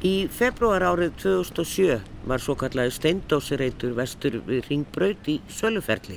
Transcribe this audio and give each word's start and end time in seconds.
Í 0.00 0.30
februar 0.32 0.80
árið 0.80 1.10
2007 1.20 1.98
var 2.24 2.40
svo 2.40 2.54
kallaði 2.56 2.94
steindósireitur 2.96 3.90
vestur 3.98 4.38
við 4.46 4.70
Ringbraut 4.70 5.26
í 5.28 5.34
Söluferli 5.52 6.16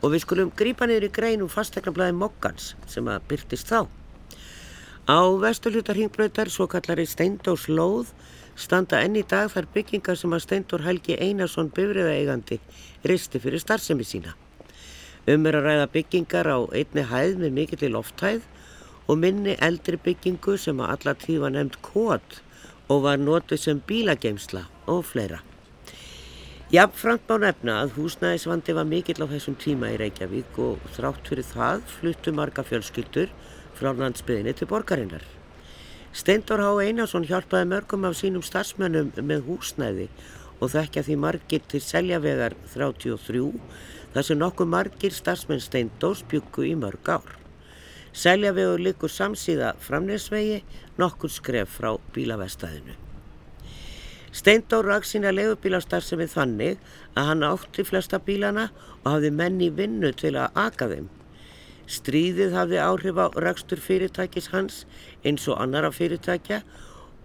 og 0.00 0.14
við 0.14 0.22
skulum 0.22 0.52
grípa 0.56 0.88
niður 0.88 1.04
í 1.04 1.10
greinum 1.12 1.50
fastegnablaði 1.52 2.14
Mokkans 2.16 2.70
sem 2.88 3.04
að 3.12 3.26
byrtist 3.28 3.68
þá. 3.68 3.84
Á 5.12 5.20
vesturlutar 5.42 5.98
Ringbrautar 6.00 6.48
svo 6.48 6.64
kallari 6.72 7.04
steindóslóð 7.04 8.14
standa 8.56 9.02
enn 9.04 9.20
í 9.20 9.26
dag 9.28 9.52
þar 9.52 9.68
byggingar 9.76 10.16
sem 10.16 10.32
að 10.32 10.46
Steindór 10.46 10.86
Helgi 10.88 11.18
Einarsson 11.20 11.68
bifriðaeigandi 11.76 12.62
risti 13.04 13.42
fyrir 13.44 13.60
starfsemi 13.60 14.08
sína. 14.08 14.32
Um 15.28 15.44
er 15.44 15.60
að 15.60 15.68
ræða 15.68 15.92
byggingar 15.98 16.48
á 16.48 16.64
einni 16.72 17.04
hæð 17.12 17.44
með 17.44 17.54
mikill 17.60 17.84
í 17.90 17.92
lofthæð 17.92 18.48
og 19.04 19.20
minni 19.20 19.60
eldri 19.60 20.00
byggingu 20.00 20.56
sem 20.56 20.80
að 20.80 20.96
alla 20.96 21.18
tíð 21.20 21.44
var 21.44 21.56
nefnd 21.58 21.80
kót 21.84 22.40
og 22.88 23.02
var 23.06 23.20
notuð 23.20 23.60
sem 23.60 23.82
bílageimsla 23.88 24.66
og 24.86 25.04
fleira. 25.04 25.42
Jafnframt 26.72 27.28
má 27.30 27.36
nefna 27.38 27.76
að 27.84 27.92
húsnæðisvandi 27.94 28.74
var 28.74 28.86
mikill 28.90 29.22
á 29.22 29.30
þessum 29.30 29.54
tíma 29.62 29.92
í 29.94 29.98
Reykjavík 30.00 30.56
og 30.58 30.82
þrátt 30.96 31.28
fyrir 31.30 31.46
það 31.46 31.84
fluttu 31.92 32.32
marga 32.34 32.64
fjölskyldur 32.66 33.30
frá 33.78 33.92
landsbyðinni 33.94 34.54
til 34.58 34.66
borgarinnar. 34.70 35.22
Steindor 36.16 36.62
H. 36.64 36.72
Einarsson 36.88 37.26
hjálpaði 37.28 37.68
mörgum 37.70 38.06
af 38.08 38.16
sínum 38.18 38.42
starfsmönnum 38.42 39.12
með 39.20 39.46
húsnæði 39.46 40.08
og 40.58 40.72
þekkja 40.72 41.04
því 41.06 41.16
margir 41.22 41.64
til 41.70 41.82
seljavegar 41.84 42.56
33 42.72 43.42
þar 44.14 44.26
sem 44.26 44.40
nokkuð 44.40 44.70
margir 44.72 45.14
starfsmenn 45.14 45.62
Steindors 45.62 46.22
byggu 46.30 46.66
í 46.70 46.74
mörg 46.80 47.10
ár. 47.12 47.34
Seljavegur 48.16 48.80
likur 48.80 49.12
samsíða 49.12 49.74
framnesvegi 49.84 50.62
nokkur 51.00 51.32
skref 51.32 51.76
frá 51.78 51.94
bílavestæðinu. 52.14 52.96
Steindór 54.36 54.84
rak 54.84 55.06
sína 55.08 55.30
legubílastar 55.32 56.04
sem 56.04 56.20
við 56.20 56.34
þannig 56.34 56.80
að 57.16 57.28
hann 57.30 57.44
átti 57.46 57.84
flesta 57.88 58.18
bílana 58.20 58.66
og 59.02 59.14
hafði 59.14 59.30
menni 59.32 59.70
vinnu 59.72 60.10
til 60.12 60.34
að 60.36 60.58
aka 60.60 60.90
þeim. 60.90 61.06
Stríðið 61.86 62.56
hafði 62.58 62.82
áhrif 62.82 63.20
á 63.22 63.26
rakstur 63.40 63.80
fyrirtækis 63.80 64.50
hans 64.52 64.82
eins 65.24 65.46
og 65.48 65.60
annara 65.62 65.92
fyrirtækja 65.94 66.60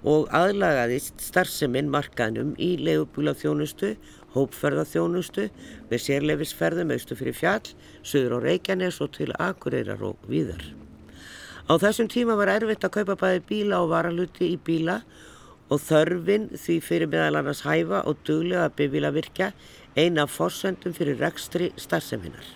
og 0.08 0.30
aðlagaðist 0.34 1.20
starfseminn 1.22 1.92
markaðnum 1.92 2.54
í 2.62 2.74
legubílaþjónustu, 2.82 3.96
hópferðaþjónustu 4.32 5.50
með 5.92 6.06
sérleifisferðum 6.06 6.94
austu 6.96 7.18
fyrir 7.20 7.38
fjall, 7.38 7.74
söður 8.08 8.40
á 8.40 8.46
Reykjanes 8.48 9.02
og 9.04 9.12
til 9.18 9.34
Akureyrar 9.36 10.08
og 10.14 10.32
víðar. 10.32 10.64
Á 11.70 11.74
þessum 11.78 12.10
tíma 12.10 12.38
var 12.40 12.50
erfitt 12.56 12.86
að 12.88 12.96
kaupa 12.98 13.18
bæði 13.22 13.44
bíla 13.50 13.82
og 13.84 13.92
varaluti 13.92 14.50
í 14.54 14.58
bíla 14.58 15.02
og 15.72 15.80
þörfin 15.80 16.50
því 16.58 16.78
fyrir 16.84 17.12
meðal 17.12 17.42
annars 17.42 17.62
hæfa 17.66 18.02
og 18.10 18.24
duglega 18.28 18.66
að 18.68 18.78
bifila 18.80 19.12
virka 19.16 19.52
eina 19.96 20.26
fórsendum 20.28 20.96
fyrir 20.96 21.20
rekstri 21.22 21.72
starfseminnar. 21.80 22.48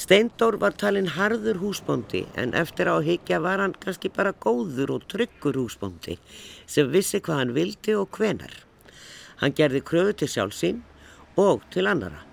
Steindór 0.00 0.56
var 0.62 0.76
talinn 0.80 1.10
harður 1.16 1.58
húsbóndi 1.60 2.22
en 2.38 2.54
eftir 2.58 2.88
á 2.88 2.96
higgja 3.04 3.40
var 3.42 3.60
hann 3.60 3.74
kannski 3.82 4.10
bara 4.14 4.32
góður 4.32 4.94
og 4.96 5.06
tryggur 5.10 5.58
húsbóndi 5.58 6.16
sem 6.66 6.90
vissi 6.92 7.20
hvað 7.20 7.42
hann 7.42 7.54
vildi 7.56 7.96
og 7.98 8.08
hvenar. 8.16 8.54
Hann 9.42 9.56
gerði 9.56 9.82
kröfu 9.84 10.16
til 10.20 10.30
sjálfsín 10.30 10.82
og 11.36 11.64
til 11.72 11.88
annara. 11.90 12.29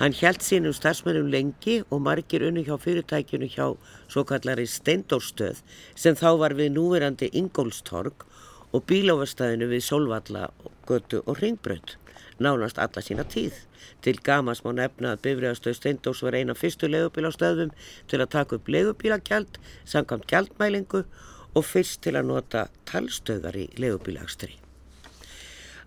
Hann 0.00 0.14
held 0.16 0.40
sínum 0.40 0.72
starfsmennum 0.72 1.26
lengi 1.28 1.74
og 1.92 1.98
margir 2.00 2.40
unni 2.46 2.62
hjá 2.64 2.78
fyrirtækjunu 2.80 3.48
hjá 3.52 3.66
svo 4.08 4.22
kallari 4.24 4.64
Steindórstöð 4.64 5.58
sem 5.92 6.16
þá 6.16 6.30
var 6.40 6.54
við 6.56 6.70
núverandi 6.72 7.28
Ingólstorg 7.36 8.24
og 8.72 8.86
bílófastæðinu 8.88 9.68
við 9.68 9.84
Solvalla, 9.84 10.46
Götu 10.88 11.20
og 11.26 11.42
Ringbrönd, 11.42 11.98
nánast 12.40 12.80
alla 12.80 13.04
sína 13.04 13.28
tíð. 13.28 13.58
Til 14.00 14.16
gamas 14.24 14.64
má 14.64 14.72
nefna 14.72 15.12
að 15.18 15.26
bifræðastöð 15.28 15.76
Steindórs 15.76 16.24
var 16.24 16.38
eina 16.40 16.56
fyrstu 16.56 16.88
legubílastöðum 16.88 17.76
til 18.08 18.22
að 18.22 18.32
taka 18.38 18.56
upp 18.56 18.72
legubílagjald, 18.72 19.60
samkvæmt 19.84 20.30
gjaldmælingu 20.32 21.04
og 21.52 21.70
fyrst 21.74 22.00
til 22.08 22.16
að 22.16 22.32
nota 22.32 22.70
talstöðar 22.88 23.66
í 23.66 23.68
legubílagstri. 23.76 24.56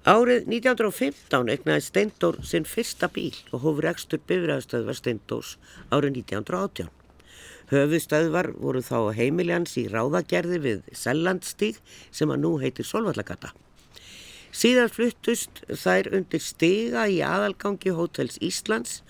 Árið 0.03 0.49
1915 0.51 1.47
egnaði 1.47 1.81
Steindór 1.85 2.37
sinn 2.43 2.65
fyrsta 2.67 3.07
bíl 3.07 3.37
og 3.55 3.61
hófur 3.63 3.85
ekstur 3.87 4.19
bifræðastöðvar 4.27 4.97
Steindós 4.97 5.51
árið 5.95 6.17
1918. 6.17 6.89
Höfustöðvar 7.69 8.49
voru 8.59 8.81
þá 8.83 9.15
heimiljans 9.15 9.77
í 9.79 9.85
ráðagerði 9.87 10.57
við 10.65 10.81
Sellandstíg 10.91 11.79
sem 12.11 12.33
að 12.35 12.41
nú 12.43 12.51
heitir 12.59 12.83
Solvallagata. 12.89 13.53
Síðan 14.51 14.91
fluttust 14.91 15.63
þær 15.71 16.09
undir 16.19 16.43
stiga 16.43 17.05
í 17.07 17.21
aðalgangi 17.23 17.93
Hótels 17.95 18.35
Íslands 18.43 19.05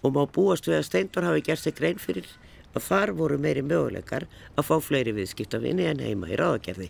og 0.00 0.16
má 0.16 0.22
búast 0.24 0.64
við 0.64 0.78
að 0.78 0.86
Steindór 0.88 1.28
hafi 1.28 1.44
gert 1.50 1.60
sig 1.66 1.76
grein 1.76 2.00
fyrir 2.00 2.32
að 2.72 2.88
þar 2.88 3.12
voru 3.20 3.36
meiri 3.36 3.66
möguleikar 3.68 4.24
að 4.56 4.70
fá 4.70 4.80
fleiri 4.80 5.12
viðskiptavinni 5.20 5.90
en 5.92 6.00
heima 6.08 6.32
í 6.32 6.40
ráðagerði. 6.40 6.88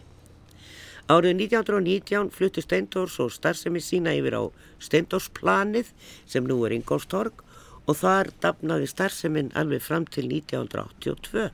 Árið 1.08 1.38
1919 1.40 2.28
fluttu 2.36 2.60
Steindors 2.60 3.14
og 3.24 3.30
starfsemi 3.32 3.80
sína 3.80 4.12
yfir 4.12 4.34
á 4.36 4.42
Steindorsplanið 4.84 5.94
sem 6.28 6.44
nú 6.44 6.58
er 6.68 6.74
Ingolstorg 6.76 7.40
og 7.88 7.96
þar 7.96 8.28
dafnaði 8.44 8.90
starfsemin 8.90 9.48
alveg 9.56 9.80
fram 9.86 10.04
til 10.04 10.28
1982. 10.28 11.46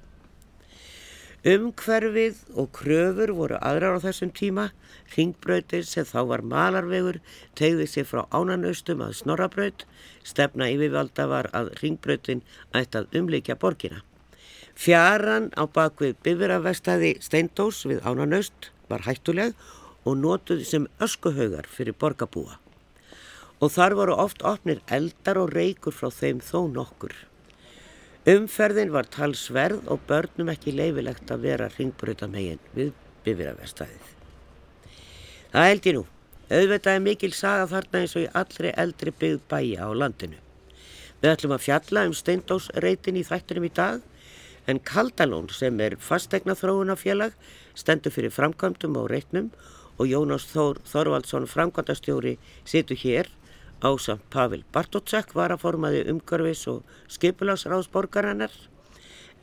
Umhverfið 1.54 2.42
og 2.58 2.72
kröfur 2.74 3.34
voru 3.38 3.62
aðrar 3.62 4.00
á 4.02 4.04
þessum 4.08 4.34
tíma, 4.34 4.70
ringbrautir 5.14 5.86
sem 5.86 6.08
þá 6.08 6.24
var 6.32 6.42
malarvegur, 6.42 7.20
tegði 7.54 7.86
sér 7.94 8.10
frá 8.10 8.24
ánanaustum 8.34 9.06
að 9.06 9.18
snorrabraut, 9.20 9.86
stefna 10.26 10.72
yfirvalda 10.74 11.30
var 11.30 11.52
að 11.54 11.76
ringbrautin 11.78 12.42
ætti 12.74 13.04
að 13.04 13.20
umleikja 13.22 13.60
borgina. 13.60 14.02
Fjaran 14.74 15.52
á 15.54 15.62
bakvið 15.70 16.16
bifirafestæði 16.26 17.18
Steindós 17.22 17.84
við 17.86 18.02
ánanaust 18.02 18.73
var 18.88 19.04
hættuleg 19.06 19.54
og 20.04 20.18
notuð 20.20 20.64
sem 20.68 20.88
öskuhaugar 21.02 21.68
fyrir 21.70 21.96
borgarbúa. 21.98 22.58
Og 23.62 23.70
þar 23.72 23.96
voru 23.96 24.16
oft 24.20 24.42
opnir 24.44 24.82
eldar 24.92 25.38
og 25.40 25.54
reykur 25.54 25.94
frá 25.94 26.10
þeim 26.12 26.42
þó 26.44 26.66
nokkur. 26.72 27.14
Umferðin 28.28 28.92
var 28.92 29.08
talsverð 29.12 29.88
og 29.92 30.04
börnum 30.08 30.50
ekki 30.52 30.72
leifilegt 30.72 31.30
að 31.32 31.46
vera 31.48 31.68
ringbröðamegin 31.76 32.62
við 32.76 32.92
bifirarverstaðið. 33.24 34.12
Það 35.52 35.68
held 35.70 35.88
ég 35.88 35.96
nú. 35.98 36.06
Auðvitað 36.44 36.94
er 36.94 37.04
mikil 37.04 37.32
saga 37.32 37.68
þarna 37.68 38.00
eins 38.00 38.16
og 38.16 38.24
í 38.24 38.32
allri 38.40 38.72
eldri 38.80 39.12
byggð 39.20 39.44
bæja 39.48 39.88
á 39.88 39.90
landinu. 39.96 40.40
Við 41.22 41.30
ætlum 41.30 41.54
að 41.56 41.64
fjalla 41.64 42.06
um 42.08 42.16
steindósreitin 42.16 43.20
í 43.20 43.24
þættinum 43.24 43.68
í 43.68 43.72
dag 43.76 44.02
en 44.68 44.80
Kaldalón 44.80 45.50
sem 45.52 45.78
er 45.80 45.96
fastegna 46.00 46.56
þróunafélag 46.58 47.36
stendur 47.74 48.14
fyrir 48.14 48.34
framkvæmdum 48.34 48.98
á 48.98 49.02
reitnum 49.10 49.50
og 49.98 50.06
Jónas 50.10 50.46
Þór 50.50 50.80
Þorvaldsson 50.88 51.48
framkvæmdastjóri 51.50 52.36
situr 52.64 52.98
hér 52.98 53.30
á 53.82 53.90
samt 53.98 54.24
Pavel 54.30 54.64
Bartótsek 54.72 55.34
var 55.34 55.52
að 55.54 55.62
formaði 55.66 56.06
umgörfis 56.10 56.64
og 56.70 56.82
skipulagsráðsborgarannar 57.16 58.54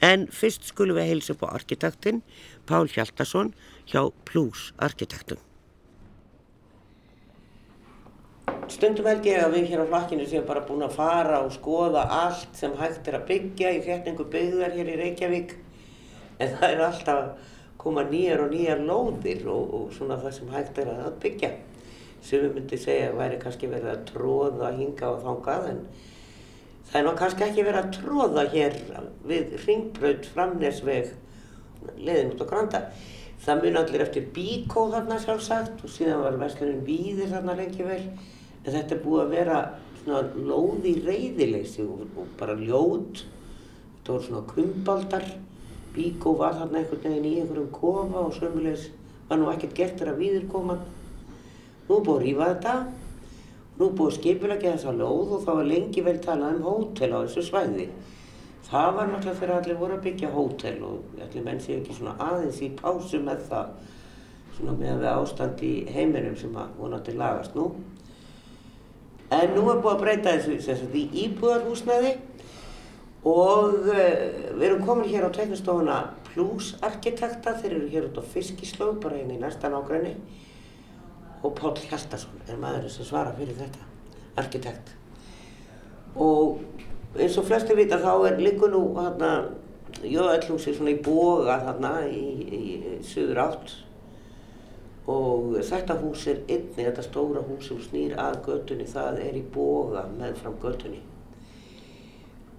en 0.02 0.26
fyrst 0.34 0.66
skulum 0.72 0.98
við 0.98 1.12
heilsa 1.12 1.36
upp 1.36 1.46
á 1.46 1.54
arkitektinn 1.54 2.24
Pál 2.66 2.90
Hjaltarsson 2.90 3.54
hjá 3.92 4.10
Plus 4.26 4.72
Arkitektum. 4.82 5.40
Stundum 8.72 9.08
held 9.10 9.26
ég 9.28 9.42
að 9.44 9.58
við 9.58 9.72
hér 9.72 9.84
á 9.84 9.92
flakkinu 9.92 10.26
séum 10.30 10.46
bara 10.48 10.64
búin 10.66 10.86
að 10.86 10.96
fara 10.96 11.42
og 11.44 11.52
skoða 11.54 12.06
allt 12.24 12.56
sem 12.58 12.74
hægt 12.80 13.08
er 13.10 13.20
að 13.20 13.28
byggja 13.30 13.74
í 13.76 13.82
þétningu 13.86 14.28
byggðar 14.32 14.78
hér 14.78 14.92
í 14.94 15.00
Reykjavík 15.02 15.56
en 16.42 16.54
það 16.56 16.68
er 16.70 16.84
alltaf 16.88 17.50
koma 17.82 18.04
nýjar 18.06 18.46
og 18.46 18.54
nýjar 18.54 18.84
lóðir 18.86 19.48
og, 19.50 19.74
og 19.78 19.94
svona 19.96 20.20
það 20.22 20.36
sem 20.38 20.54
hægt 20.54 20.82
er 20.84 20.92
að 20.94 21.16
byggja. 21.24 21.52
Sem 22.22 22.44
við 22.44 22.58
myndum 22.58 22.82
segja 22.84 23.10
að 23.10 23.18
væri 23.18 23.40
kannski 23.42 23.70
verið 23.72 23.94
að 23.96 24.04
tróða 24.12 24.72
hinga 24.78 25.10
og 25.10 25.24
þangað 25.26 25.70
en 25.72 25.82
það 26.92 27.00
er 27.00 27.08
ná 27.08 27.16
kannski 27.18 27.48
ekki 27.48 27.66
verið 27.66 27.82
að 27.82 27.96
tróða 27.98 28.46
hér 28.54 28.78
við 29.32 29.56
ringbröð 29.66 30.30
framnesveg 30.36 31.12
leðin 31.98 32.36
út 32.36 32.46
á 32.46 32.52
Granda. 32.52 32.84
Það 33.42 33.64
mun 33.66 33.80
allir 33.82 34.04
eftir 34.06 34.28
bíkó 34.36 34.86
þarna 34.92 35.18
sjálfsagt 35.22 35.82
og 35.82 35.90
síðan 35.90 36.22
var 36.22 36.38
verslunum 36.44 36.84
víðir 36.86 37.32
þarna 37.32 37.58
lengi 37.58 37.88
vel. 37.88 38.04
En 38.62 38.76
þetta 38.76 38.94
er 38.94 39.02
búið 39.02 39.24
að 39.24 39.34
vera 39.34 39.62
svona 40.04 40.22
lóði 40.36 41.00
reyðileysi 41.02 41.88
og, 41.88 42.04
og 42.22 42.36
bara 42.38 42.54
ljót. 42.60 43.24
Þetta 43.96 44.14
voru 44.14 44.28
svona 44.28 44.44
kumbaldar 44.52 45.26
Bíkó 45.96 46.36
var 46.40 46.56
þarna 46.56 46.80
einhvern 46.80 47.04
veginn 47.04 47.28
í 47.28 47.36
einhverjum 47.42 47.70
kofa 47.76 48.24
og 48.24 48.34
sömulegs 48.38 48.88
var 49.28 49.40
nú 49.40 49.52
ekkert 49.52 49.76
gert 49.76 50.00
þegar 50.00 50.20
viður 50.20 50.48
koma 50.52 50.78
nú 51.90 51.98
búið 52.00 52.16
að 52.16 52.24
rýfa 52.26 52.50
þetta. 52.54 52.76
Nú 53.80 53.90
búið 53.98 54.12
að 54.12 54.18
skipilegja 54.20 54.74
þessa 54.76 54.96
lóð 54.96 55.36
og 55.36 55.46
það 55.46 55.60
var 55.60 55.70
lengi 55.72 56.04
vel 56.06 56.18
talað 56.24 56.58
um 56.58 56.66
hótel 56.70 57.12
á 57.12 57.20
þessu 57.24 57.46
svæði. 57.48 57.88
Það 58.72 58.90
var 58.96 59.10
náttúrulega 59.12 59.40
þegar 59.40 59.56
allir 59.58 59.80
voru 59.82 59.98
að 59.98 60.04
byggja 60.06 60.32
hótel 60.32 60.84
og 60.88 61.24
allir 61.26 61.46
menn 61.48 61.64
séu 61.64 61.80
ekki 61.80 61.96
svona 61.98 62.14
aðeins 62.24 62.62
í 62.64 62.70
pásu 62.78 63.20
með 63.24 63.48
það 63.50 63.74
svona 64.58 64.76
með 64.80 65.02
við 65.02 65.10
ástand 65.12 65.64
í 65.66 65.72
heiminum 65.92 66.38
sem 66.40 66.56
að 66.56 66.78
vonandi 66.80 67.16
lagast 67.18 67.58
nú. 67.58 67.72
En 69.32 69.56
nú 69.56 69.66
er 69.72 69.80
búið 69.84 69.94
að 69.96 70.02
breyta 70.06 70.36
þessu 70.38 70.60
sem 70.64 70.80
sagt 70.80 70.96
í 70.96 71.04
íbúðarhúsnæði 71.26 72.14
og 73.22 73.76
uh, 73.86 73.96
við 74.58 74.66
erum 74.68 74.86
komin 74.86 75.10
hér 75.12 75.28
á 75.30 75.32
teiknastofuna 75.36 76.00
Plus 76.32 76.76
Arkitekta, 76.82 77.58
þeir 77.60 77.76
eru 77.76 77.90
hér 77.92 78.08
út 78.08 78.22
á 78.22 78.24
Fiskislóð, 78.24 78.96
bara 79.04 79.20
einn 79.20 79.34
í 79.36 79.40
næsta 79.42 79.70
nágræni 79.70 80.16
og 81.42 81.54
Pál 81.58 81.76
Hjaltarsson 81.76 82.42
er 82.48 82.60
maðurinn 82.62 82.94
sem 82.94 83.08
svara 83.08 83.34
fyrir 83.36 83.58
þetta, 83.58 83.84
arkitekt. 84.40 84.94
Og 86.16 86.62
eins 87.18 87.38
og 87.40 87.48
flesti 87.50 87.76
vita 87.76 88.00
þá 88.00 88.30
er 88.30 88.42
líku 88.42 88.70
nú 88.72 88.86
hérna 89.00 89.34
Jóðallhúsi 90.02 90.72
svona 90.74 90.94
í 90.96 91.02
boga 91.04 91.60
þarna 91.66 91.92
í, 92.08 92.26
í, 92.48 92.62
söður 93.06 93.42
átt 93.44 93.74
og 95.12 95.58
þetta 95.68 95.98
hús 96.00 96.24
er 96.32 96.40
inni, 96.48 96.86
þetta 96.86 97.04
stóra 97.04 97.42
hús 97.44 97.68
sem 97.68 97.82
snýr 97.84 98.16
að 98.22 98.40
göttunni, 98.48 98.88
það 98.88 99.20
er 99.26 99.40
í 99.42 99.44
boga 99.54 100.06
með 100.16 100.38
fram 100.40 100.56
göttunni 100.62 101.02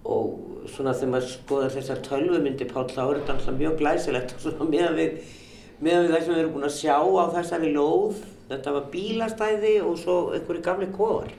og 0.02 0.66
svona 0.72 0.94
þegar 0.96 1.12
maður 1.14 1.30
skoðar 1.30 1.76
þessar 1.76 2.02
tölvumyndi 2.06 2.68
Páll 2.70 2.88
þá 2.90 3.02
er 3.04 3.20
þetta 3.20 3.36
alltaf 3.36 3.58
mjög 3.60 3.78
glæsilegt. 3.80 4.34
Og 4.34 4.42
svona 4.46 4.68
meðan 4.70 4.98
við, 4.98 5.30
meðan 5.80 6.06
við 6.06 6.14
það 6.14 6.24
sem 6.24 6.34
við 6.34 6.42
erum 6.42 6.56
búin 6.56 6.68
að 6.68 6.76
sjá 6.78 6.96
á 6.98 7.24
þessari 7.36 7.72
lóð. 7.76 8.26
Þetta 8.52 8.74
var 8.76 8.90
bílastæði 8.92 9.76
og 9.86 9.96
svo 10.00 10.18
einhverju 10.36 10.66
gamli 10.66 10.90
kóar 10.92 11.32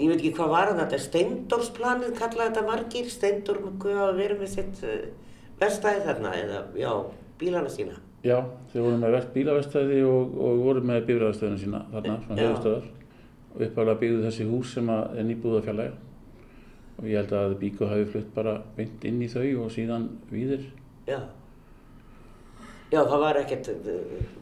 ég 0.00 0.10
veit 0.10 0.20
ekki 0.20 0.34
hvað 0.36 0.52
var 0.54 0.70
þetta. 0.78 1.00
Steindorsplanið 1.04 2.12
kallaði 2.18 2.52
þetta 2.52 2.66
margir. 2.66 3.08
Steindor 3.10 3.58
hafa 3.66 4.12
verið 4.16 4.42
með 4.44 4.52
sitt 4.54 4.84
uh, 4.86 5.00
vestæði 5.60 6.04
þarna 6.06 6.36
eða 6.38 6.62
já, 6.78 6.92
bílana 7.40 7.72
sína. 7.72 7.98
Já, 8.24 8.36
þeir 8.72 8.84
voru 8.84 9.00
með 9.00 9.18
bílavestæði 9.34 10.02
og, 10.04 10.34
og 10.44 10.62
voru 10.66 10.84
með 10.84 11.06
bílavestöðina 11.08 11.60
sína 11.60 11.78
þarna, 11.88 12.16
svona 12.26 12.42
hefustöðar 12.42 12.88
og 13.50 13.62
uppáðlega 13.64 14.00
byggðu 14.02 14.24
þessi 14.26 14.46
hús 14.50 14.74
sem 14.76 14.90
er 14.92 15.24
nýbúða 15.24 15.62
fjallega 15.64 16.09
og 17.00 17.06
ég 17.08 17.16
held 17.20 17.32
að 17.36 17.54
Bíko 17.60 17.88
hafi 17.90 18.06
flutt 18.12 18.32
bara 18.34 18.58
beint 18.76 19.04
inn 19.08 19.22
í 19.24 19.28
þau 19.32 19.46
og 19.64 19.70
síðan 19.74 20.08
víðir. 20.32 20.66
Já. 21.08 21.18
Já, 22.90 23.00
það 23.06 23.20
var 23.22 23.38
ekkert 23.40 23.68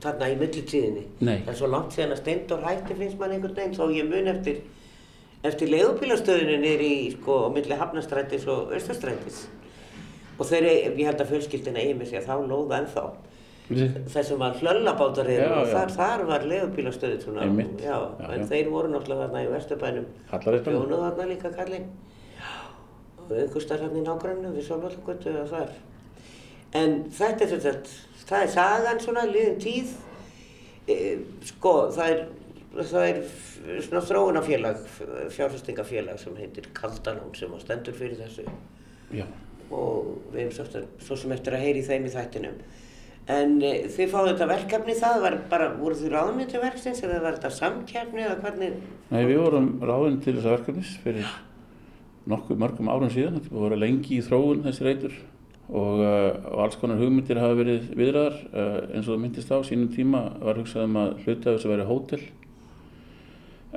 þarna 0.03 0.29
í 0.33 0.37
millitíðinni. 0.41 1.05
Nei. 1.21 1.37
Er 1.47 1.55
svo 1.55 1.69
langt 1.71 1.93
síðan 1.95 2.15
að 2.17 2.23
Steindor 2.23 2.63
hætti 2.65 2.97
finnst 2.97 3.19
mann 3.21 3.35
einhvern 3.37 3.55
veginn, 3.59 3.77
þá 3.77 3.85
ég 3.93 4.09
mun 4.09 4.31
eftir 4.33 4.63
eftir 5.47 5.71
leigubílastöðinu 5.71 6.57
nýri 6.63 6.89
í 7.05 7.11
sko 7.15 7.37
á 7.47 7.49
milli 7.55 7.77
Hafnastrætis 7.79 8.47
og 8.51 8.73
Östastrætis 8.75 9.45
og 10.39 10.47
þeir, 10.47 10.67
ég 10.99 11.05
held 11.07 11.21
að 11.23 11.31
fjölskyldina 11.33 11.83
eigi 11.83 11.95
með 11.99 12.11
sig 12.11 12.19
að 12.23 12.27
þá 12.31 12.49
lóða 12.51 12.81
ennþá 12.83 13.05
þessum 14.15 14.41
var 14.41 14.57
hlöllabátar 14.59 15.29
og 15.45 15.71
þar, 15.71 15.91
þar 15.95 16.23
var 16.31 16.47
leigubílastöði 16.49 17.21
svona, 17.23 17.45
já, 17.45 17.69
Já, 17.85 17.97
en 18.33 18.43
já. 18.43 18.47
þeir 18.51 18.71
voru 18.73 18.91
náttúrulega 18.95 19.27
þarna 19.27 19.43
í 19.45 19.51
Vesturbænum 19.53 20.07
Hallarisbænum. 20.33 20.87
Bjónuð 20.89 21.03
þarna 21.05 21.27
líka 21.35 21.51
kallinn 21.59 21.89
og 23.18 23.18
einhver 23.35 23.65
starf 23.65 23.85
hérna 23.85 24.01
í 24.01 24.07
nágrannu 24.07 24.53
við 24.55 24.69
Sólvallagötu 24.69 25.33
eða 25.33 25.47
þar. 25.53 25.73
En 26.79 26.99
þetta 27.15 27.47
er 27.47 27.55
þetta 27.55 28.29
það 28.29 28.45
er 28.45 28.53
sagan 28.53 29.01
svona, 29.03 29.25
liðin 29.29 29.61
tíð. 29.63 29.95
E, 30.89 30.99
sko, 31.49 31.75
það 31.95 32.15
er 32.15 32.27
það 32.79 33.05
er 33.07 33.21
svona 33.85 34.03
þróunafélag 34.05 34.83
fjárfestingafélag 35.35 36.19
sem 36.21 36.37
heitir 36.39 36.69
Kaldalón 36.77 37.33
sem 37.37 37.53
að 37.55 37.65
stendur 37.65 37.97
fyrir 37.97 38.21
þessu. 38.21 38.45
Já, 39.15 39.25
og 39.73 40.13
við 40.35 40.45
erum 40.45 40.53
svo, 40.57 40.85
svo 41.07 41.17
sem 41.19 41.33
eftir 41.35 41.57
að 41.57 41.65
heyri 41.65 41.87
þeim 41.87 42.07
í 42.09 42.13
þættinum. 42.13 42.61
En 43.29 43.59
e, 43.61 43.73
þið 43.93 44.13
fáðu 44.13 44.31
þetta 44.31 44.49
verkefni 44.53 44.97
það 44.97 45.19
var 45.25 45.37
bara, 45.51 45.73
voru 45.77 45.99
þið 45.99 46.15
ráðni 46.15 46.47
til 46.49 46.63
verksins 46.63 47.03
eða 47.05 47.21
var 47.25 47.37
þetta 47.37 47.53
samkjafni 47.59 48.25
eða 48.25 48.39
hvernig? 48.45 48.79
Nei, 49.11 49.21
við 49.29 49.43
vorum 49.43 49.69
ráðin 49.85 50.23
til 50.25 50.39
þessa 50.39 50.55
verkefnis 50.57 50.95
fyrir 51.03 51.29
nokkuð 52.29 52.61
mörgum 52.61 52.91
árum 52.93 53.11
síðan. 53.13 53.41
Að 53.49 53.65
vera 53.67 53.81
lengi 53.81 54.19
í 54.19 54.25
þróun 54.25 54.65
þessi 54.67 54.87
reytur 54.87 55.15
og, 55.69 56.01
uh, 56.01 56.33
og 56.53 56.65
alls 56.65 56.79
konar 56.81 57.01
hugmyndir 57.01 57.41
hafa 57.41 57.59
verið 57.59 57.91
viðræðar. 57.99 58.37
Uh, 58.53 58.77
eins 58.93 59.07
og 59.07 59.15
það 59.15 59.23
myndist 59.25 59.53
á 59.53 59.59
sínum 59.67 59.91
tíma 59.93 60.25
var 60.43 60.61
hugsað 60.61 60.89
um 60.89 61.01
að 61.01 61.15
hluta 61.25 61.51
af 61.51 61.59
þessu 61.59 61.73
væri 61.73 61.89
hótel. 61.89 62.23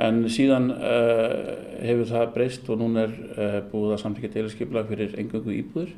En 0.01 0.24
síðan 0.31 0.71
uh, 0.71 1.36
hefur 1.83 2.07
það 2.12 2.33
breyst 2.36 2.71
og 2.71 2.80
núna 2.80 3.06
er 3.07 3.65
búið 3.71 3.98
að 3.98 4.03
samtíkja 4.06 4.33
deilaskipla 4.38 4.86
fyrir 4.89 5.18
engöngu 5.19 5.56
íbúður. 5.57 5.95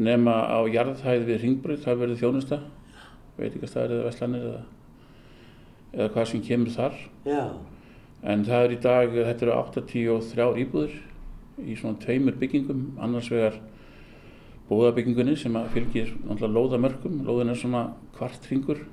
Nema 0.00 0.38
á 0.48 0.60
jarðhæð 0.70 1.26
við 1.28 1.42
Ringbröð, 1.44 1.82
það 1.84 1.98
verður 2.04 2.20
þjónusta, 2.22 2.60
veitingastæðir 3.36 3.96
eða 3.96 4.06
veslanir 4.06 4.46
eða, 4.48 4.60
eða 5.98 6.08
hvað 6.14 6.30
sem 6.30 6.44
kemur 6.46 6.72
þar. 6.76 6.96
já, 7.26 7.44
En 8.20 8.44
það 8.44 8.64
er 8.64 8.72
í 8.72 8.78
dag, 8.84 9.14
þetta 9.16 9.46
eru 9.46 9.52
83 9.56 10.48
íbúður 10.62 10.96
í 11.66 11.76
svona 11.78 12.00
tveimur 12.02 12.38
byggingum, 12.40 12.86
annars 13.02 13.30
vegar 13.32 13.58
bóðabyggingunni 14.70 15.34
sem 15.38 15.56
að 15.58 15.72
fylgir 15.74 16.12
náttúrulega 16.22 16.54
lóðamörkum, 16.56 17.22
lóðin 17.26 17.52
er 17.52 17.58
svona 17.58 17.82
kvart 18.14 18.46
hringur 18.46 18.84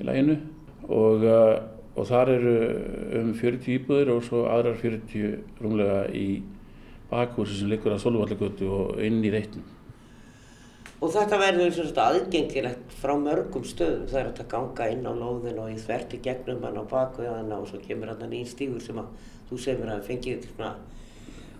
í 0.00 0.08
læginu 0.08 0.40
og, 0.88 1.22
uh, 1.22 1.60
og 1.94 2.08
þar 2.08 2.32
eru 2.34 2.56
um 3.20 3.30
40 3.38 3.70
íbúður 3.76 4.16
og 4.16 4.26
svo 4.26 4.42
aðrar 4.50 4.80
40 4.80 5.62
rúmlega 5.62 6.00
í 6.10 6.42
bakhúsi 7.10 7.60
sem 7.60 7.70
liggur 7.70 7.94
að 7.94 8.02
Solvallagötu 8.02 8.70
og 8.74 8.98
inn 9.04 9.22
í 9.22 9.30
reitnum. 9.32 9.70
Og 11.04 11.12
þetta 11.12 11.36
verður 11.36 11.74
sagt 11.76 11.98
aðgengilegt 12.00 12.94
frá 12.96 13.12
mörgum 13.20 13.64
stöðum. 13.66 14.06
Það 14.08 14.20
er 14.20 14.28
að 14.30 14.46
ganga 14.54 14.86
inn 14.88 15.04
á 15.04 15.12
lóðin 15.12 15.60
og 15.60 15.70
í 15.70 15.76
þvert 15.76 16.14
í 16.16 16.20
gegnum 16.24 16.64
hann 16.64 16.80
á 16.80 16.84
baku 16.88 17.26
og 17.28 17.66
svo 17.68 17.80
kemur 17.84 18.12
hann 18.12 18.24
nýjum 18.30 18.48
stígur 18.48 18.82
sem 18.82 19.00
að 19.02 19.10
þú 19.50 19.58
segir 19.60 19.90
að 19.92 20.06
fengið 20.08 20.48
svona 20.54 20.70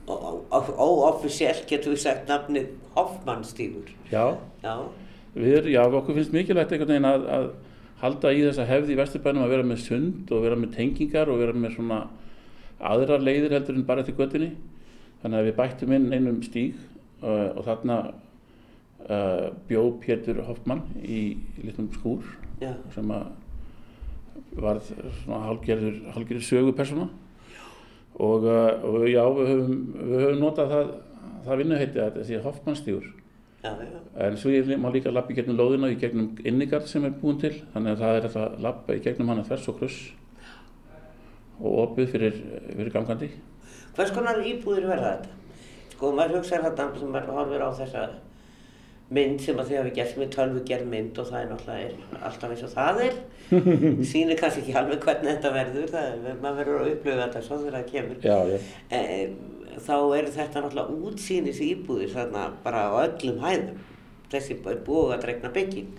óoffisíelt 0.09 1.65
getur 1.69 1.95
við 1.95 2.03
sagt 2.03 2.29
nafnið 2.29 2.73
Hoffmann 2.95 3.45
stígur. 3.47 3.89
Já, 4.12 4.37
Já, 4.62 4.75
við, 5.35 5.71
já, 5.73 5.83
okkur 5.85 6.19
finnst 6.19 6.35
mikilvægt 6.35 6.75
einhvern 6.75 6.93
veginn 6.93 7.09
að, 7.09 7.25
að 7.37 7.49
halda 8.03 8.33
í 8.35 8.43
þessa 8.45 8.67
hefði 8.69 8.95
í 8.95 8.99
Vesturbænum 9.01 9.47
að 9.47 9.55
vera 9.55 9.67
með 9.67 9.81
sund 9.85 10.33
og 10.35 10.45
vera 10.45 10.59
með 10.61 10.75
tengingar 10.77 11.33
og 11.33 11.41
vera 11.41 11.56
með 11.56 11.79
svona 11.79 12.03
aðrar 12.85 13.25
leiðir 13.25 13.56
heldur 13.56 13.79
en 13.79 13.87
bara 13.89 14.05
til 14.05 14.17
göttinni. 14.19 14.53
Þannig 15.23 15.41
að 15.41 15.49
við 15.49 15.56
bættum 15.61 15.97
inn 15.97 16.12
einum 16.12 16.43
stíg 16.45 16.77
uh, 17.25 17.55
og 17.57 17.64
þarna 17.64 17.99
uh, 19.09 19.49
bjó 19.69 19.87
Pétur 20.02 20.43
Hoffmann 20.45 20.85
í 21.00 21.38
litlum 21.62 21.88
skúr 21.97 22.28
já, 22.61 22.75
sem 22.95 23.09
að 23.14 23.33
varð 24.61 24.90
svona 25.23 25.40
hálgerður 25.49 26.45
sögupersona 26.45 27.09
og, 28.18 28.44
uh, 28.47 28.85
og 28.87 29.06
já, 29.11 29.23
við 29.37 29.52
höfum, 29.52 29.76
við 29.99 30.25
höfum 30.25 30.42
notað 30.42 30.75
það, 30.75 30.90
það 31.47 31.62
vinnuheiti 31.62 32.02
að 32.02 32.18
þessi 32.21 32.42
Hoffmann 32.44 32.78
stígur. 32.78 33.06
já, 33.64 33.71
já. 33.71 34.02
En 34.26 34.37
svo 34.37 34.50
ég 34.52 34.68
má 34.78 34.90
líka 34.92 35.12
lappa 35.12 35.33
í 35.33 35.38
gegnum 35.38 35.59
lóðina 35.59 35.88
og 35.88 35.97
í 35.97 36.00
gegnum 36.00 36.35
innigarð 36.44 36.87
sem 36.87 37.04
er 37.04 37.16
búin 37.21 37.40
til. 37.40 37.54
Þannig 37.73 37.97
að 37.97 38.04
það 38.04 38.18
er 38.18 38.28
þetta 38.28 38.44
að 38.44 38.61
lappa 38.66 38.94
í 38.94 39.02
gegnum 39.02 39.33
hana 39.33 39.47
þvers 39.49 39.68
og 39.73 39.80
kruss 39.80 39.99
og 41.61 41.80
opið 41.85 42.12
fyrir, 42.12 42.38
fyrir 42.68 42.92
gangandi. 42.94 43.30
Hvers 43.94 44.12
konar 44.14 44.40
íbúðir 44.42 44.88
verða 44.90 45.14
þetta? 45.14 45.40
Sko, 45.94 46.11
maður 46.12 46.40
hugsaður 46.40 46.64
þetta 46.68 46.87
sem 46.99 47.18
horfir 47.35 47.62
á 47.62 47.71
þessa 47.78 48.06
mynd 49.14 49.42
sem 49.44 49.58
að 49.61 49.70
þið 49.70 49.80
hafi 49.80 49.92
gert 49.99 50.18
með 50.18 50.30
tölvu 50.34 50.62
gerð 50.68 50.87
mynd 50.90 51.18
og 51.20 51.26
það 51.28 51.40
er 51.40 51.50
náttúrulega 51.50 51.88
er 51.88 52.23
alltaf 52.28 52.54
eins 52.54 52.64
og 52.64 52.73
það 52.73 53.02
er. 53.04 53.18
Sýnir 54.11 54.40
kannski 54.40 54.62
ekki 54.62 54.78
alveg 54.80 55.04
hvernig 55.04 55.30
þetta 55.30 55.52
verður, 55.58 55.90
það 55.92 56.08
er, 56.08 56.38
maður 56.40 56.61
verður 56.62 56.80
að 56.80 56.94
upplifa 56.94 57.20
þetta 57.26 57.44
svo 57.44 57.61
þegar 57.61 57.76
það 57.76 57.90
kemur. 57.92 58.25
Já, 58.25 58.38
já. 58.49 58.58
e, 58.88 59.75
þá 59.84 59.96
er 60.16 60.32
þetta 60.38 60.64
náttúrulega 60.64 60.99
útsýnis 61.11 61.61
íbúðir 61.68 62.14
þarna 62.14 62.49
bara 62.64 62.88
á 62.88 62.92
öllum 63.04 63.44
hæðum. 63.44 63.84
Þessi 64.32 64.58
búið 64.64 65.14
að 65.14 65.25
dregna 65.26 65.52
bygging. 65.54 65.94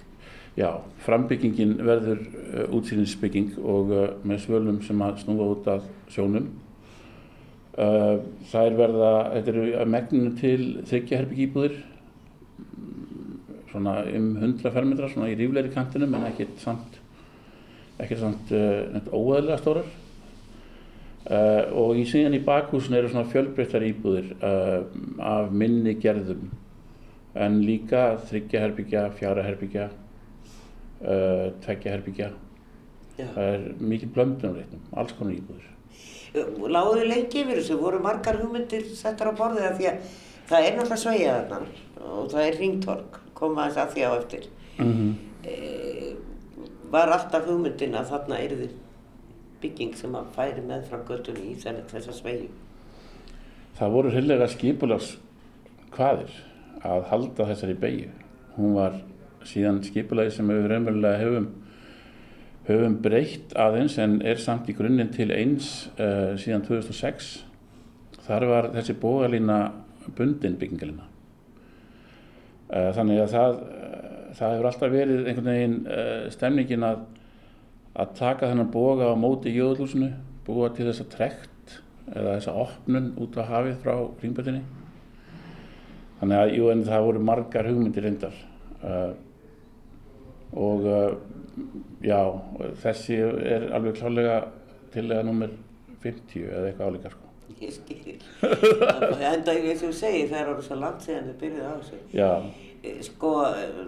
Já, 0.56 0.70
frambyggingin 1.04 1.74
verður 1.84 2.22
uh, 2.24 2.76
útsýnisbygging 2.78 3.58
og 3.60 3.90
uh, 3.92 4.06
með 4.24 4.46
svölum 4.46 4.78
sem 4.86 5.02
að 5.04 5.18
snúa 5.26 5.50
út 5.52 5.66
af 5.68 5.84
sjónum. 6.12 6.48
Uh, 7.76 8.24
það 8.48 8.70
er 8.70 8.78
verða, 8.80 9.10
þetta 9.34 9.52
eru 9.52 9.88
megninu 9.92 10.32
til 10.40 10.62
þryggja 10.88 11.20
herbyggjýbúðir, 11.20 11.76
svona 13.76 14.00
um 14.16 14.32
100 14.40 14.72
fermetrar, 14.72 15.12
svona 15.12 15.30
í 15.32 15.38
rífleiri 15.40 15.74
kantinum 15.74 16.16
en 16.18 16.26
ekkert 16.30 16.64
samt, 16.64 16.98
ekkert 18.00 18.24
samt 18.24 18.56
uh, 18.56 18.88
neitt 18.96 19.12
óæðilega 19.12 19.60
stórar. 19.62 19.94
Uh, 21.26 21.64
og 21.82 21.98
í 21.98 22.04
síðan 22.06 22.38
í 22.38 22.44
bakhúsin 22.46 22.98
eru 23.00 23.10
svona 23.10 23.26
fjölbreyttar 23.32 23.84
íbúðir 23.88 24.34
uh, 24.46 24.84
af 25.26 25.54
minni 25.54 25.96
gerðum 25.98 26.52
en 27.36 27.60
líka 27.66 28.16
þryggja 28.30 28.62
herbyggja, 28.62 29.06
fjara 29.18 29.44
herbyggja, 29.44 29.88
uh, 31.02 31.48
tveggja 31.66 31.96
herbyggja. 31.96 32.30
Já. 33.16 33.26
Það 33.32 33.50
er 33.50 33.66
mikið 33.80 34.14
blöndun 34.16 34.54
á 34.54 34.58
reitnum, 34.60 34.86
alls 35.02 35.16
konar 35.18 35.36
íbúðir. 35.36 35.72
Láðu 36.36 37.08
lengi 37.08 37.42
yfir 37.42 37.62
þessu, 37.62 37.78
voru 37.80 38.02
margar 38.04 38.38
hugmyndir 38.42 38.86
settar 38.92 39.32
á 39.32 39.40
borðið 39.40 39.68
af 39.70 39.78
því 39.80 39.90
að 39.92 40.16
það 40.50 40.66
er 40.66 40.74
náttúrulega 40.76 41.02
sveigja 41.02 41.36
þarna 41.36 42.10
og 42.16 42.28
það 42.34 42.48
er 42.48 42.58
ringtork, 42.60 43.20
koma 43.36 43.68
þess 43.68 43.84
að 43.84 43.94
því 43.94 44.08
á 44.08 44.12
eftir. 44.16 44.50
Mm 44.80 44.92
-hmm. 44.94 45.14
E, 45.46 46.16
var 46.92 47.12
alltaf 47.14 47.46
hugmyndin 47.48 47.96
að 47.96 48.10
þarna 48.12 48.40
erði 48.40 48.70
bygging 49.62 49.96
sem 49.98 50.16
að 50.16 50.32
færi 50.36 50.62
með 50.62 50.88
frá 50.90 51.02
göttunni 51.08 51.52
í 51.52 51.56
þessa 51.60 52.14
sveigjum. 52.14 52.54
Það 53.76 53.92
voru 53.92 54.12
hillega 54.14 54.48
skipulags 54.48 55.18
hvaðir 55.96 56.32
að 56.86 57.08
halda 57.10 57.48
þessari 57.50 57.76
beigju. 57.80 58.10
Hún 58.56 58.76
var 58.78 59.00
síðan 59.46 59.82
skipulagi 59.86 60.32
sem 60.32 60.48
við 60.48 60.68
raunverulega 60.72 61.22
hefum, 61.22 61.50
höfum 62.70 63.00
breytt 63.02 63.56
aðeins 63.60 63.98
en 64.02 64.22
er 64.26 64.40
samt 64.42 64.70
í 64.70 64.78
grunninn 64.78 65.12
til 65.14 65.32
eins 65.36 65.90
uh, 66.00 66.38
síðan 66.40 66.66
2006. 66.68 67.34
Þar 68.26 68.48
var 68.50 68.70
þessi 68.74 68.96
bógalína 69.02 69.60
bundin 70.18 70.58
byggingalina. 70.62 71.15
Uh, 72.66 72.90
þannig 72.98 73.22
að 73.22 73.34
það, 73.36 73.60
uh, 73.62 74.22
það 74.38 74.54
hefur 74.56 74.70
alltaf 74.70 74.94
verið 74.94 75.28
einhvern 75.30 75.52
veginn 75.52 75.76
stemningin 76.34 76.88
að 76.88 77.04
að 77.96 78.10
taka 78.18 78.50
þennan 78.52 78.72
boga 78.74 79.08
á 79.08 79.16
móti 79.16 79.54
í 79.54 79.56
jöðlúsinu, 79.56 80.10
búa 80.44 80.68
til 80.76 80.90
þessa 80.90 81.06
trekt 81.14 81.78
eða 82.12 82.34
þessa 82.34 82.56
opnun 82.66 83.14
út 83.24 83.38
á 83.40 83.44
hafið 83.48 83.78
frá 83.86 83.94
ringbötinni. 84.20 84.66
Þannig 86.20 86.42
að 86.42 86.52
jú, 86.58 86.68
það 86.90 87.06
voru 87.08 87.22
margar 87.30 87.70
hugmyndir 87.70 88.04
reyndar 88.04 88.42
og 90.56 90.86
já, 92.04 92.20
þessi 92.84 93.22
er 93.24 93.70
alveg 93.76 94.00
klálega 94.00 94.40
til 94.94 95.08
eða 95.08 95.28
nummer 95.28 95.56
50 96.04 96.50
eða 96.50 96.70
eitthvað 96.70 96.92
álíka 96.92 97.14
sko. 97.16 97.25
Ég 97.62 97.72
skil, 97.72 98.18
enda 99.32 99.54
ég 99.56 99.78
sem 99.80 99.94
segi 99.96 100.26
það 100.28 100.40
er 100.42 100.50
orðið 100.52 100.66
svo 100.68 100.80
langt 100.82 101.06
síðan 101.06 101.30
þið 101.30 101.38
byrjuði 101.44 101.68
á 101.68 101.74
þessu. 101.76 102.00
Já. 102.12 102.32
Eh, 102.86 102.98
sko 103.06 103.32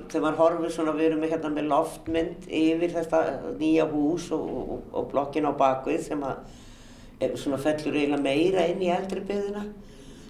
þegar 0.08 0.24
maður 0.24 0.40
horfið 0.42 0.72
svona 0.76 0.94
við 0.96 1.10
erum 1.10 1.26
hérna 1.28 1.52
með 1.54 1.68
loftmynd 1.74 2.48
yfir 2.48 2.96
þetta 2.96 3.20
nýja 3.60 3.90
hús 3.92 4.30
og, 4.36 4.48
og, 4.62 4.88
og 4.96 5.12
blokkin 5.12 5.50
á 5.50 5.54
bakvið 5.60 6.00
sem 6.08 6.24
að 6.24 7.36
svona 7.36 7.60
fellur 7.62 7.98
eiginlega 7.98 8.24
meira 8.24 8.66
inn 8.72 8.82
í 8.86 8.90
eldri 8.94 9.24
byggðina 9.26 9.66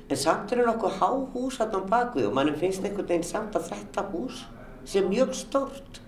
en 0.07 0.19
samt 0.19 0.51
er 0.51 0.61
það 0.61 0.69
nokkuð 0.71 0.99
há 1.01 1.09
hús 1.33 1.59
hérna 1.59 1.81
á 1.83 1.91
bakvið 1.91 2.29
og 2.29 2.35
mannum 2.37 2.59
finnst 2.59 2.85
einhvern 2.85 3.09
veginn 3.09 3.27
samt 3.27 3.57
að 3.59 3.69
þetta 3.73 4.05
hús 4.13 4.45
sé 4.87 5.03
mjög 5.03 5.33
stórt 5.35 5.99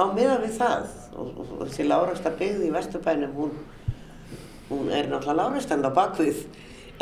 á 0.00 0.08
miðan 0.16 0.40
við 0.46 0.56
það 0.56 0.86
og, 1.12 1.42
og 1.42 1.66
þessi 1.66 1.86
lágræsta 1.88 2.32
byggði 2.40 2.70
í 2.70 2.72
Vesturbænum 2.72 3.34
hún, 3.36 3.52
hún 4.72 4.90
er 4.90 5.10
náttúrulega 5.12 5.38
lágræstan 5.42 5.84
á 5.84 5.92
bakvið 5.92 6.46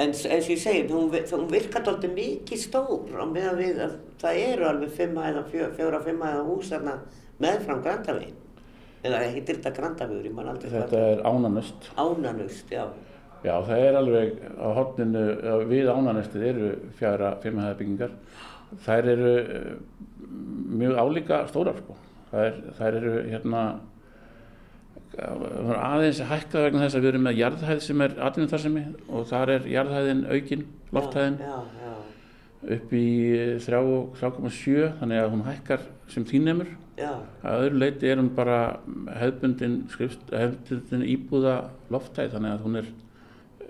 En 0.01 0.15
eins 0.15 0.25
og 0.25 0.53
ég 0.55 0.61
segi, 0.61 0.85
hún, 0.89 1.11
hún 1.13 1.49
virkar 1.51 1.83
alltaf 1.85 2.13
mikið 2.15 2.61
stór 2.63 3.19
á 3.21 3.25
meðan 3.29 3.59
við 3.59 3.81
að 3.85 3.97
það 4.23 4.39
eru 4.47 4.69
alveg 4.71 4.93
fimmæða, 4.97 5.43
fjóra 5.77 6.01
fimmæða 6.05 6.45
hús 6.47 6.71
þarna 6.71 6.95
meðfram 7.43 7.83
Grandavegin. 7.85 8.39
Eða 9.05 9.21
heitir 9.25 9.59
þetta 9.59 9.75
Grandavegur, 9.77 10.29
ég 10.29 10.37
man 10.37 10.51
aldrei. 10.53 10.71
Þetta 10.73 11.03
er 11.11 11.23
Ánanust. 11.29 11.91
Ánanust, 12.01 12.73
já. 12.73 12.85
Já, 13.41 13.55
það 13.67 13.85
er 13.89 13.99
alveg 14.01 14.41
á 14.57 14.69
hodninu, 14.79 15.25
við 15.69 15.93
Ánanustið 15.93 16.47
eru 16.53 16.73
fjara 17.01 17.35
fimmæða 17.45 17.77
byggingar. 17.81 18.17
Þær 18.87 19.13
eru 19.17 19.35
eh, 19.41 19.71
mjög 20.81 21.01
álíka 21.01 21.43
stórar, 21.51 21.81
sko. 21.83 21.99
Þær, 22.31 22.61
þær 22.79 23.01
eru 23.01 23.15
hérna 23.27 23.65
aðeins 25.19 26.21
hækkað 26.23 26.67
vegna 26.69 26.85
þess 26.85 26.97
að 26.97 27.03
við 27.03 27.11
erum 27.11 27.25
með 27.27 27.41
jarðhæð 27.41 27.81
sem 27.83 28.05
er 28.05 28.13
atvinnuðarsemi 28.27 28.85
og 29.09 29.27
þar 29.31 29.53
er 29.57 29.67
jarðhæðin 29.73 30.23
aukinn, 30.31 30.67
lofthæðin. 30.95 31.39
Upp 32.61 32.93
í 32.93 33.07
3,7 33.65 34.91
þannig 35.01 35.23
að 35.23 35.31
hún 35.33 35.45
hækkar 35.47 35.85
sem 36.13 36.27
þýnnemur 36.29 36.75
að 37.01 37.65
öðru 37.65 37.81
leiti 37.81 38.11
er 38.11 38.21
hún 38.21 38.31
bara 38.37 38.59
hefðbundin, 39.17 39.77
hefðbundin 39.97 41.07
íbúða 41.09 41.55
lofthæð 41.93 42.35
þannig 42.37 42.57
að 42.57 42.67
hún 42.67 42.81
er, 42.83 42.91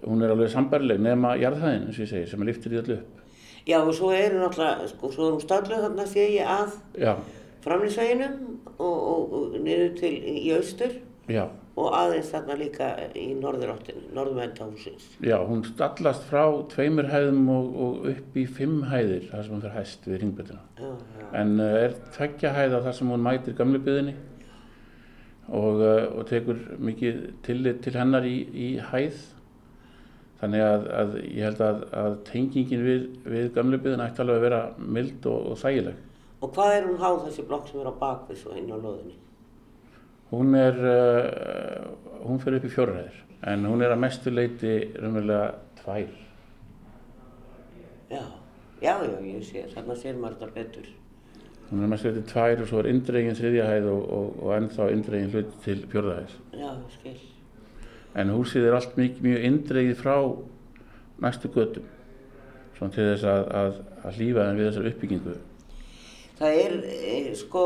hún 0.02 0.24
er 0.24 0.34
alveg 0.34 0.50
sambarileg 0.52 1.02
nema 1.04 1.36
jarðhæðin 1.38 1.86
eins 1.86 2.00
og 2.00 2.04
ég 2.04 2.10
segi 2.10 2.30
sem 2.32 2.42
er 2.42 2.50
liftir 2.50 2.74
í 2.74 2.80
öllu 2.82 2.98
upp. 2.98 3.20
Já 3.68 3.78
og 3.78 3.92
svo 3.94 4.10
er 4.16 4.34
hún 4.34 4.48
alltaf, 4.48 4.82
sko, 4.90 5.12
svo 5.14 5.28
er 5.28 5.36
hún 5.36 5.44
stadluð 5.44 5.84
þarna 5.86 6.08
því 6.10 6.26
að 6.42 6.74
framlýsveginum 7.64 8.36
og, 8.80 8.98
og, 8.98 9.32
og 9.36 9.56
niður 9.60 9.94
til 10.00 10.12
í 10.16 10.50
austur 10.56 10.98
Já. 11.30 11.44
og 11.78 11.94
aðeins 11.96 12.30
þarna 12.32 12.54
líka 12.58 12.86
í 13.16 13.26
norðuráttinu, 13.38 14.02
norðumendahúsins. 14.16 15.04
Já, 15.24 15.36
hún 15.46 15.62
stallast 15.64 16.26
frá 16.28 16.42
tveimur 16.72 17.08
hæðum 17.08 17.46
og, 17.54 17.68
og 17.84 18.08
upp 18.10 18.36
í 18.36 18.44
fimm 18.50 18.82
hæðir 18.90 19.28
þar 19.30 19.46
sem 19.46 19.54
hún 19.54 19.62
fyrir 19.62 19.76
hæst 19.78 20.08
við 20.10 20.18
ringbötuna. 20.24 20.90
En 21.38 21.54
uh, 21.62 21.68
er 21.86 21.94
tveggja 22.16 22.52
hæða 22.56 22.82
þar 22.86 22.98
sem 22.98 23.14
hún 23.14 23.24
mætir 23.24 23.56
gamle 23.56 23.80
byðinni 23.86 24.16
og, 25.48 25.80
uh, 25.80 26.04
og 26.18 26.26
tekur 26.28 26.60
mikið 26.90 27.22
tillit 27.46 27.80
til 27.86 27.94
hennar 27.96 28.28
í, 28.28 28.36
í 28.50 28.68
hæð. 28.90 29.22
Þannig 30.42 30.66
að, 30.66 30.86
að 30.98 31.16
ég 31.22 31.42
held 31.46 31.64
að, 31.64 31.82
að 32.02 32.20
tengingin 32.28 32.84
við, 32.84 33.08
við 33.28 33.50
gamle 33.56 33.80
byðina 33.80 34.10
ætti 34.10 34.24
alveg 34.24 34.40
að 34.40 34.46
vera 34.48 34.60
mild 34.98 35.26
og, 35.30 35.50
og 35.52 35.64
þægileg. 35.64 36.06
Og 36.40 36.54
hvað 36.56 36.76
er 36.76 36.86
hún 36.88 37.00
háð 37.00 37.18
þessi 37.26 37.48
blokk 37.48 37.66
sem 37.68 37.82
er 37.82 37.90
á 37.92 37.94
bakvið 38.00 38.38
svo 38.40 38.54
inn 38.56 38.72
á 38.72 38.76
loðinni? 38.80 39.18
Hún 40.30 40.54
er, 40.54 40.76
uh, 40.78 42.22
hún 42.26 42.38
fyrir 42.42 42.60
upp 42.60 42.68
í 42.68 42.70
fjórræðir 42.70 43.16
en 43.50 43.64
hún 43.66 43.82
er 43.82 43.94
að 43.94 44.02
mestu 44.04 44.30
leiti 44.30 44.74
raunverulega 44.94 45.48
tvær. 45.80 46.12
Já, 48.10 48.22
já, 48.82 48.94
já, 49.06 49.16
ég 49.26 49.44
sé, 49.46 49.64
þarna 49.74 49.96
sér 49.98 50.20
maður 50.20 50.38
þetta 50.42 50.54
betur. 50.58 50.92
Hún 51.70 51.80
er 51.80 51.88
að 51.88 51.92
mestu 51.94 52.12
leiti 52.12 52.24
tvær 52.30 52.62
og 52.62 52.70
svo 52.70 52.82
er 52.82 52.90
indregin 52.92 53.38
þriðjahæð 53.38 53.90
og, 53.90 54.06
og, 54.18 54.30
og 54.44 54.54
ennþá 54.58 54.88
indregin 54.94 55.34
hluti 55.34 55.62
til 55.66 55.84
fjórræðis. 55.90 56.38
Já, 56.60 56.70
skil. 56.94 57.18
En 58.20 58.32
húsið 58.34 58.66
er 58.66 58.78
allt 58.78 58.96
mjög, 58.98 59.20
mjög 59.26 59.44
indregið 59.50 60.00
frá 60.00 60.16
næstu 61.22 61.50
göttum, 61.54 61.86
svona 62.78 62.94
til 62.94 63.06
þess 63.12 63.26
að, 63.30 63.46
að, 63.60 63.78
að 64.02 64.18
lífa 64.22 64.46
þeim 64.46 64.58
við 64.60 64.68
þessar 64.70 64.90
uppbyggingu. 64.90 65.38
Það 66.40 66.58
er, 66.64 66.76
eh, 66.88 67.30
sko, 67.36 67.64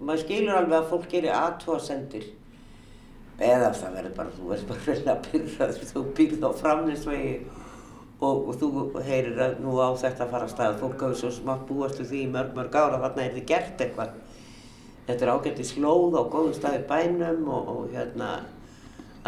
maður 0.00 0.24
skilur 0.24 0.58
alveg 0.58 0.78
að 0.78 0.90
fólk 0.92 1.08
gerir 1.12 1.34
aðtóasendir 1.36 2.26
eða 3.38 3.70
það 3.76 3.96
verður 3.98 4.14
bara, 4.18 4.34
þú 4.34 4.50
verður 4.50 4.68
bara 4.72 4.84
vel 4.86 5.12
að 5.12 5.24
byrja 5.28 5.88
þú 5.92 6.04
byrð 6.18 6.46
á 6.46 6.50
framleysvegi 6.60 7.32
og, 8.18 8.48
og 8.50 8.58
þú 8.58 8.68
heyrir 9.06 9.42
að 9.42 9.58
nú 9.62 9.76
á 9.78 9.88
þetta 9.98 10.28
fara 10.30 10.48
að 10.48 10.54
staða 10.54 10.78
fólk 10.80 11.02
hafur 11.04 11.20
svo 11.20 11.32
smátt 11.34 11.66
búastu 11.68 12.06
því 12.06 12.24
mörg 12.34 12.56
mörg 12.58 12.78
ára 12.78 13.00
þarna 13.04 13.24
er 13.24 13.36
þið 13.36 13.48
gert 13.52 13.84
eitthvað. 13.84 14.16
Þetta 15.08 15.24
er 15.24 15.32
ágætt 15.32 15.60
í 15.62 15.66
slóð 15.66 16.18
á 16.18 16.22
góðum 16.28 16.56
staði 16.56 16.80
bænum 16.90 17.46
og, 17.54 17.68
og 17.72 17.92
hérna 17.94 18.32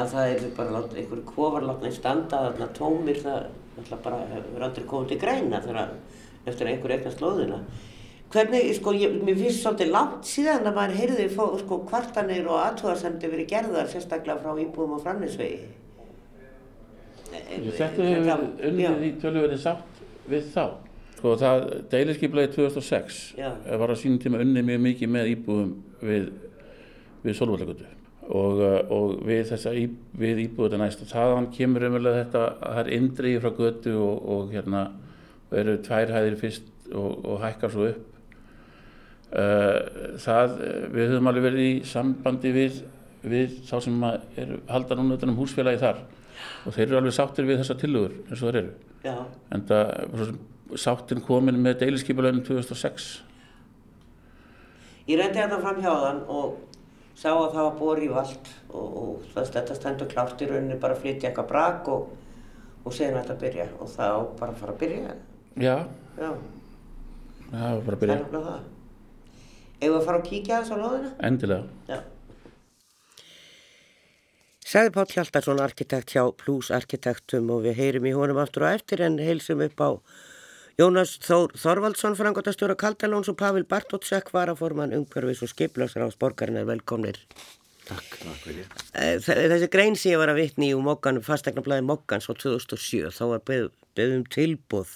að 0.01 0.11
það 0.15 0.33
er 0.33 0.43
bara 0.57 0.83
einhverju 0.83 1.27
kofarlátna 1.29 1.91
í 1.91 1.97
standa 1.97 2.43
þarna 2.47 2.69
tómir 2.77 3.23
það 3.23 3.47
ætla 3.81 4.01
bara 4.05 4.19
hefur 4.35 4.67
aldrei 4.67 4.87
komið 4.91 5.13
til 5.13 5.21
græna 5.23 5.63
þegar 5.65 5.95
eftir 6.51 6.71
einhverju 6.71 6.97
eitthvað 6.97 7.17
slóðina 7.17 7.61
Hvernig, 8.31 8.69
sko, 8.77 8.93
ég, 8.95 9.17
mér 9.27 9.35
finnst 9.41 9.65
svolítið 9.65 9.89
langt 9.91 10.29
síðan 10.31 10.69
að 10.71 10.77
maður 10.77 10.99
heyrði 11.01 11.25
fó, 11.35 11.45
sko, 11.59 11.81
kvartanir 11.89 12.47
og 12.47 12.61
aðtúarsemdi 12.63 13.27
verið 13.27 13.49
gerðar 13.51 13.89
sérstaklega 13.91 14.39
frá 14.39 14.53
íbúðum 14.63 14.93
og 14.95 15.01
framleysvegi. 15.03 15.57
Þetta 17.31 17.89
hefur 17.89 18.29
verið 18.29 18.69
unnið 18.69 19.03
í 19.09 19.11
tölvöðinni 19.23 19.59
sátt 19.59 19.99
við 20.31 20.47
þá. 20.55 20.63
Sko 21.17 21.33
það, 21.41 21.65
deiliskyplaði 21.91 22.53
2006 22.55 23.19
Já. 23.37 23.49
var 23.83 23.93
á 23.93 23.97
sínum 23.99 24.21
tíma 24.23 24.43
unnið 24.45 24.69
mjög 24.69 24.85
mikið 24.85 25.11
með 25.17 25.33
íbúðum 25.33 25.73
við, 26.07 26.29
við 27.25 27.37
solvöldagötu 27.37 27.89
og, 28.31 28.63
og 28.95 29.17
við 29.27 29.43
þessa 29.51 29.75
í, 29.75 29.89
við 30.23 30.45
íbúðuna 30.47 30.87
næst 30.87 31.03
og 31.03 31.11
þaðan 31.11 31.51
kemur 31.57 31.89
umverulega 31.91 32.23
þetta 32.23 32.45
að 32.47 32.79
það 32.79 32.81
er 32.85 32.93
indriði 32.97 33.43
frá 33.43 33.53
götu 33.59 33.97
og, 33.99 34.23
og 34.37 34.55
hérna 34.55 34.85
eru 35.51 35.77
tvær 35.85 36.15
hæðir 36.15 36.39
fyrst 36.41 36.73
og, 36.95 37.11
og 37.27 37.43
hækkar 37.43 37.75
svo 37.75 37.91
upp 37.91 38.07
Eh, 38.07 38.10
það, 39.31 40.55
við 40.91 41.13
höfum 41.13 41.31
alveg 41.31 41.45
verið 41.47 41.67
í 41.67 41.75
sambandi 41.87 42.51
við, 42.55 42.81
við 43.23 43.59
þá 43.69 43.75
sem 43.85 44.07
er 44.11 44.55
halda 44.71 44.99
núna 44.99 45.19
utan 45.19 45.31
um 45.33 45.39
húsfélagi 45.39 45.83
þar. 45.83 46.01
Og 46.67 46.75
þeir 46.75 46.87
eru 46.89 47.01
alveg 47.01 47.15
sáttir 47.15 47.47
við 47.49 47.61
þessa 47.63 47.77
tillögur 47.79 48.17
eins 48.27 48.41
og 48.41 48.49
þeir 48.49 48.63
eru. 48.65 48.79
Já. 49.01 49.17
en 49.49 49.63
það 49.65 50.33
sáttin 50.77 51.23
komin 51.25 51.57
með 51.65 51.79
deiliskypulögnin 51.81 52.45
2006 52.45 53.07
Ég 55.09 55.17
reyndi 55.19 55.41
þetta 55.41 55.59
fram 55.63 55.79
hjá 55.81 55.91
þann 56.03 56.19
og 56.31 56.59
sá 57.19 57.31
að 57.33 57.55
það 57.55 57.65
var 57.65 57.79
borið 57.79 58.05
í 58.05 58.11
vald 58.13 58.51
og, 58.69 58.99
og 59.01 59.31
þetta 59.33 59.77
stendur 59.79 60.11
klárt 60.11 60.45
í 60.45 60.51
rauninni 60.51 60.77
bara 60.83 60.95
að 60.95 61.01
flytja 61.07 61.31
eitthvað 61.31 61.49
brak 61.51 61.89
og, 61.91 62.13
og 62.85 62.95
segja 62.95 63.17
þetta 63.17 63.35
að 63.35 63.41
byrja. 63.47 63.67
Og 63.81 63.91
þá 63.91 64.05
bara 64.39 64.59
fara 64.61 64.77
að 64.77 64.83
byrja. 64.85 65.17
Já, 65.65 65.75
Já. 66.21 66.31
það 67.49 67.65
var 67.65 67.83
bara 67.89 67.97
að 67.97 68.05
byrja. 68.05 68.19
Það 68.21 68.47
það 68.51 68.69
Eða 69.81 70.01
að 70.01 70.07
fara 70.07 70.21
að 70.21 70.27
kíkja 70.29 70.61
þess 70.61 70.73
á 70.73 70.77
loðina? 70.77 71.13
Endilega. 71.25 71.65
Já. 71.89 72.01
Sæði 74.71 74.91
Páll 74.95 75.11
Hjaldarsson, 75.11 75.61
arkitekt 75.65 76.13
hjá 76.15 76.23
Plus 76.39 76.69
Arkitektum 76.71 77.49
og 77.51 77.65
við 77.65 77.81
heyrim 77.81 78.05
í 78.07 78.13
honum 78.15 78.39
aftur 78.39 78.69
og 78.69 78.77
eftir 78.77 79.01
en 79.03 79.17
heilsum 79.19 79.65
upp 79.65 79.83
á 79.83 79.91
Jónas 80.79 81.17
Þór 81.25 81.57
Þorvaldsson, 81.59 82.15
frangotastjóra 82.17 82.77
Kaldalóns 82.79 83.29
og 83.33 83.37
Pavel 83.41 83.67
Bartótsek, 83.69 84.31
varaforman 84.33 84.95
umhverfis 84.97 85.43
og 85.45 85.51
skiplagsráðs 85.51 86.17
borgarinnar 86.21 86.69
velkomnir. 86.69 87.19
Takk, 87.89 88.15
takk 88.21 88.45
fyrir. 88.45 88.69
Eh, 88.95 89.19
þessi 89.21 89.69
grein 89.73 89.99
sem 89.99 90.15
ég 90.15 90.23
var 90.23 90.31
að 90.31 90.41
vitni 90.45 90.71
í 90.71 90.77
um 90.77 90.87
Mokkan, 90.87 91.19
fastegnablaði 91.27 91.85
Mokkans 91.89 92.31
á 92.31 92.33
2007, 92.33 93.11
þá 93.11 93.25
var 93.33 93.43
beðum 93.51 94.23
tilbúð 94.31 94.95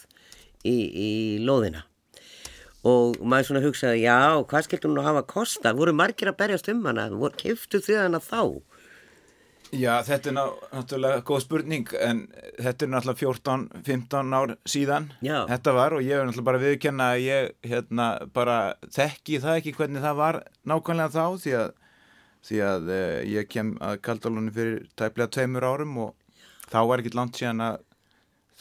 í, 0.63 0.77
í 0.79 1.11
lóðina. 1.43 1.83
Og 2.85 3.17
maður 3.25 3.49
svona 3.49 3.65
hugsaði, 3.65 4.05
já, 4.05 4.19
hvað 4.45 4.67
skildum 4.67 4.93
nú 4.97 5.05
hafa 5.07 5.25
kosta? 5.25 5.73
Voru 5.77 5.95
margir 5.97 6.29
að 6.29 6.41
berjast 6.43 6.69
um 6.69 6.85
hana? 6.85 7.09
Kiftu 7.41 7.81
þið 7.81 8.03
hana 8.03 8.21
þá? 8.21 8.61
Já, 9.75 9.95
þetta 10.07 10.31
er 10.31 10.35
náttúrulega 10.37 11.23
góð 11.27 11.41
spurning 11.43 11.89
en 11.99 12.21
þetta 12.63 12.87
er 12.87 12.91
náttúrulega 12.93 13.21
14-15 13.25 14.37
ár 14.39 14.53
síðan 14.71 15.09
Já. 15.25 15.39
þetta 15.51 15.75
var 15.75 15.97
og 15.97 16.05
ég 16.05 16.15
er 16.19 16.29
náttúrulega 16.29 16.49
bara 16.51 16.61
viðkenna 16.63 17.09
að 17.15 17.23
ég 17.25 17.71
hérna 17.71 18.09
bara 18.37 18.59
þekki 18.95 19.41
það 19.43 19.59
ekki 19.61 19.75
hvernig 19.79 20.05
það 20.05 20.21
var 20.21 20.39
nákvæmlega 20.71 21.15
þá 21.17 21.43
því 21.43 21.57
að, 21.63 21.75
því 22.47 22.61
að 22.69 22.93
eh, 22.99 23.19
ég 23.33 23.51
kem 23.51 23.75
að 23.83 23.99
kaldalunni 24.07 24.55
fyrir 24.55 24.87
tæplega 24.95 25.35
tveimur 25.39 25.67
árum 25.67 25.99
og 26.07 26.39
þá 26.71 26.81
var 26.93 27.03
ekki 27.03 27.17
langt 27.19 27.41
síðan 27.41 27.67
að 27.67 27.83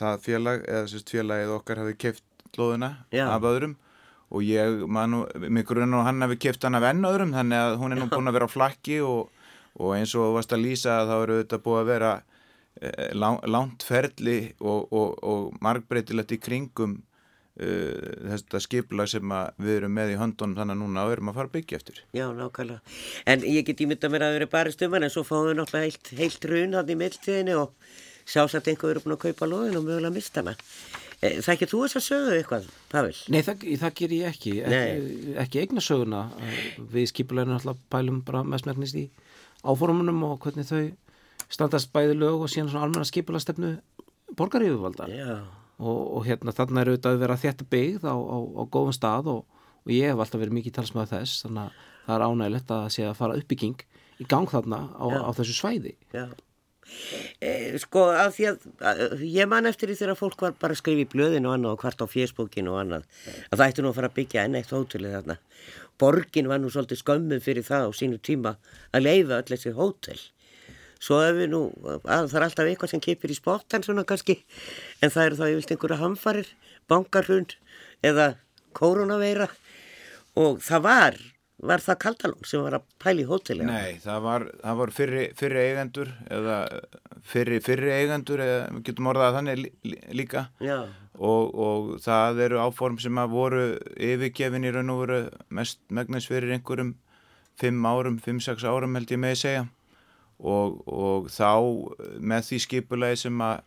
það 0.01 0.25
félag 0.25 0.65
eða 0.65 0.91
sérst 0.95 1.13
félagið 1.13 1.55
okkar 1.59 1.83
hafi 1.83 1.97
keift 2.07 2.57
lóðuna 2.57 2.93
Já. 3.13 3.27
af 3.29 3.49
öðrum 3.51 3.77
og 4.33 4.43
ég, 4.43 4.83
mig 4.89 5.65
grunn 5.69 5.93
og 5.93 6.07
hann 6.07 6.25
hafi 6.25 6.39
keift 6.41 6.65
hann 6.65 6.79
af 6.79 6.89
enn 6.89 7.05
öðrum 7.05 7.35
þannig 7.35 7.59
að 7.59 7.79
hún 7.81 7.93
er 7.93 8.01
nú 8.01 8.09
búin 8.11 8.31
að 8.31 8.37
vera 8.39 8.49
á 8.49 8.55
flakki 8.55 8.99
og 9.05 9.31
og 9.81 9.95
eins 9.97 10.13
og 10.17 10.35
varst 10.35 10.53
að 10.53 10.67
lýsa 10.67 10.99
þá 11.07 11.15
eru 11.15 11.39
þetta 11.41 11.59
búið 11.63 11.79
að 11.79 11.89
vera 11.89 12.11
eh, 12.81 13.09
lang, 13.17 13.39
langt 13.49 13.85
ferli 13.87 14.37
og, 14.59 14.93
og, 14.93 15.17
og 15.23 15.57
margbreytilegt 15.65 16.35
í 16.35 16.39
kringum 16.41 16.99
uh, 16.99 18.13
þetta 18.33 18.61
skipla 18.63 19.07
sem 19.09 19.35
við 19.57 19.79
erum 19.79 19.97
með 19.97 20.13
í 20.13 20.19
höndunum 20.21 20.57
þannig 20.59 20.77
að 20.77 20.83
núna 20.83 21.07
erum 21.15 21.31
að 21.31 21.39
fara 21.39 21.51
að 21.51 21.57
byggja 21.57 21.79
eftir. 21.81 22.01
Já, 22.13 22.27
nákvæmlega. 22.37 22.95
En 23.33 23.45
ég 23.49 23.65
get 23.69 23.85
ímynda 23.85 24.11
mér 24.13 24.27
að 24.27 24.33
það 24.33 24.41
eru 24.41 24.49
bara 24.53 24.75
stuman 24.77 25.07
en 25.07 25.13
svo 25.13 25.25
fáum 25.27 25.49
við 25.49 25.59
náttúrulega 25.59 25.89
heilt, 25.89 26.13
heilt 26.21 26.49
run 26.51 26.77
að 26.77 26.91
því 26.91 26.99
meiltíðinni 27.01 27.57
og 27.57 27.95
sjás 28.29 28.53
að 28.57 28.73
einhver 28.73 28.93
eru 28.93 29.05
búin 29.07 29.17
að 29.17 29.25
kaupa 29.25 29.49
loðin 29.49 29.79
og 29.81 29.87
mögulega 29.89 30.13
mista 30.13 30.43
hana. 30.43 30.53
Eh, 31.23 31.37
það 31.39 31.53
ekki 31.53 31.67
þú 31.71 31.81
þess 31.85 31.97
að 31.99 32.05
sögu 32.09 32.33
eitthvað, 32.35 32.65
Pavel? 32.91 33.13
Nei, 33.31 33.39
það, 33.47 33.65
það 33.79 33.93
ger 33.99 34.15
ég 34.17 34.29
ekki. 34.33 34.53
Ekki, 34.67 35.35
ekki 35.43 35.61
eigna 35.61 35.83
söguna. 35.83 36.23
Við 36.93 37.07
skipuleginu 37.13 37.55
alltaf 37.55 37.79
pælum 37.93 38.19
bara 38.27 38.43
mestmæknist 38.47 38.99
í 38.99 39.05
áformunum 39.63 40.19
og 40.27 40.37
hvernig 40.43 40.67
þau 40.67 40.83
standast 41.53 41.91
bæði 41.95 42.17
lög 42.19 42.43
og 42.43 42.51
síðan 42.51 42.71
svona 42.73 42.87
almenna 42.87 43.07
skipulastefnu 43.07 43.73
borgaríðuvalda 44.37 45.07
og, 45.79 45.99
og 46.17 46.23
hérna 46.27 46.53
þarna 46.55 46.83
eru 46.83 46.95
auðvitað 46.95 47.15
að 47.15 47.23
vera 47.23 47.39
þetta 47.39 47.67
byggð 47.71 48.07
á, 48.09 48.15
á, 48.15 48.37
á 48.59 48.63
góðum 48.73 48.95
stað 48.95 49.29
og, 49.33 49.59
og 49.83 49.93
ég 49.93 50.09
hef 50.11 50.23
alltaf 50.23 50.41
verið 50.41 50.57
mikið 50.59 50.75
talsmaður 50.79 51.11
þess 51.13 51.43
þannig 51.45 51.67
að 51.67 51.83
það 52.07 52.15
er 52.15 52.25
ánægilegt 52.27 52.73
að 52.75 52.87
sé 52.95 53.05
að 53.07 53.19
fara 53.19 53.37
uppbygging 53.39 53.85
í 54.23 54.27
gang 54.33 54.49
þarna 54.49 54.81
á, 54.97 55.05
á 55.05 55.29
þessu 55.37 55.55
svæði 55.59 55.95
Já 56.15 56.25
sko 57.83 58.05
af 58.11 58.35
því 58.37 58.47
að, 58.51 58.67
að 58.89 59.23
ég 59.25 59.49
man 59.49 59.69
eftir 59.69 59.89
því 59.89 59.97
þegar 60.01 60.19
fólk 60.19 60.45
var 60.45 60.55
bara 60.59 60.75
að 60.75 60.81
skrifa 60.81 61.05
í 61.05 61.09
blöðinu 61.13 61.49
og 61.49 61.57
annað 61.57 61.75
og 61.75 61.83
hvart 61.83 62.03
á 62.03 62.07
fjersbókinu 62.11 62.73
og 62.73 62.81
annað 62.83 63.07
að 63.49 63.57
það 63.57 63.65
ætti 63.67 63.85
nú 63.85 63.91
að 63.91 63.97
fara 63.99 64.11
að 64.11 64.17
byggja 64.19 64.45
enn 64.45 64.59
eitt 64.59 64.73
hótelið 64.75 65.17
þarna. 65.17 65.37
Borgin 66.01 66.49
var 66.51 66.61
nú 66.61 66.71
svolítið 66.73 67.01
skömmuð 67.01 67.43
fyrir 67.45 67.67
það 67.67 67.87
á 67.87 67.89
sínu 67.95 68.21
tíma 68.23 68.55
að 68.91 69.05
leiða 69.07 69.41
öll 69.41 69.51
þessi 69.53 69.75
hótel. 69.77 70.19
Svo 71.03 71.19
ef 71.19 71.35
við 71.35 71.51
nú, 71.51 71.65
að 71.83 72.29
það 72.31 72.37
er 72.39 72.45
alltaf 72.47 72.69
eitthvað 72.69 72.93
sem 72.93 73.03
kipir 73.03 73.33
í 73.33 73.35
spottan 73.35 73.83
svona 73.83 74.05
kannski 74.07 74.37
en 75.03 75.11
það 75.11 75.25
eru 75.25 75.39
þá 75.39 75.45
yfirlt 75.49 75.73
einhverja 75.75 75.99
hamfarir 75.99 76.51
bankarhund 76.91 77.57
eða 78.03 78.29
koronaveira 78.77 79.49
og 80.39 80.61
það 80.63 80.85
var 80.87 81.19
var 81.67 81.83
það 81.83 81.99
Kaldalón 82.03 82.47
sem 82.47 82.63
var 82.63 82.77
að 82.77 82.89
pæli 83.01 83.25
hóteli? 83.27 83.65
Nei, 83.67 83.99
það 84.03 84.25
var, 84.25 84.45
það 84.63 84.79
var 84.81 84.93
fyrri, 84.97 85.23
fyrri 85.39 85.61
eigendur 85.63 86.11
eða 86.33 86.57
fyrri, 87.33 87.59
fyrri 87.63 87.93
eigendur 87.95 88.43
eða 88.43 88.83
getum 88.87 89.09
orðað 89.13 89.37
þannig 89.39 89.63
líka. 90.15 90.47
Og, 91.13 91.53
og 91.53 91.89
það 92.03 92.41
eru 92.47 92.61
áform 92.63 92.97
sem 93.01 93.19
að 93.21 93.35
voru 93.35 93.63
yfirgefin 93.95 94.65
í 94.65 94.73
raun 94.73 94.93
og 94.93 95.01
voru 95.03 95.19
mest 95.53 95.81
megnis 95.93 96.27
fyrir 96.29 96.55
einhverjum 96.55 96.95
5 97.61 97.85
árum, 97.85 98.17
5-6 98.17 98.65
árum 98.65 98.97
held 98.97 99.13
ég 99.13 99.21
með 99.21 99.35
að 99.35 99.41
segja. 99.43 99.67
Og, 100.43 100.79
og 100.89 101.29
þá 101.31 101.51
með 102.19 102.49
því 102.49 102.63
skipulegi 102.65 103.21
sem 103.27 103.45
að 103.45 103.61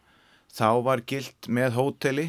þá 0.56 0.68
var 0.84 1.04
gilt 1.06 1.48
með 1.52 1.78
hóteli 1.78 2.26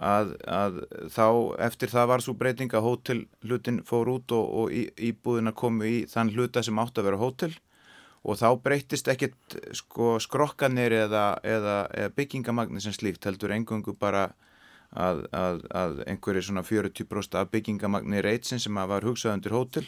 að, 0.00 0.34
að 0.48 0.78
þá 1.12 1.26
eftir 1.66 1.92
það 1.92 2.06
var 2.10 2.24
svo 2.24 2.34
breyting 2.40 2.72
að 2.74 2.86
hótelhlutin 2.86 3.82
fór 3.86 4.08
út 4.14 4.32
og, 4.32 4.46
og 4.62 4.72
í, 4.72 4.86
íbúðina 5.10 5.52
komu 5.52 5.88
í 5.88 5.96
þann 6.08 6.32
hluta 6.34 6.64
sem 6.64 6.80
átt 6.80 6.98
að 6.98 7.10
vera 7.10 7.20
hótel 7.20 7.52
og 8.20 8.36
þá 8.40 8.48
breytist 8.64 9.08
ekkert 9.08 9.56
sko, 9.76 10.16
skrokkanir 10.20 10.92
eða, 11.06 11.24
eða, 11.44 11.76
eða 11.96 12.14
byggingamagni 12.16 12.82
sem 12.84 12.96
slíkt 12.96 13.28
heldur 13.28 13.52
engungu 13.56 13.94
bara 13.96 14.30
að, 14.90 15.24
að, 15.36 15.64
að 15.76 16.02
einhverju 16.08 16.48
svona 16.48 16.64
40% 16.66 17.38
af 17.40 17.50
byggingamagni 17.52 18.22
reytsin 18.24 18.60
sem 18.60 18.76
var 18.76 19.06
hugsað 19.06 19.38
undir 19.38 19.56
hótel 19.56 19.86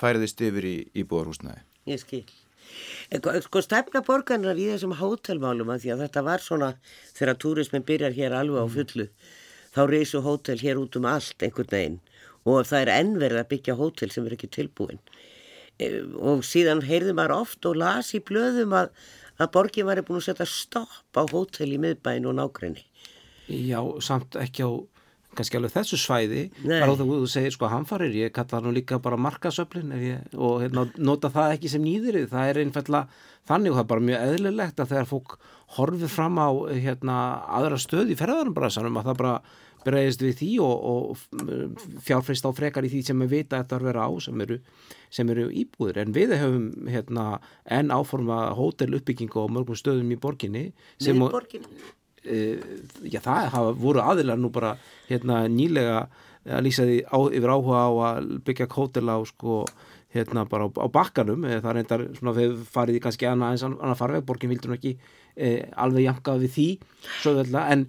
færiðist 0.00 0.40
yfir 0.40 0.64
í 0.64 0.76
íbúðarhúsnaði. 1.02 1.60
Ég 1.90 2.00
skil. 2.00 2.24
Sko 3.44 3.62
stefna 3.64 4.02
borgarnar 4.06 4.58
í 4.60 4.68
þessum 4.70 4.94
hótelmálum 4.96 5.72
að 5.72 5.84
því 5.84 5.92
að 5.94 6.02
þetta 6.04 6.24
var 6.26 6.44
svona 6.44 6.68
þegar 7.16 7.38
túrismin 7.42 7.86
byrjar 7.86 8.16
hér 8.16 8.36
alveg 8.40 8.62
á 8.62 8.66
fullu 8.70 9.06
þá 9.74 9.82
reysu 9.90 10.22
hótel 10.24 10.60
hér 10.60 10.80
út 10.82 10.98
um 10.98 11.08
allt 11.10 11.42
einhvern 11.42 11.72
veginn. 11.74 11.98
Og 12.48 12.64
það 12.68 12.84
er 12.84 12.92
ennverð 12.96 13.42
að 13.42 13.50
byggja 13.54 13.78
hótel 13.78 14.12
sem 14.12 14.26
er 14.26 14.36
ekki 14.36 14.50
tilbúin. 14.52 15.00
E, 15.80 15.90
og 16.20 16.44
síðan 16.44 16.84
heyrði 16.84 17.16
maður 17.16 17.36
oft 17.40 17.66
og 17.68 17.78
las 17.80 18.12
í 18.16 18.20
blöðum 18.24 18.74
að, 18.76 18.92
að 19.40 19.52
borgin 19.56 19.88
var 19.88 20.02
búin 20.04 20.20
að 20.20 20.28
setja 20.28 20.48
stopp 20.48 21.16
á 21.16 21.24
hótel 21.24 21.70
í 21.72 21.80
miðbæin 21.80 22.28
og 22.28 22.36
nákrenni 22.36 22.84
Já, 23.50 23.80
samt 24.04 24.36
ekki 24.38 24.62
á 24.62 24.70
kannski 25.36 25.58
alveg 25.58 25.72
þessu 25.74 25.98
svæði. 26.00 26.42
Bara 26.64 26.94
þá 26.98 27.04
þú 27.06 27.18
segir 27.30 27.54
sko 27.54 27.70
hamfarir, 27.70 28.14
ég 28.18 28.32
kalla 28.34 28.50
það 28.50 28.66
nú 28.66 28.74
líka 28.74 28.98
bara 29.02 29.18
markasöflin 29.20 29.92
og 30.34 30.56
hérna, 30.64 30.86
nota 30.98 31.30
það 31.32 31.56
ekki 31.56 31.72
sem 31.72 31.84
nýðrið, 31.86 32.28
það 32.32 32.50
er 32.50 32.60
einfallega 32.64 33.22
þannig 33.50 33.72
og 33.72 33.78
það 33.78 33.84
er 33.84 33.90
bara 33.92 34.06
mjög 34.08 34.24
eðlilegt 34.26 34.82
að 34.82 34.92
þegar 34.94 35.10
fólk 35.10 35.36
horfið 35.76 36.10
fram 36.10 36.38
á 36.40 36.48
hérna, 36.74 37.16
aðra 37.58 37.78
stöð 37.80 38.14
í 38.14 38.18
ferðarum 38.18 38.56
bara 38.56 38.70
sannum 38.72 38.98
að 39.00 39.10
það 39.10 39.20
bara 39.20 39.34
breyðist 39.84 40.22
við 40.24 40.34
því 40.40 40.48
og, 40.64 40.82
og 40.90 42.00
fjárfrist 42.04 42.44
á 42.44 42.50
frekar 42.52 42.84
í 42.84 42.90
því 42.92 43.00
sem 43.06 43.22
við 43.24 43.32
vita 43.32 43.56
að 43.56 43.62
þetta 43.62 43.76
er 43.76 43.84
að 43.84 43.88
vera 43.90 44.08
á 44.08 44.10
sem 44.20 44.42
eru, 44.44 44.58
sem 45.08 45.32
eru 45.32 45.46
íbúður 45.62 46.02
en 46.02 46.16
við 46.16 46.34
höfum 46.36 46.66
hérna, 46.90 47.26
enn 47.64 47.94
áforma 47.94 48.42
hóteluppbyggingu 48.58 49.46
á 49.46 49.52
mörgum 49.52 49.78
stöðum 49.78 50.12
í 50.12 50.20
borginni 50.20 50.66
Með 51.00 51.24
borginni? 51.28 51.80
Uh, 52.20 52.60
já 53.08 53.16
það 53.24 53.46
hafa 53.54 53.76
voru 53.80 54.02
aðilar 54.04 54.36
nú 54.36 54.50
bara 54.52 54.74
hérna 55.08 55.46
nýlega 55.48 56.02
að 56.44 56.66
lýsa 56.66 56.84
því 56.84 56.98
á, 57.08 57.18
yfir 57.32 57.52
áhuga 57.54 57.80
á 57.80 57.90
að 58.10 58.28
byggja 58.44 58.68
hótel 58.74 59.08
á 59.08 59.16
sko 59.28 59.62
hérna 60.12 60.44
bara 60.48 60.66
á, 60.66 60.68
á 60.76 60.88
bakkanum 60.92 61.46
eh, 61.48 61.60
það 61.62 61.76
reyndar 61.76 62.04
svona 62.18 62.36
við 62.36 62.54
farið 62.68 62.98
í 62.98 63.02
kannski 63.04 63.28
annað 63.30 63.64
annað 63.70 64.00
farveg, 64.00 64.26
borgin 64.28 64.52
vildur 64.52 64.72
nú 64.72 64.76
ekki 64.76 64.96
eh, 65.40 65.64
alveg 65.80 66.06
jankað 66.06 66.44
við 66.44 66.54
því 66.58 66.68
vel 67.24 67.58
en 67.64 67.86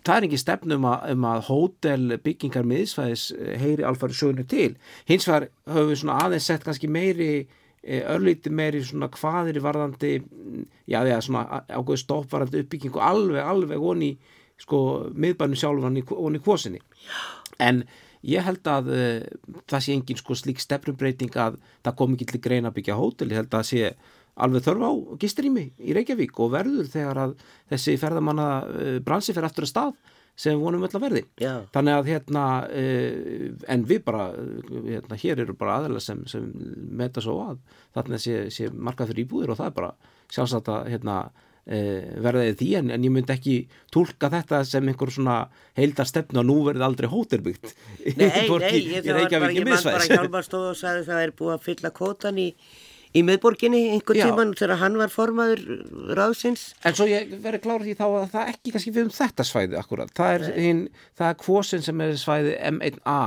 það 0.00 0.14
er 0.16 0.28
ekki 0.28 0.40
stefnum 0.40 0.86
að, 0.90 1.10
um 1.14 1.26
að 1.30 1.44
hótel 1.50 2.16
byggingar 2.22 2.70
miðsvæðis 2.70 3.26
eh, 3.34 3.58
heyri 3.60 3.84
alfari 3.86 4.16
sögunu 4.16 4.46
til. 4.48 4.72
Hins 5.10 5.28
vegar 5.28 5.50
höfum 5.70 5.92
við 5.92 6.00
svona 6.02 6.22
aðeins 6.24 6.48
sett 6.50 6.66
kannski 6.66 6.90
meiri 6.90 7.44
Eh, 7.84 8.00
örlíti 8.08 8.48
meiri 8.48 8.78
svona 8.80 9.10
hvaðir 9.12 9.58
varðandi 9.60 10.14
já 10.88 11.02
því 11.04 11.10
að 11.12 11.24
svona 11.26 11.58
ákveðu 11.68 12.00
stoppvarandi 12.00 12.62
uppbyggingu 12.62 13.02
alveg, 13.04 13.42
alveg 13.44 13.82
onni 13.90 14.08
sko 14.56 14.78
miðbænum 15.12 15.58
sjálfan 15.60 16.00
onni 16.00 16.40
kvosinni 16.40 16.80
en 17.60 17.82
ég 18.24 18.46
held 18.46 18.64
að 18.72 18.88
uh, 18.88 19.26
það 19.68 19.84
sé 19.84 19.96
engin 19.98 20.16
sko 20.22 20.36
slík 20.40 20.64
stefnumbreyting 20.64 21.36
að 21.36 21.58
það 21.84 21.98
kom 21.98 22.16
ekki 22.16 22.30
til 22.30 22.40
greina 22.46 22.72
að 22.72 22.78
byggja 22.78 22.96
hótel, 22.96 23.28
ég 23.28 23.42
held 23.42 23.52
að 23.52 23.58
það 23.58 23.68
sé 23.68 23.92
alveg 24.34 24.64
þörf 24.66 24.82
á 24.82 24.90
gisturími 25.22 25.68
í 25.78 25.94
Reykjavík 25.94 26.40
og 26.42 26.52
verður 26.54 26.90
þegar 26.90 27.22
að 27.26 27.36
þessi 27.70 27.94
ferðamanna 28.00 28.48
uh, 28.64 28.98
bransi 29.04 29.34
fer 29.36 29.46
aftur 29.46 29.66
að 29.68 29.72
stað 29.72 29.94
sem 30.34 30.58
vonum 30.58 30.82
öll 30.82 30.90
að 30.90 31.04
verði. 31.04 31.20
Já. 31.38 31.62
þannig 31.70 31.94
að 31.94 32.08
hérna 32.10 32.44
uh, 32.66 33.46
en 33.70 33.86
við 33.86 34.04
bara, 34.08 34.28
hérna, 34.74 35.18
hér 35.22 35.44
eru 35.44 35.54
bara 35.58 35.78
aðeins 35.78 36.10
sem, 36.10 36.24
sem 36.30 36.48
meta 36.90 37.22
svo 37.22 37.38
að 37.44 37.60
þarna 37.94 38.20
sé, 38.22 38.44
sé 38.54 38.70
markað 38.74 39.12
fyrir 39.12 39.28
íbúðir 39.28 39.54
og 39.54 39.60
það 39.60 39.70
er 39.70 39.76
bara 39.80 39.92
sjálfsagt 40.34 40.70
að 40.74 40.94
hérna, 40.94 41.18
verðaði 41.64 42.56
því. 42.60 42.66
En, 42.76 42.90
en 42.92 43.04
ég 43.06 43.12
myndi 43.14 43.32
ekki 43.32 43.52
tólka 43.94 44.28
þetta 44.28 44.58
sem 44.68 44.88
einhver 44.90 45.08
svona 45.14 45.36
heildar 45.78 46.10
stefnu 46.10 46.42
að 46.42 46.50
nú 46.50 46.56
verði 46.66 46.84
aldrei 46.84 47.08
hóterbyggt 47.08 47.70
Nei, 48.18 48.26
nei, 48.26 48.82
ég, 48.90 49.06
var 49.08 49.30
bara, 49.32 49.48
ég 49.48 49.70
man 49.70 49.86
bara 49.86 50.10
hjálparstóð 50.10 50.66
og 50.74 50.76
sagði 50.76 51.06
það 51.06 51.22
er 51.22 51.32
búið 51.38 51.54
að 51.54 51.64
fylla 51.64 51.92
kótan 51.96 52.42
í 52.42 52.50
í 53.14 53.22
miðborginni 53.22 53.80
einhver 53.94 54.18
tíman 54.18 54.54
þegar 54.58 54.80
hann 54.80 54.96
var 54.98 55.12
formaður 55.12 55.62
ráðsins. 56.18 56.66
En 56.86 56.96
svo 56.98 57.06
ég 57.06 57.30
verði 57.44 57.60
klárið 57.62 57.90
því 57.90 57.94
þá 58.00 58.04
að 58.08 58.26
það 58.32 58.50
ekki 58.54 58.74
kannski 58.74 58.94
við 58.96 59.04
um 59.04 59.12
þetta 59.14 59.46
svæði 59.46 59.78
akkurat. 59.78 60.12
Það 60.18 60.34
er, 60.34 60.46
hinn, 60.64 60.82
það 61.18 61.30
er 61.30 61.38
kvosin 61.44 61.86
sem 61.86 62.02
er 62.04 62.16
svæði 62.18 62.56
M1A 62.72 63.18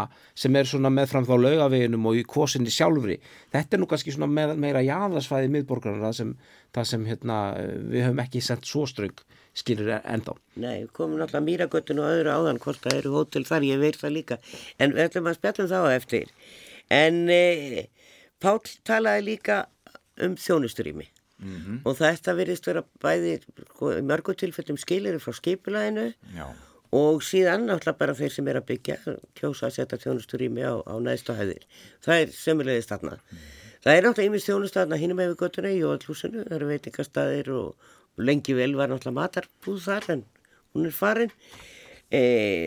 sem 0.43 0.59
er 0.59 0.69
svona 0.69 0.91
meðfram 0.93 1.27
þá 1.29 1.33
laugaveginum 1.45 2.11
og 2.11 2.19
í 2.19 2.25
kvosinni 2.27 2.73
sjálfri. 2.73 3.17
Þetta 3.55 3.77
er 3.77 3.83
nú 3.83 3.89
kannski 3.89 4.15
svona 4.15 4.29
með, 4.31 4.57
meira 4.59 4.83
jáðarsvæði 4.83 5.53
miðborgarna 5.55 6.03
það 6.03 6.19
sem, 6.19 6.35
það 6.75 6.91
sem 6.91 7.07
hérna, 7.07 7.41
við 7.87 8.07
höfum 8.09 8.23
ekki 8.27 8.43
sendt 8.43 8.67
svo 8.67 8.83
ströng 8.89 9.25
skilir 9.57 9.95
ennþá. 9.97 10.35
Nei, 10.61 10.85
komum 10.93 11.17
náttúrulega 11.17 11.45
mýragöttun 11.47 12.01
og 12.03 12.11
öðru 12.11 12.33
áðan 12.35 12.59
hvort 12.61 12.83
það 12.83 12.99
eru 12.99 13.13
hótel 13.15 13.45
þar, 13.47 13.65
ég 13.65 13.79
veit 13.81 13.97
það 13.97 14.13
líka. 14.13 14.37
En 14.77 14.93
við 14.93 15.07
ætlum 15.07 15.29
að 15.31 15.39
spjallum 15.39 15.71
þá 15.71 15.79
eftir. 15.95 16.33
En 16.93 17.23
e, 17.33 17.87
Pál 18.37 18.59
talaði 18.85 19.23
líka 19.31 19.63
um 20.23 20.35
þjónusturými 20.35 21.05
mm 21.05 21.57
-hmm. 21.57 21.81
og 21.85 21.97
þetta 21.97 22.35
virðist 22.37 22.67
vera 22.67 22.83
bæði 23.03 23.39
sko, 23.41 23.91
mörgu 24.01 24.35
tilfellum 24.35 24.77
skilir 24.77 25.19
frá 25.19 25.33
skipulæðinu 25.33 26.13
og 26.91 27.21
síðan 27.23 27.67
náttúrulega 27.67 27.99
bara 27.99 28.15
þeir 28.15 28.31
sem 28.31 28.47
er 28.47 28.59
að 28.61 28.67
byggja 28.71 28.97
kjósa 29.35 29.67
að 29.67 29.75
setja 29.75 29.97
þjónusturými 29.97 30.63
á, 30.63 30.75
á 30.87 30.95
næstu 31.03 31.35
hæðir. 31.35 31.67
Það 31.99 32.21
er 32.21 32.29
sömulegðist 32.31 32.89
þarna. 32.89 33.19
Mm. 33.19 33.37
Það 33.83 33.93
er 33.93 34.03
náttúrulega 34.03 34.29
ymið 34.29 34.45
þjónustafna 34.45 34.99
hínum 35.01 35.17
með 35.19 35.29
við 35.33 35.39
göttuna 35.41 35.71
í 35.71 35.81
Jóðlúsinu, 35.81 36.43
það 36.47 36.55
eru 36.55 36.69
veitingastæðir 36.71 37.51
og 37.51 37.75
lengi 38.17 38.55
vel 38.57 38.73
var 38.75 38.89
náttúrulega 38.89 39.19
matarbúð 39.19 39.81
þar 39.83 40.09
en 40.15 40.23
hún 40.73 40.87
er 40.89 40.95
farin 40.95 41.33
e, 42.09 42.21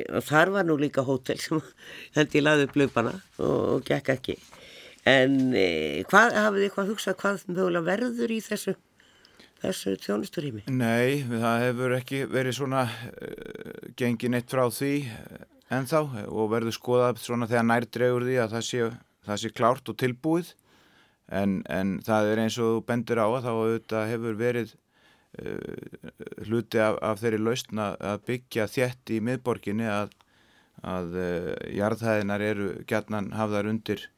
og 0.09 0.25
þar 0.27 0.53
var 0.55 0.69
nú 0.69 0.77
líka 0.81 1.05
hótel 1.07 1.41
sem 1.43 1.61
held 2.17 2.37
ég 2.37 2.45
laði 2.45 2.69
upp 2.69 2.79
löpana 2.79 3.15
og, 3.39 3.59
og 3.75 3.85
gekk 3.89 4.15
ekki 4.17 4.37
en 5.09 5.55
e, 5.57 5.67
hvað 6.11 6.37
hafið 6.37 6.59
þið 6.59 6.69
eitthvað 6.69 6.91
hugsað 6.93 7.19
hvað 7.23 7.45
mögulega 7.49 7.89
verður 7.89 8.35
í 8.35 8.41
þessu 8.45 8.77
þessu 9.61 9.97
tjónusturími? 10.01 10.65
Nei, 10.73 11.23
það 11.29 11.65
hefur 11.67 11.95
ekki 11.99 12.25
verið 12.31 12.57
svona 12.57 12.87
uh, 12.89 13.89
gengin 13.99 14.39
eitt 14.39 14.53
frá 14.53 14.65
því 14.73 14.95
ennþá 15.71 16.03
og 16.27 16.51
verður 16.51 16.77
skoðað 16.77 17.21
svona 17.23 17.49
þegar 17.51 17.67
nærdregur 17.69 18.27
því 18.27 18.39
að 18.43 18.55
það 18.57 18.67
sé, 18.69 18.87
það 19.29 19.43
sé 19.43 19.53
klárt 19.55 19.93
og 19.93 19.99
tilbúið 20.01 20.55
en, 21.31 21.61
en 21.71 21.99
það 22.07 22.31
er 22.33 22.45
eins 22.45 22.59
og 22.59 22.73
þú 22.73 22.87
bendir 22.89 23.21
á 23.23 23.27
að 23.29 23.45
þá 23.45 23.51
auðvitað 23.53 24.09
hefur 24.15 24.41
verið 24.41 24.73
uh, 25.43 26.09
hluti 26.49 26.83
af, 26.83 26.97
af 27.05 27.21
þeirri 27.23 27.43
lausna 27.45 27.93
að 28.01 28.25
byggja 28.33 28.71
þjætt 28.71 29.15
í 29.15 29.21
miðborginni 29.29 29.91
að, 29.93 30.17
að 30.81 31.21
uh, 31.21 31.53
jarðhæðinar 31.77 32.47
eru 32.49 32.73
gætnan 32.89 33.31
hafðar 33.37 33.71
undir 33.71 34.09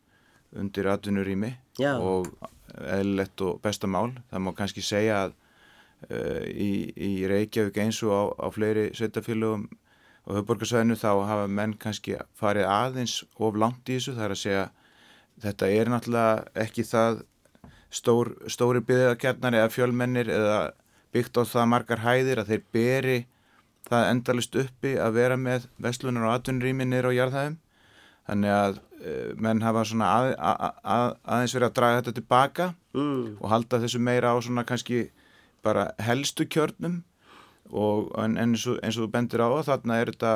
undir 0.58 0.88
atvinnurími 0.92 1.54
og 1.80 2.28
eðlilegt 2.72 3.40
og 3.44 3.60
bestamál. 3.64 4.10
Það 4.30 4.44
má 4.44 4.52
kannski 4.56 4.84
segja 4.84 5.22
að 5.26 5.34
uh, 6.10 6.44
í, 6.48 6.92
í 6.96 7.12
Reykjavík 7.30 7.80
eins 7.84 8.02
og 8.06 8.12
á, 8.12 8.22
á 8.44 8.46
fleiri 8.54 8.90
sveitafélögum 8.96 9.68
og 10.22 10.38
höfborgarsvæðinu 10.38 10.96
þá 11.00 11.10
hafa 11.26 11.48
menn 11.50 11.74
kannski 11.74 12.16
farið 12.38 12.68
aðeins 12.70 13.22
of 13.36 13.58
langt 13.58 13.88
í 13.88 13.98
þessu. 13.98 14.14
Það 14.16 14.24
er 14.28 14.36
að 14.36 14.42
segja 14.42 14.64
þetta 15.42 15.70
er 15.72 15.90
náttúrulega 15.90 16.64
ekki 16.66 16.84
það 16.86 17.22
stór, 17.92 18.32
stóri 18.50 18.82
byggðarkjarnar 18.86 19.58
eða 19.58 19.72
fjölmennir 19.72 20.30
eða 20.32 20.60
byggt 21.12 21.40
á 21.40 21.42
það 21.44 21.68
margar 21.74 22.04
hæðir 22.04 22.40
að 22.42 22.52
þeir 22.52 22.64
beri 22.72 23.18
það 23.88 24.08
endalist 24.12 24.56
uppi 24.62 24.94
að 25.00 25.18
vera 25.18 25.36
með 25.36 25.66
vestlunar 25.82 26.28
og 26.28 26.36
atvinnurími 26.36 26.86
niður 26.88 27.10
á 27.12 27.18
jarðhæðum. 27.18 27.58
Þannig 28.28 28.54
að 28.54 28.80
Eh, 29.02 29.32
menn 29.34 29.58
hafa 29.64 29.80
svona 29.88 30.08
að, 30.14 30.28
að, 30.38 30.76
að, 30.94 31.04
aðeins 31.34 31.52
verið 31.56 31.66
að 31.66 31.74
draga 31.74 31.96
þetta 31.96 32.12
tilbaka 32.18 32.66
mm. 32.94 33.22
og 33.40 33.48
halda 33.50 33.80
þessu 33.82 33.98
meira 33.98 34.30
á 34.30 34.38
svona 34.38 34.62
kannski 34.68 35.00
bara 35.66 35.88
helstu 35.98 36.46
kjörnum 36.46 37.00
og 37.74 38.12
en, 38.22 38.36
eins, 38.38 38.68
og, 38.70 38.78
eins 38.78 39.00
og 39.00 39.08
þú 39.08 39.10
bendir 39.16 39.42
á 39.42 39.50
þarna 39.66 39.98
er 39.98 40.12
þetta 40.12 40.34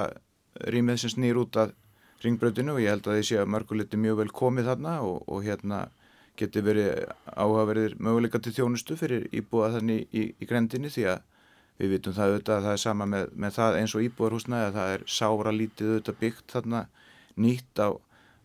rýmið 0.74 0.98
sem 1.04 1.14
snýr 1.14 1.38
út 1.44 1.60
af 1.62 1.76
ringbröðinu 2.24 2.74
og 2.74 2.82
ég 2.82 2.90
held 2.90 3.06
að 3.06 3.20
því 3.20 3.28
sé 3.30 3.38
að 3.44 3.54
mörguliti 3.54 4.02
mjög 4.02 4.18
vel 4.24 4.28
komið 4.42 4.72
þarna 4.72 4.96
og, 5.06 5.22
og 5.30 5.46
hérna 5.46 5.84
geti 6.40 6.66
verið 6.66 7.06
áhugaverðir 7.36 7.96
möguleika 8.02 8.42
til 8.42 8.56
þjónustu 8.58 8.98
fyrir 8.98 9.30
íbúa 9.30 9.70
þannig 9.76 10.08
í, 10.10 10.24
í, 10.24 10.28
í 10.42 10.50
grendinni 10.50 10.90
því 10.90 11.06
að 11.14 11.22
við 11.78 11.94
vitum 11.94 12.18
það 12.18 12.34
auðvitað 12.34 12.58
að 12.58 12.66
það 12.66 12.74
er 12.74 12.86
sama 12.88 13.12
með, 13.14 13.32
með 13.46 13.58
það 13.60 13.82
eins 13.84 13.94
og 13.94 14.10
íbúarhúsna 14.10 14.66
að 14.66 14.78
það 14.80 14.94
er 14.98 15.10
sára 15.20 15.54
lítið 15.54 15.92
auðvitað 15.94 16.24
byggt 16.24 16.56
þarna 16.56 16.86
nýtt 17.36 17.82
á 17.82 17.96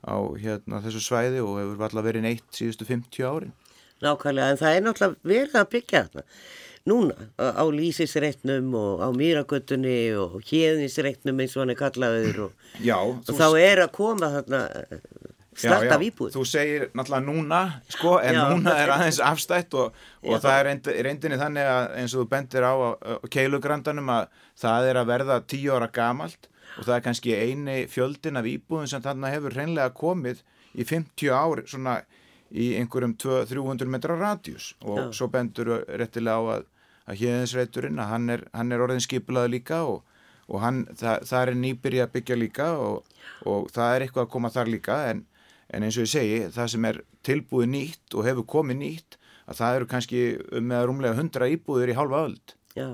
á 0.01 0.17
hérna, 0.39 0.81
þessu 0.81 1.03
svæði 1.03 1.43
og 1.45 1.59
hefur 1.59 1.85
alltaf 1.85 2.05
verið 2.07 2.25
neitt 2.25 2.57
síðustu 2.57 2.87
50 2.89 3.27
árin. 3.27 3.53
Nákvæmlega, 4.01 4.49
en 4.49 4.59
það 4.61 4.75
er 4.75 4.85
náttúrulega 4.85 5.31
verið 5.31 5.57
að 5.59 5.71
byggja 5.75 6.03
þarna. 6.07 6.23
Núna 6.89 7.27
á 7.37 7.65
lýsisreitnum 7.69 8.71
og 8.73 9.03
á 9.05 9.09
mýragötunni 9.13 9.97
og 10.17 10.39
hérðinsreitnum 10.49 11.43
eins 11.43 11.53
og 11.53 11.61
hann 11.61 11.73
er 11.75 11.77
kallaður 11.77 12.39
og, 12.47 12.55
já, 12.89 12.97
og 12.97 13.29
þá 13.29 13.47
er 13.61 13.83
að 13.83 13.91
koma 13.93 14.31
þarna 14.39 14.63
starta 15.61 15.99
výbúð. 16.01 16.33
Þú 16.33 16.45
segir 16.49 16.87
náttúrulega 16.97 17.27
núna, 17.27 17.61
sko, 17.93 18.15
en 18.25 18.39
já. 18.39 18.41
núna 18.49 18.73
er 18.81 18.95
aðeins 18.95 19.21
afstætt 19.21 19.77
og, 19.77 19.93
og 20.25 20.33
já, 20.33 20.41
það 20.47 20.55
er 20.55 20.69
reynd, 20.71 20.89
reyndinni 21.09 21.41
þannig 21.43 21.69
að 21.75 21.97
eins 22.01 22.15
og 22.15 22.23
þú 22.23 22.29
bendir 22.33 22.65
á, 22.65 22.73
á, 22.73 22.89
á 23.21 23.25
keilugrandanum 23.37 24.13
að 24.15 24.31
það 24.63 24.89
er 24.89 25.01
að 25.03 25.13
verða 25.13 25.41
tíu 25.53 25.75
ára 25.77 25.91
gamalt 25.93 26.49
og 26.77 26.85
það 26.87 26.95
er 26.95 27.05
kannski 27.05 27.35
eini 27.35 27.77
fjöldin 27.91 28.39
af 28.39 28.47
íbúðum 28.47 28.89
sem 28.89 29.03
þarna 29.03 29.31
hefur 29.33 29.55
hreinlega 29.55 29.93
komið 29.97 30.43
í 30.71 30.85
50 30.87 31.33
ár 31.35 31.63
svona 31.67 31.97
í 32.51 32.71
einhverjum 32.79 33.15
200-300 33.19 33.91
metra 33.91 34.17
radjus 34.19 34.73
og 34.83 34.99
Já. 34.99 35.03
svo 35.15 35.27
bendur 35.31 35.73
réttilega 35.87 36.39
á 36.39 36.43
að, 36.57 36.65
að 37.07 37.21
hérðinsreiturinn 37.23 38.01
að 38.03 38.11
hann 38.11 38.29
er, 38.35 38.45
hann 38.55 38.71
er 38.71 38.83
orðin 38.83 39.03
skipulaði 39.03 39.55
líka 39.55 39.83
og, 39.87 40.01
og 40.47 40.63
hann, 40.63 40.83
það, 40.99 41.27
það 41.29 41.45
er 41.45 41.61
nýbyrja 41.63 42.07
að 42.07 42.13
byggja 42.17 42.39
líka 42.39 42.71
og, 42.79 43.15
og 43.47 43.71
það 43.71 43.95
er 43.95 44.05
eitthvað 44.07 44.27
að 44.27 44.33
koma 44.35 44.51
þar 44.51 44.73
líka. 44.73 44.99
En, 45.11 45.23
en 45.71 45.87
eins 45.87 45.99
og 45.99 46.07
ég 46.07 46.11
segi 46.11 46.41
það 46.51 46.73
sem 46.75 46.89
er 46.91 47.01
tilbúið 47.27 47.71
nýtt 47.71 48.17
og 48.17 48.27
hefur 48.27 48.49
komið 48.57 48.81
nýtt 48.81 49.19
að 49.47 49.61
það 49.61 49.77
eru 49.77 49.89
kannski 49.93 50.25
með 50.59 50.85
rúmlega 50.89 51.19
100 51.19 51.53
íbúður 51.55 51.93
í 51.93 51.97
halva 51.97 52.25
öll 52.27 52.37
Já 52.75 52.89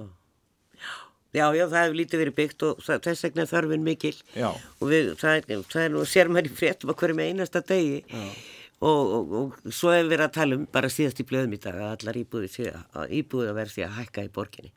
Já, 1.36 1.46
já, 1.54 1.66
það 1.68 1.82
hefur 1.82 1.98
lítið 2.00 2.22
verið 2.24 2.36
byggt 2.38 2.64
og 2.64 2.84
það, 2.86 3.02
þess 3.08 3.26
vegna 3.26 3.44
er 3.44 3.50
þörfin 3.52 3.84
mikil 3.84 4.14
já. 4.32 4.48
og 4.54 4.92
við, 4.92 5.10
það, 5.20 5.40
er, 5.40 5.66
það 5.74 5.82
er 5.84 5.92
nú 5.94 6.04
sér 6.08 6.32
maður 6.32 6.48
í 6.48 6.54
fréttum 6.56 6.94
að 6.94 7.00
hverju 7.02 7.18
með 7.18 7.32
einasta 7.34 7.62
degi 7.68 7.98
og, 8.08 9.02
og, 9.02 9.36
og 9.42 9.74
svo 9.74 9.92
hefur 9.92 10.08
við 10.08 10.14
verið 10.14 10.26
að 10.28 10.38
tala 10.38 10.58
um 10.58 10.64
bara 10.78 10.92
síðast 10.94 11.20
í 11.20 11.28
blöðum 11.28 11.58
í 11.58 11.60
dag 11.66 11.82
að 11.82 11.94
allar 11.98 12.22
íbúði 12.22 13.50
að 13.52 13.60
verði 13.60 13.76
því 13.76 13.86
að 13.88 13.98
hækka 14.00 14.26
í 14.28 14.32
borginni. 14.38 14.74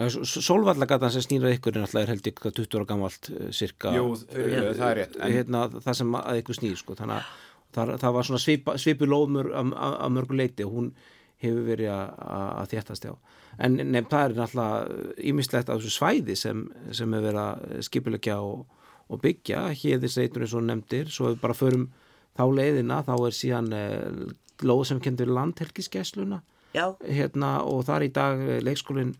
Solvallagatan 0.00 1.12
sem 1.12 1.24
snýra 1.26 1.50
ykkur 1.52 1.76
er 1.76 1.84
alltaf 1.84 2.08
held 2.08 2.28
ykkur 2.30 2.54
20 2.56 2.78
ára 2.78 2.88
gammalt 2.88 3.30
cirka. 3.52 3.92
Jú, 3.92 4.12
fyrir, 4.30 4.68
það 4.78 4.90
er 4.90 4.98
rétt. 5.00 5.16
En... 5.18 5.32
Hérna, 5.34 5.64
það 5.76 5.96
sem 5.98 6.18
að 6.20 6.42
ykkur 6.44 6.58
snýr 6.60 6.78
sko, 6.78 6.96
þannig 6.96 7.18
að 7.18 7.32
það, 7.74 7.94
það 8.04 8.14
var 8.16 8.28
svona 8.28 8.76
svipu 8.80 9.08
lóðmur 9.10 9.50
að 9.58 10.14
mörgu 10.14 10.38
leiti 10.38 10.66
og 10.66 10.76
hún 10.76 10.92
hefur 11.40 11.64
verið 11.66 11.92
að 11.94 12.74
þéttast 12.74 13.06
já. 13.08 13.14
En 13.60 13.78
nefn 13.80 14.10
það 14.10 14.26
er 14.26 14.36
náttúrulega 14.38 15.16
ímislegt 15.30 15.72
á 15.72 15.74
þessu 15.74 15.94
svæði 15.94 16.36
sem, 16.38 16.66
sem 16.96 17.16
er 17.16 17.24
verið 17.24 17.40
að 17.42 17.86
skipilegja 17.88 18.38
og, 18.44 18.66
og 19.10 19.22
byggja. 19.24 19.66
Þessi 19.74 20.26
eitur 20.26 20.46
eins 20.46 20.54
og 20.56 20.66
nefndir 20.68 21.10
svo 21.12 21.32
við 21.32 21.42
bara 21.42 21.56
förum 21.56 21.88
þá 22.38 22.44
leiðina 22.56 23.02
þá 23.04 23.14
er 23.18 23.36
síðan 23.36 23.72
eh, 23.76 24.22
lóð 24.64 24.86
sem 24.90 25.02
kendur 25.02 25.32
landhelgiskessluna 25.34 26.40
hérna, 26.70 27.58
og 27.66 27.84
það 27.88 27.96
er 27.96 28.04
í 28.06 28.12
dag 28.14 28.42
leikskólin 28.62 29.14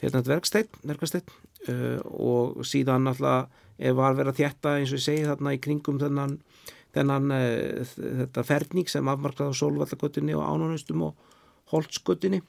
hérna 0.00 0.22
verksteinn 0.26 0.70
uh, 0.84 2.00
og 2.04 2.64
síðan 2.66 3.08
náttúrulega 3.08 3.94
var 3.98 4.14
verið 4.14 4.30
að 4.30 4.40
þjætta 4.40 4.74
eins 4.78 4.92
og 4.92 5.00
ég 5.00 5.04
segi 5.06 5.26
þarna 5.26 5.54
í 5.56 5.60
kringum 5.62 5.98
þennan, 6.02 6.36
þennan 6.94 7.34
uh, 7.34 7.94
þetta 7.98 8.44
ferning 8.46 8.90
sem 8.90 9.10
afmarkaði 9.10 9.54
á 9.54 9.60
Solvallagötunni 9.60 10.36
og 10.38 10.46
Ánunustum 10.46 11.06
og 11.08 11.32
Holtsgötunni. 11.74 12.42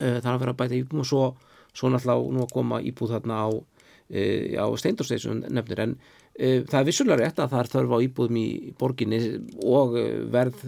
Eh, 0.00 0.18
það 0.18 0.26
er 0.26 0.32
að 0.34 0.42
vera 0.44 0.56
að 0.56 0.60
bæta 0.62 0.78
íbúum 0.78 1.04
og 1.04 1.08
svo, 1.08 1.28
svo 1.72 1.92
náttúrulega 1.92 2.34
nú 2.36 2.42
að 2.46 2.56
koma 2.56 2.80
íbúð 2.82 3.14
þarna 3.16 3.38
á, 3.46 3.48
e, 4.10 4.22
á 4.58 4.66
steindorsteisum 4.80 5.44
nefnir. 5.48 5.82
En 5.84 5.94
e, 6.34 6.62
það 6.68 6.78
er 6.80 6.88
vissulega 6.88 7.20
rétt 7.20 7.40
að 7.42 7.54
það 7.54 7.62
er 7.62 7.72
þörf 7.76 7.94
á 7.96 7.98
íbúðum 8.08 8.40
í 8.40 8.48
borginni 8.80 9.20
og 9.62 9.96
verð 10.32 10.66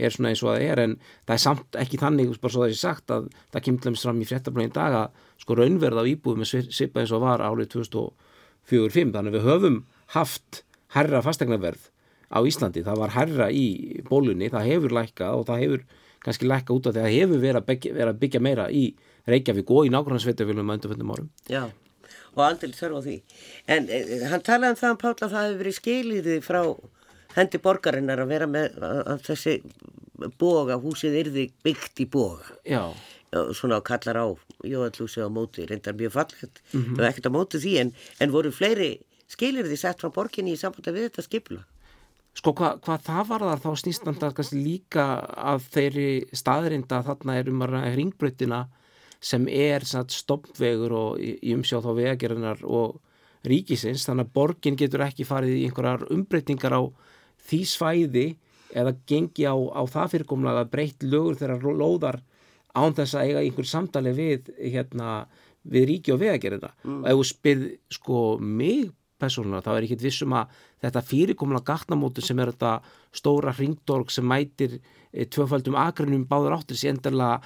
er 0.00 0.14
svona 0.14 0.32
eins 0.32 0.42
og 0.44 0.52
það 0.52 0.64
er 0.66 0.82
en 0.84 0.96
það 1.26 1.34
er 1.34 1.42
samt 1.44 1.78
ekki 1.82 2.00
þannig 2.00 2.32
bara 2.40 2.54
svo 2.54 2.64
það 2.64 2.72
er 2.72 2.80
sagt 2.80 3.14
að 3.14 3.28
það 3.52 3.64
kemur 3.66 3.84
til 3.84 3.92
að 3.92 4.02
fram 4.04 4.20
í 4.22 4.28
fréttablögin 4.30 4.74
dag 4.76 4.98
að 5.00 5.22
sko 5.42 5.56
raunverð 5.58 6.02
á 6.02 6.04
íbúðum 6.14 6.44
er 6.46 6.68
svipa 6.70 7.02
eins 7.02 7.14
og 7.14 7.24
var 7.24 7.44
árið 7.44 7.72
2004-05 7.76 9.14
þannig 9.16 9.36
við 9.36 9.48
höfum 9.48 9.80
haft 10.14 10.62
herra 10.94 11.22
fastegnaverð 11.24 11.90
á 12.30 12.38
Íslandi, 12.46 12.84
það 12.86 13.00
var 13.02 13.14
herra 13.16 13.48
í 13.50 13.66
bólunni, 14.06 14.50
það 14.52 14.68
hefur 14.70 14.94
lækkað 15.00 15.40
og 15.40 15.48
það 15.48 15.62
hefur 15.64 15.84
kannski 16.24 16.48
lækka 16.48 16.74
út 16.76 16.88
af 16.88 16.96
því 16.96 17.04
að 17.04 17.14
hefur 17.16 17.42
verið 17.44 17.60
að 17.60 17.68
byggja, 17.70 17.92
verið 17.96 18.12
að 18.12 18.20
byggja 18.24 18.40
meira 18.44 18.66
í 18.70 18.84
Reykjavík 19.30 19.70
og 19.70 19.86
í 19.86 19.92
nákvæmlega 19.92 20.24
sveitafélum 20.24 20.70
að 20.70 20.78
undarföndum 20.78 21.12
árum. 21.14 21.30
Já, 21.50 21.62
og 22.34 22.42
aldrei 22.46 22.72
þörf 22.76 22.98
á 22.98 23.00
því. 23.06 23.16
En 23.76 23.88
eh, 23.88 24.24
hann 24.30 24.44
talaði 24.46 24.74
um 24.74 24.80
það 24.80 24.94
um 24.94 25.00
Páll 25.04 25.14
að 25.16 25.34
það 25.34 25.46
hefur 25.46 25.60
verið 25.62 25.78
skiliði 25.78 26.40
frá 26.44 26.60
hendi 27.36 27.60
borgarinnar 27.62 28.24
að 28.24 28.32
vera 28.34 28.48
með 28.50 28.78
að 28.82 29.24
þessi 29.28 29.56
boga, 30.40 30.78
húsið 30.80 31.18
yrði 31.24 31.46
byggt 31.64 32.02
í 32.04 32.08
boga. 32.10 32.56
Já. 32.68 32.82
Svona 33.54 33.78
kallar 33.86 34.18
á 34.18 34.26
jóallúsi 34.66 35.22
á 35.22 35.30
móti, 35.30 35.64
reyndar 35.68 35.94
mjög 35.94 36.16
fallet, 36.16 36.62
mm 36.72 36.80
-hmm. 36.80 36.96
var 36.98 37.08
ekkert 37.10 37.30
á 37.30 37.36
móti 37.36 37.60
því 37.62 37.76
en, 37.80 37.92
en 38.18 38.32
voru 38.34 38.50
fleiri 38.50 38.98
skilir 39.30 39.68
því 39.68 39.78
sett 39.78 40.00
frá 40.02 40.10
borginni 40.10 40.56
í 40.56 40.58
sambandi 40.58 40.90
við 40.90 41.08
þetta 41.08 41.22
skipla. 41.22 41.60
Sko 42.40 42.54
hvað 42.56 42.78
hva 42.86 42.96
það 43.04 43.24
var 43.28 43.42
þar 43.44 43.60
þá 43.60 43.70
snýstandar 43.82 44.34
kannski 44.36 44.60
líka 44.64 45.06
að 45.36 45.66
þeirri 45.74 46.10
staðrinda 46.32 47.02
þarna 47.04 47.36
er 47.36 47.50
um 47.52 47.64
að 47.66 47.74
ringbröttina 47.98 48.60
sem 49.20 49.44
er 49.52 49.84
stoppvegur 49.84 50.94
og 50.96 51.20
í 51.20 51.52
umsjáð 51.52 51.84
þá 51.84 51.90
vegagerðinar 51.98 52.62
og 52.64 52.96
ríkisins 53.44 54.06
þannig 54.08 54.30
að 54.30 54.32
borgin 54.38 54.78
getur 54.80 55.04
ekki 55.04 55.26
farið 55.28 55.58
í 55.58 55.66
einhverjar 55.68 56.06
umbreytingar 56.14 56.76
á 56.80 56.82
því 57.50 57.60
svæði 57.68 58.26
eða 58.72 58.94
gengi 59.08 59.44
á, 59.44 59.56
á 59.56 59.82
það 59.84 60.14
fyrirkomlega 60.14 60.64
að 60.64 60.72
breytt 60.72 61.04
lögur 61.04 61.36
þeirra 61.36 61.74
lóðar 61.76 62.20
án 62.76 62.96
þess 62.96 63.18
að 63.18 63.28
eiga 63.28 63.44
einhver 63.44 63.68
samtali 63.68 64.12
við, 64.16 64.50
hérna, 64.60 65.26
við 65.68 65.88
ríki 65.90 66.14
og 66.14 66.22
vegagerðina 66.22 66.72
mm. 66.84 67.00
og 67.02 67.10
ef 67.10 67.20
þú 67.20 67.28
spyrð 67.34 67.68
sko 67.96 68.24
mig 68.40 68.88
persónulega 69.20 69.66
þá 69.66 69.72
er 69.74 69.86
ekki 69.86 70.00
vissum 70.00 70.34
að 70.36 70.56
þetta 70.84 71.04
fyrirkomlega 71.10 71.66
gatnamótu 71.72 72.24
sem 72.24 72.40
er 72.40 72.52
þetta 72.52 72.72
stóra 73.16 73.54
hringdorg 73.56 74.12
sem 74.12 74.26
mætir 74.26 74.78
e, 74.78 75.26
tvöfaldum 75.26 75.78
agrinum 75.78 76.26
báður 76.30 76.58
áttir 76.58 76.80
sem 76.80 76.96
endarlega 76.96 77.40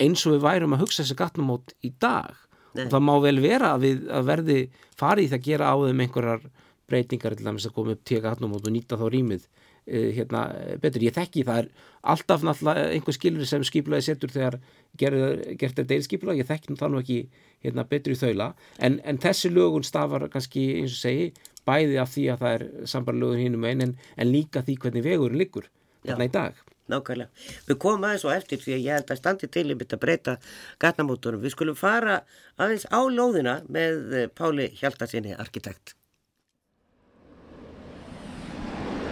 eins 0.00 0.24
og 0.26 0.36
við 0.36 0.46
værum 0.46 0.76
að 0.76 0.84
hugsa 0.84 1.02
þessi 1.02 1.18
gatnamót 1.18 1.74
í 1.84 1.92
dag 2.00 2.36
Nei. 2.74 2.84
og 2.86 2.92
það 2.94 3.06
má 3.08 3.14
vel 3.24 3.36
vera 3.42 3.74
að 3.74 3.86
við 3.86 4.04
að 4.14 4.28
verði 4.30 4.58
farið 5.00 5.32
það 5.32 5.40
að 5.40 5.48
gera 5.48 5.72
á 5.72 5.74
þeim 5.80 6.04
einhverjar 6.04 6.46
breytingar 6.90 7.36
til 7.38 7.50
að 7.50 7.74
koma 7.74 7.94
upp 7.94 8.04
tíka 8.06 8.32
hattum 8.32 8.54
og 8.56 8.70
nýta 8.70 8.98
þá 8.98 9.06
rýmið 9.10 9.48
hérna, 9.86 10.44
betur. 10.82 11.04
Ég 11.04 11.16
þekki 11.16 11.44
það 11.48 11.62
er 11.64 11.70
alltaf 12.14 12.44
náttúrulega 12.46 12.88
einhver 12.94 13.16
skilur 13.16 13.48
sem 13.48 13.64
skiplaði 13.66 14.06
setur 14.08 14.32
þegar 14.32 14.58
gert 14.98 15.78
er 15.78 15.88
deilskipla, 15.88 16.36
ég 16.38 16.48
þekki 16.48 16.78
það 16.80 16.94
nú 16.94 17.02
ekki 17.02 17.20
hérna, 17.64 17.84
betur 17.88 18.14
í 18.14 18.20
þaula 18.20 18.52
en, 18.78 18.98
en 19.04 19.20
þessi 19.20 19.52
lögun 19.52 19.86
stafar 19.86 20.28
kannski 20.32 20.66
eins 20.80 20.96
og 20.96 21.02
segi 21.02 21.30
bæði 21.68 22.00
af 22.00 22.14
því 22.14 22.26
að 22.32 22.42
það 22.42 22.56
er 22.56 22.66
sambarlögun 22.94 23.44
hínum 23.44 23.68
einn 23.68 23.84
en, 23.84 23.94
en 24.16 24.32
líka 24.32 24.64
því 24.64 24.80
hvernig 24.84 25.06
vegurinn 25.06 25.40
liggur 25.42 25.68
þarna 26.06 26.28
í 26.28 26.32
dag 26.32 26.66
nákvæmlega. 26.90 27.30
Við 27.68 27.78
komum 27.78 28.06
aðeins 28.08 28.26
og 28.26 28.34
eftir 28.34 28.58
því 28.62 28.74
að 28.74 28.84
ég 28.84 28.98
held 28.98 29.12
að 29.12 29.20
standi 29.20 29.50
til 29.54 29.66
um 29.70 29.80
þetta 29.80 30.00
breyta 30.02 30.36
gatnamótorum. 30.82 31.42
Við 31.44 31.54
skulum 31.54 31.78
fara 31.78 32.20
aðeins 32.58 32.86
á 32.90 33.00
lóðina 33.06 33.60
með 33.70 34.14
eh, 34.18 34.28
Páli 34.34 34.70
Hjaltarsinni, 34.80 35.36
arkitekt. 35.38 35.94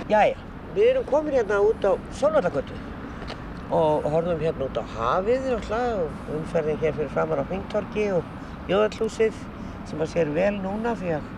Jæja, 0.08 0.38
við 0.74 0.90
erum 0.92 1.06
komin 1.08 1.36
hérna 1.38 1.60
út 1.64 1.84
á 1.84 1.92
Sólvallagötu 2.18 2.76
og 3.70 4.04
horfum 4.08 4.40
hérna 4.40 4.68
út 4.68 4.80
á 4.80 4.84
hafið 4.96 5.50
og 5.56 6.34
umferðin 6.36 6.80
hér 6.82 6.94
fyrir 6.96 7.12
framar 7.12 7.42
á 7.44 7.50
Hengtorki 7.50 8.06
og 8.16 8.24
Jóðallúsið 8.68 9.36
sem 9.88 10.00
að 10.00 10.12
sér 10.12 10.32
vel 10.36 10.54
núna 10.60 10.94
því 10.96 11.14
að 11.18 11.28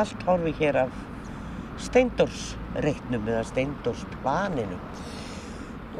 allt 0.00 0.24
horfi 0.28 0.54
hér 0.60 0.80
af 0.84 0.96
steindórsreitnum 1.84 3.28
eða 3.28 3.44
steindórsplaninu 3.50 4.80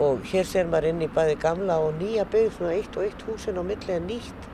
og 0.05 0.25
hér 0.31 0.49
ser 0.49 0.67
maður 0.71 0.91
inn 0.91 1.07
í 1.07 1.13
bæði 1.15 1.39
gamla 1.43 1.79
og 1.85 2.01
nýja 2.01 2.27
byggð 2.33 2.59
svona 2.59 2.75
eitt 2.75 2.99
og 2.99 3.07
eitt 3.07 3.25
húsin 3.29 3.61
á 3.61 3.63
milli 3.63 3.95
er 3.95 4.03
nýtt. 4.03 4.51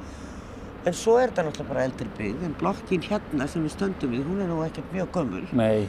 En 0.89 0.97
svo 0.97 1.17
er 1.21 1.33
þetta 1.33 1.47
náttúrulega 1.47 1.73
bara 1.73 1.87
eldri 1.89 2.13
byggð 2.19 2.45
en 2.49 2.55
blokkin 2.61 3.09
hérna 3.09 3.49
sem 3.49 3.65
við 3.65 3.75
stöndum 3.77 4.15
við 4.15 4.29
hún 4.29 4.45
er 4.45 4.53
nú 4.53 4.61
ekkert 4.65 4.95
mjög 4.95 5.13
gömul. 5.17 5.45
Nei 5.57 5.89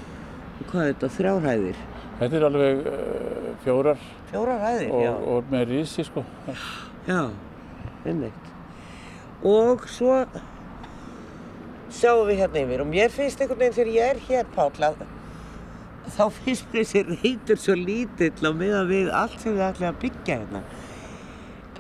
Hvað 0.69 0.83
er 0.83 0.93
þetta? 0.93 1.11
Þrjárhæðir? 1.17 1.81
Þetta 2.21 2.37
er 2.37 2.45
alveg 2.45 2.87
uh, 2.91 3.51
fjórar 3.65 4.01
Fjórar 4.29 4.61
hæðir, 4.61 4.91
og, 4.93 5.03
já 5.03 5.13
og 5.33 5.51
með 5.51 5.67
rísi 5.71 6.05
sko 6.05 6.23
Já, 7.07 7.21
einmitt 8.05 8.49
og 9.41 9.87
svo 9.89 10.19
sjáum 11.91 12.27
við 12.29 12.43
hérna 12.43 12.61
yfir 12.61 12.83
og 12.83 12.91
mér 12.91 13.09
finnst 13.09 13.41
einhvern 13.41 13.63
veginn 13.63 13.73
þegar 13.79 13.95
ég 13.95 14.11
er 14.11 14.19
hér 14.27 14.51
Páll 14.53 14.85
að 14.85 15.01
þá 16.13 16.23
finnst 16.35 16.69
mér 16.69 16.85
þessi 16.85 17.01
reytur 17.09 17.61
svo 17.61 17.75
lítill 17.77 18.45
á 18.45 18.51
miða 18.53 18.83
við 18.89 19.09
allt 19.17 19.39
sem 19.41 19.57
við 19.57 19.65
ætlum 19.65 19.89
að 19.89 19.99
byggja 20.03 20.37
hérna 20.43 20.61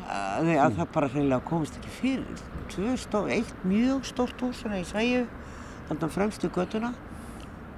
að, 0.09 0.49
að 0.49 0.49
mm. 0.49 0.79
það 0.79 0.91
bara 0.97 1.11
hreinlega 1.13 1.49
komist 1.51 1.77
ekki 1.77 1.93
fyrir 1.99 2.47
Stór, 2.71 3.27
eitt 3.27 3.65
mjög 3.67 4.05
stórt 4.07 4.41
hús 4.41 4.61
svona 4.61 4.77
í 4.79 4.85
Sæju 4.87 5.25
þannig 5.89 6.05
að 6.07 6.13
fremstu 6.15 6.49
göttuna 6.55 6.93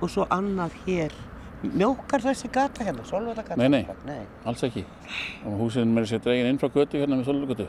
og 0.03 0.11
svo 0.11 0.25
annað 0.33 0.75
hér. 0.85 1.13
Mjókar 1.63 2.19
þessi 2.25 2.49
gata 2.51 2.83
hérna, 2.83 3.05
Solvallagata 3.07 3.55
nei, 3.55 3.69
nei, 3.71 3.83
nei, 4.03 4.23
alls 4.49 4.65
ekki. 4.67 4.83
Og 5.47 5.61
húsinn 5.61 5.93
með 5.95 6.09
þessi 6.09 6.25
dregin 6.25 6.49
inn 6.49 6.59
frá 6.59 6.67
götu 6.73 6.99
hérna 6.99 7.15
með 7.15 7.29
Solvallagatu 7.29 7.67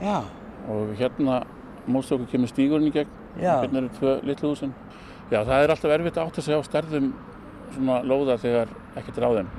já. 0.00 0.20
Og 0.70 0.92
hérna 1.00 1.40
móst 1.90 2.14
okkur 2.14 2.30
kemur 2.30 2.52
stígurinn 2.52 2.92
í 2.92 2.94
gegn. 2.94 3.16
Já. 3.40 3.56
hérna 3.64 3.82
eru 3.82 3.90
tvö 3.98 4.14
litlu 4.26 4.52
húsinn 4.52 4.72
já, 5.30 5.40
það 5.40 5.56
er 5.56 5.74
alltaf 5.74 5.92
erfitt 5.96 6.22
átt 6.22 6.38
að 6.38 6.46
segja 6.46 6.62
á 6.62 6.68
stærðum 6.68 7.10
svona 7.74 7.98
lóða 8.06 8.38
þegar 8.42 8.72
ekkert 8.98 9.18
er 9.18 9.26
á 9.26 9.30
þeim. 9.40 9.52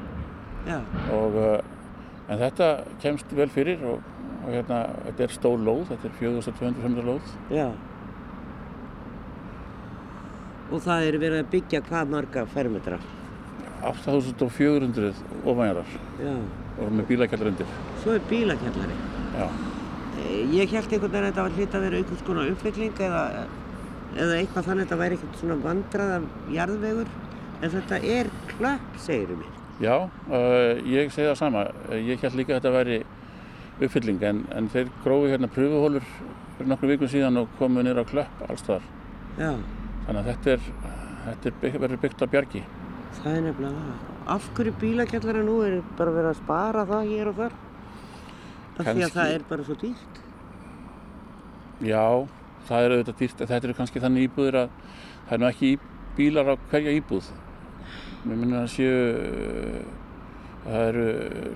Og, 1.17 1.37
uh, 1.41 2.31
en 2.31 2.41
þetta 2.45 2.73
kemst 3.03 3.31
vel 3.35 3.51
fyrir 3.51 3.83
og, 3.83 4.03
og 4.41 4.49
hérna, 4.51 4.83
þetta 5.09 5.27
er 5.27 5.35
stór 5.35 5.63
lóð, 5.63 5.85
þetta 5.91 6.07
er 6.07 6.19
4200 6.23 7.07
lóð. 7.07 7.39
Já 7.51 7.67
Og 10.71 10.83
það 10.83 11.07
er 11.07 11.17
verið 11.21 11.43
að 11.43 11.51
byggja 11.55 11.83
hvað 11.87 12.13
marga 12.15 12.45
fermetra? 12.53 12.99
8400 13.81 15.11
ofanjarar 15.41 15.95
og 16.81 16.91
með 16.93 17.07
bílakjallar 17.09 17.49
undir 17.49 17.71
Svo 18.03 18.13
er 18.13 18.21
bílakjallari 18.29 18.97
Já 19.33 19.47
eh, 19.47 20.53
Ég 20.53 20.75
held 20.75 20.93
einhvern 20.93 21.15
veginn 21.15 21.25
að 21.25 21.31
þetta 21.31 21.47
var 21.47 21.57
hlýtt 21.57 21.77
að 21.79 21.87
vera 21.87 22.01
einhvers 22.01 22.21
konar 22.27 22.51
uppbyggling 22.53 23.01
eða, 23.07 23.23
eða 24.13 24.37
eitthvað 24.37 24.69
þannig 24.69 24.83
að 24.83 24.85
þetta 24.85 24.99
væri 25.01 25.17
eitthvað 25.17 25.41
svona 25.41 25.57
vandraða 25.65 26.21
jarðvegur 26.53 27.11
En 27.61 27.69
þetta 27.69 27.97
er 28.01 28.29
klapp, 28.55 28.85
segir 29.01 29.35
um 29.35 29.41
mér. 29.43 29.57
Já, 29.81 29.95
uh, 30.33 30.79
ég 30.89 31.11
segi 31.13 31.27
það 31.29 31.37
sama. 31.37 31.65
Ég 31.93 32.21
held 32.25 32.37
líka 32.39 32.55
að 32.55 32.59
þetta 32.59 32.71
væri 32.73 32.97
uppfylling 33.81 34.23
en, 34.25 34.41
en 34.57 34.69
þeir 34.73 34.89
grófi 35.03 35.29
hérna 35.33 35.49
pröfuhólur 35.49 36.07
fyrir 36.57 36.69
nokkru 36.69 36.89
vikum 36.91 37.09
síðan 37.09 37.41
og 37.41 37.53
komu 37.59 37.85
nýra 37.85 38.01
á 38.05 38.09
klapp 38.09 38.43
allstaðar. 38.47 38.89
Já. 39.37 39.53
Þannig 40.05 40.21
að 40.21 40.29
þetta, 40.31 40.55
er, 40.55 40.95
þetta 41.25 41.51
er 41.51 41.59
bygg, 41.63 41.77
verður 41.85 42.01
byggt 42.05 42.23
á 42.23 42.27
bjargi. 42.33 42.63
Það 43.21 43.31
er 43.35 43.45
nefnilega 43.47 43.85
það. 43.85 44.09
Af 44.31 44.49
hverju 44.55 44.73
bílakjallara 44.81 45.45
nú 45.45 45.59
er 45.65 45.77
bara 45.99 46.15
verið 46.15 46.31
að 46.31 46.41
spara 46.41 46.87
það 46.89 47.11
hér 47.11 47.31
og 47.31 47.39
þar? 47.41 47.55
Af 48.71 48.81
Kanski... 48.81 48.97
því 48.97 49.05
að 49.07 49.15
það 49.19 49.35
er 49.35 49.47
bara 49.49 49.67
svo 49.67 49.77
dýrt. 49.81 50.19
Já, 51.81 52.05
það 52.67 52.85
er 52.85 52.95
auðvitað 52.95 53.21
dýrt. 53.23 53.45
Þetta 53.45 53.67
eru 53.67 53.77
kannski 53.79 54.03
þannig 54.03 54.29
íbúðir 54.29 54.59
að 54.63 54.75
það 55.27 55.37
er 55.37 55.41
nú 55.41 55.49
ekki 55.51 55.71
bílar 56.17 56.51
á 56.51 56.55
hverja 56.71 56.93
íbúð 56.99 57.31
Mér 58.21 58.37
minnir 58.37 58.61
að 58.61 58.71
séu 58.75 58.97
það 60.61 60.83
eru 60.87 61.05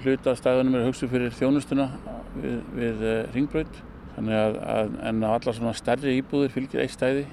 hlutastæðunum 0.02 0.78
er 0.80 0.86
hugsu 0.88 1.10
fyrir 1.12 1.34
þjónustuna 1.38 1.90
við, 2.34 2.56
við 2.74 3.04
uh, 3.06 3.18
ringbraut 3.36 3.82
þannig 4.16 4.40
að, 4.40 4.56
að 4.74 4.96
en 5.12 5.20
á 5.22 5.30
alla 5.30 5.54
svona 5.54 5.76
stærri 5.78 6.16
íbúðir 6.22 6.56
fylgir 6.56 6.82
eitt 6.82 6.96
stæði 6.96 7.28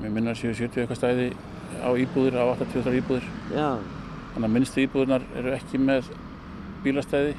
mér 0.00 0.14
minnir 0.14 0.32
að 0.34 0.40
séu 0.42 0.54
70 0.54 0.82
eitthvað 0.82 1.00
stæði 1.00 1.28
á 1.82 1.90
íbúðir, 1.98 2.38
á 2.38 2.44
80 2.54 2.98
íbúðir 3.00 3.28
Já. 3.52 3.68
þannig 4.34 4.48
að 4.48 4.54
minnstu 4.56 4.84
íbúðirnar 4.86 5.26
eru 5.36 5.54
ekki 5.56 5.80
með 5.82 6.10
bílastæði 6.84 7.36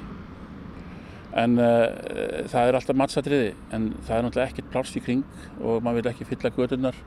en 1.38 1.60
uh, 1.62 2.47
það 2.49 2.69
er 2.69 2.79
alltaf 2.79 2.97
mattsatriði 2.97 3.51
en 3.75 3.91
það 4.07 4.17
er 4.17 4.25
náttúrulega 4.25 4.51
ekkert 4.51 4.71
plárs 4.73 4.95
í 4.97 5.03
kring 5.03 5.23
og 5.62 5.83
maður 5.86 6.01
vil 6.01 6.12
ekki 6.13 6.29
fylla 6.31 6.53
gödurnar 6.55 6.97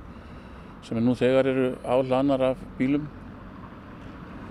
sem 0.87 0.99
er 0.99 1.05
nú 1.05 1.15
þegar 1.19 1.49
eru 1.51 1.71
áhlanar 1.85 2.45
af 2.53 2.61
bílum. 2.79 3.09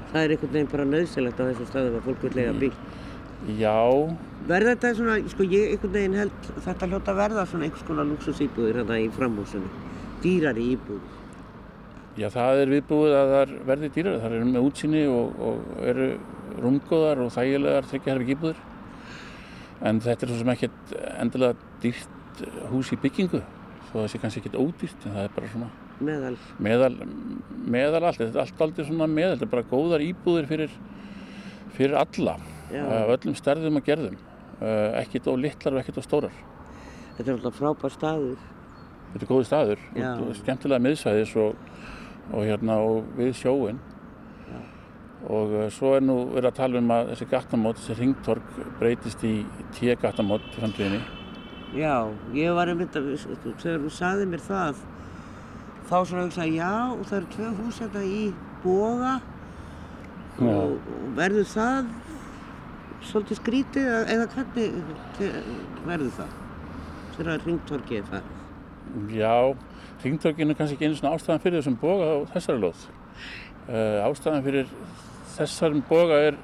Það 0.10 0.24
er 0.24 0.34
einhvern 0.34 0.54
veginn 0.56 0.72
bara 0.72 0.88
nöðsilegt 0.90 1.42
á 1.42 1.44
þessum 1.48 1.70
stöðum 1.70 2.00
að 2.00 2.08
fólk 2.08 2.26
vil 2.26 2.34
lega 2.38 2.56
bíl. 2.62 2.72
Já. 3.60 3.78
Verða 4.50 4.74
þetta 4.76 4.92
svona, 4.98 5.18
sko 5.32 5.46
ég 5.48 5.74
einhvern 5.74 5.96
veginn 5.96 6.18
held 6.20 6.50
þetta 6.66 6.90
hljóta 6.90 7.16
verða 7.18 7.46
svona 7.50 7.68
einhvers 7.68 7.86
konar 7.88 8.10
luxusýbúðir 8.10 8.82
hérna 8.82 9.00
í 9.02 9.08
framhúsinu, 9.16 9.70
dýrari 10.24 10.66
íbúð. 10.76 11.16
Já 12.20 12.28
það 12.34 12.64
er 12.64 12.74
viðbúið 12.74 13.16
að 13.16 13.34
það 13.34 13.54
verði 13.70 13.90
dýrari, 13.96 14.22
það 14.24 14.38
eru 14.38 14.48
með 14.50 14.68
útsýni 14.68 15.04
og, 15.08 15.44
og 15.50 15.84
eru 15.88 16.08
rungóðar 16.60 17.24
og 17.24 17.34
þægilegar 17.36 17.90
tryggjaherfi 17.92 18.36
íbúður. 18.36 18.64
En 19.88 20.02
þetta 20.04 20.26
er 20.26 20.34
svo 20.34 20.40
sem 20.42 20.54
ekkert 20.56 20.96
endilega 21.16 21.70
dýrt 21.84 22.44
hús 22.72 22.92
í 22.96 23.00
byggingu, 23.00 23.40
þó 23.90 23.94
það 24.02 24.10
sé 24.12 24.22
kannski 24.24 24.44
ekkert 24.44 24.60
ódýrt 24.60 25.06
en 25.08 25.16
það 25.16 25.28
er 25.28 25.34
bara 25.38 25.52
svona 25.54 25.70
meðal. 26.00 26.36
meðal, 26.60 26.94
meðal 27.76 28.04
allt, 28.04 28.22
þetta 28.22 28.40
er 28.40 28.44
allt 28.44 28.64
aldrei 28.66 28.88
svona 28.88 29.08
meðal. 29.12 29.38
Þetta 29.38 29.48
er 29.48 29.54
bara 29.56 29.70
góðar 29.72 30.04
íbúðir 30.04 30.50
fyrir 30.52 30.78
fyrir 31.80 31.96
alla 31.96 32.36
uh, 32.36 33.12
öllum 33.16 33.36
stærðum 33.38 33.80
og 33.80 33.88
gerðum. 33.88 34.20
Uh, 34.60 35.00
ekkert 35.00 35.30
á 35.32 35.34
litlar 35.40 35.78
og 35.78 35.84
ekkert 35.84 36.02
á 36.02 36.04
stórar. 36.04 36.40
Þetta 37.16 37.30
er 37.30 37.38
alltaf 37.38 37.60
frábær 37.60 37.94
staður 37.96 38.40
Þetta 39.14 39.24
er 39.26 39.30
góði 39.30 39.48
staður. 39.48 39.86
Og 40.10 40.36
skemmtilega 40.38 40.86
miðsvæðis 40.86 41.38
og, 41.42 41.64
og 42.30 42.44
hérna 42.46 42.82
og 42.86 43.08
við 43.18 43.34
sjóin 43.40 43.80
og 45.28 45.52
uh, 45.52 45.66
svo 45.74 45.96
er 45.98 46.04
nú 46.06 46.16
verið 46.32 46.50
að 46.50 46.60
tala 46.62 46.80
um 46.80 46.92
að 46.96 47.10
þessi 47.12 47.26
gattamót, 47.34 47.80
þessi 47.80 47.98
ringtorg 48.00 48.60
breytist 48.80 49.26
í 49.28 49.34
tíu 49.76 49.96
gattamót 50.00 50.46
í 50.48 50.62
framtíðinni. 50.62 51.02
Já, 51.76 52.08
ég 52.34 52.56
var 52.58 52.72
einmitt 52.72 52.96
að, 52.98 53.12
þegar 53.62 53.84
þú 53.84 53.92
saði 53.94 54.30
mér 54.30 54.46
það, 54.46 54.80
þá 55.90 55.98
svona 55.98 56.24
hugsaði 56.24 56.56
já, 56.56 56.72
og 56.96 57.04
það 57.04 57.18
eru 57.20 57.32
tvö 57.36 57.52
hús 57.60 57.82
þetta 57.84 58.06
hérna 58.06 58.16
í 58.16 58.24
boga. 58.64 59.14
Og, 60.40 60.50
og 60.50 61.14
verður 61.20 61.48
það 61.52 61.94
svolítið 63.10 63.42
skrítið 63.42 63.90
eða 64.16 64.28
hvernig 64.34 64.78
verður 65.84 66.14
það? 66.16 66.36
Þegar 67.18 67.48
ringtorkið 67.50 68.00
er 68.00 68.12
það? 68.14 68.36
Já, 69.14 69.56
ringtorkinu 70.04 70.54
er 70.54 70.58
kannski 70.58 70.78
ekki 70.78 70.90
einu 70.90 70.98
svona 70.98 71.14
ástæðan 71.18 71.44
fyrir 71.44 71.62
þessum 71.62 71.78
boga 71.82 72.10
á 72.10 72.18
þessari 72.34 72.62
lóð. 72.64 72.86
Uh, 73.70 74.08
ástæðan 74.08 74.46
fyrir 74.46 74.72
þessarm 75.36 75.84
boga 75.90 76.18
er, 76.30 76.40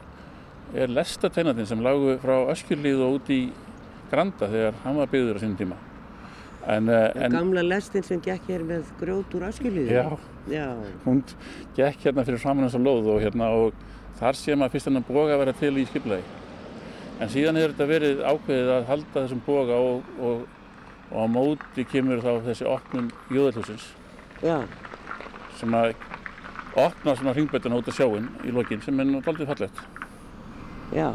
er 0.77 0.93
lestateinatinn 0.93 1.69
sem 1.69 1.83
lágu 1.83 2.17
frá 2.21 2.35
Öskjurlíð 2.53 3.03
og 3.05 3.19
út 3.19 3.33
í 3.33 3.41
Granda 4.11 4.49
þegar 4.51 4.77
hann 4.83 4.99
var 4.99 5.11
byggður 5.11 5.39
á 5.39 5.43
sínum 5.43 5.59
tíma. 5.59 5.81
En, 6.65 6.89
uh, 6.89 7.09
en, 7.13 7.33
gamla 7.33 7.61
lestin 7.65 8.05
sem 8.05 8.21
gekk 8.25 8.49
hér 8.49 8.65
með 8.65 8.89
grjót 9.01 9.33
úr 9.37 9.47
Öskjurlíðu? 9.49 9.89
Já, 9.93 10.05
já, 10.49 10.67
hún 11.05 11.21
gekk 11.77 12.07
hérna 12.07 12.25
fyrir 12.25 12.41
framann 12.41 12.69
þessar 12.69 12.85
lóð 12.85 13.11
og, 13.15 13.21
hérna, 13.25 13.49
og 13.53 14.19
þar 14.19 14.39
sé 14.39 14.57
maður 14.57 14.75
fyrst 14.75 14.89
hennar 14.91 15.05
boga 15.07 15.35
að 15.35 15.43
vera 15.43 15.55
til 15.59 15.73
í 15.77 15.85
skipulegi. 15.89 16.41
En 17.15 17.31
síðan 17.31 17.57
hefur 17.59 17.73
þetta 17.73 17.87
verið 17.87 18.21
ákveðið 18.27 18.71
að 18.75 18.87
halda 18.89 19.21
þessum 19.21 19.43
boga 19.45 19.77
og, 19.79 20.09
og, 20.19 20.45
og 21.11 21.17
á 21.21 21.25
móti 21.29 21.85
kemur 21.91 22.23
þá 22.23 22.31
þessi 22.47 22.67
opnum 22.69 23.11
jóðalhúsins 23.29 23.91
sem 25.59 25.75
að 25.77 25.93
opna 26.75 27.15
svona 27.15 27.33
hringbötuna 27.35 27.79
út 27.79 27.87
af 27.87 27.95
sjáinn 27.97 28.27
í 28.43 28.53
lokin 28.55 28.81
sem 28.83 28.99
er 28.99 29.07
náttúrulega 29.07 29.53
fallegt. 29.53 29.77
Já, 30.95 31.11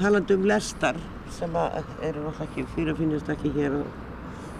talandu 0.00 0.38
um 0.38 0.46
lestar 0.48 0.96
sem 1.30 1.56
eru 1.56 2.24
náttúrulega 2.24 2.46
ekki, 2.48 2.66
fyrir 2.74 2.94
að 2.94 3.02
finnast 3.02 3.32
ekki 3.34 3.52
hér 3.58 3.80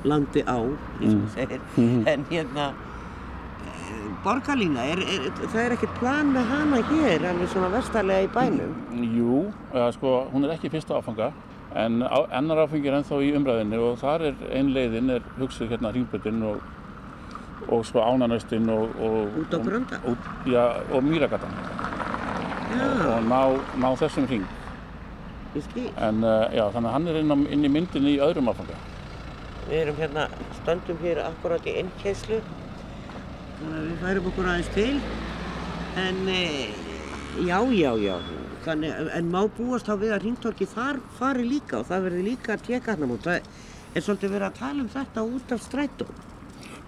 landi 0.04 0.44
á, 0.44 0.58
eins 1.00 1.14
og 1.14 1.22
mm. 1.22 1.30
segir, 1.34 1.60
mm 1.76 1.88
-hmm. 1.88 2.08
en 2.08 2.26
hérna 2.30 2.72
borgarlína, 4.24 4.84
er, 4.88 4.98
er, 4.98 5.26
það 5.52 5.60
er 5.64 5.74
ekkert 5.76 5.98
plan 5.98 6.30
með 6.32 6.44
hana 6.52 6.80
hér, 6.90 7.26
alveg 7.28 7.48
svona 7.52 7.68
vestarlega 7.72 8.26
í 8.26 8.30
bænum? 8.34 8.76
Jú, 9.16 9.40
ja, 9.74 9.90
sko, 9.92 10.14
hún 10.32 10.44
er 10.44 10.54
ekki 10.56 10.70
fyrsta 10.72 10.96
áfanga, 10.98 11.32
en 11.74 12.02
á, 12.02 12.18
ennar 12.38 12.64
áfengi 12.64 12.88
er 12.90 13.00
ennþá 13.00 13.20
í 13.24 13.34
umræðinu 13.38 13.82
og 13.88 13.98
þar 14.02 14.28
er 14.30 14.46
ein 14.54 14.72
leiðin, 14.74 15.10
er 15.10 15.26
hugsið 15.40 15.74
hérna 15.74 15.92
hringbötinn 15.94 16.42
og 16.46 16.62
og 17.68 17.86
svo 17.86 18.00
ánanöstin 18.00 18.68
og, 18.68 18.88
og, 19.00 19.28
út 19.40 19.54
á 19.54 19.58
grönda 19.58 19.96
og, 20.04 20.16
og 20.92 21.04
mýragatan. 21.04 21.54
Og 23.14 23.24
ná, 23.28 23.40
ná 23.78 23.88
þessum 23.96 24.26
hring. 24.26 24.46
En 26.02 26.24
uh, 26.24 26.50
já, 26.50 26.66
þannig 26.74 26.88
að 26.88 26.92
hann 26.92 27.08
er 27.08 27.20
inn, 27.20 27.30
á, 27.30 27.36
inn 27.54 27.64
í 27.64 27.70
myndin 27.70 28.08
í 28.10 28.16
öðrum 28.18 28.50
áfanga. 28.50 28.78
Við 29.68 29.80
erum 29.80 30.00
hérna, 30.00 30.26
stöndum 30.60 30.98
hér 31.02 31.22
akkurát 31.24 31.66
í 31.66 31.76
ennkeslu 31.80 32.40
þannig 33.60 33.78
að 33.78 33.86
við 33.86 34.00
færum 34.02 34.30
okkur 34.32 34.50
aðeins 34.50 34.72
til. 34.74 35.00
En 36.04 36.24
e, 36.28 36.42
já, 37.46 37.58
já, 37.70 37.92
já 38.02 38.43
þannig, 38.64 39.00
en 39.18 39.32
má 39.32 39.40
búast 39.58 39.88
á 39.90 39.94
við 39.96 40.14
að 40.16 40.26
hringtorki 40.26 40.68
þar 40.70 41.00
fari 41.18 41.48
líka 41.48 41.80
og 41.80 41.88
það 41.90 42.06
verður 42.08 42.28
líka 42.30 42.54
að 42.56 42.68
tjeka 42.68 42.94
hann 42.94 43.04
á 43.04 43.08
mót 43.10 43.26
það 43.26 43.50
er 43.94 44.06
svolítið 44.06 44.36
verið 44.36 44.48
að 44.48 44.62
tala 44.62 44.84
um 44.84 44.94
þetta 44.94 45.26
út 45.34 45.52
af 45.54 45.66
strætum 45.68 46.14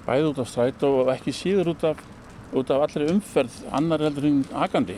bæði 0.06 0.28
út 0.30 0.38
af 0.38 0.50
strætó 0.50 0.90
og 1.00 1.10
ekki 1.10 1.34
síður 1.34 1.72
út 1.72 1.84
af, 1.88 2.02
út 2.54 2.70
af 2.70 2.84
allri 2.86 3.08
umferð 3.10 3.56
annar 3.74 4.04
heldur 4.06 4.28
en 4.28 4.42
agandi. 4.54 4.96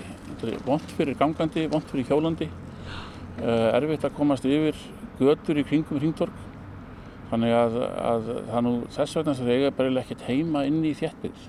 Vont 0.67 0.95
fyrir 0.99 1.17
gangandi, 1.19 1.65
vont 1.73 1.87
fyrir 1.89 2.11
hjólandi, 2.11 2.51
uh, 3.41 3.71
erfitt 3.79 4.05
að 4.05 4.17
komast 4.19 4.47
yfir 4.49 4.77
götur 5.19 5.59
í 5.59 5.65
kringum 5.67 6.01
hringtorg. 6.03 6.45
Þannig 7.29 7.55
að, 7.57 7.79
að 8.11 8.29
það 8.51 8.65
nú 8.65 8.75
þess 8.95 9.17
vegna 9.19 9.37
sem 9.37 9.49
það 9.49 9.57
eiga 9.57 9.73
bara 9.79 10.03
ekkert 10.03 10.27
heima 10.29 10.65
inn 10.69 10.85
í 10.85 10.95
þéttbygg. 10.97 11.41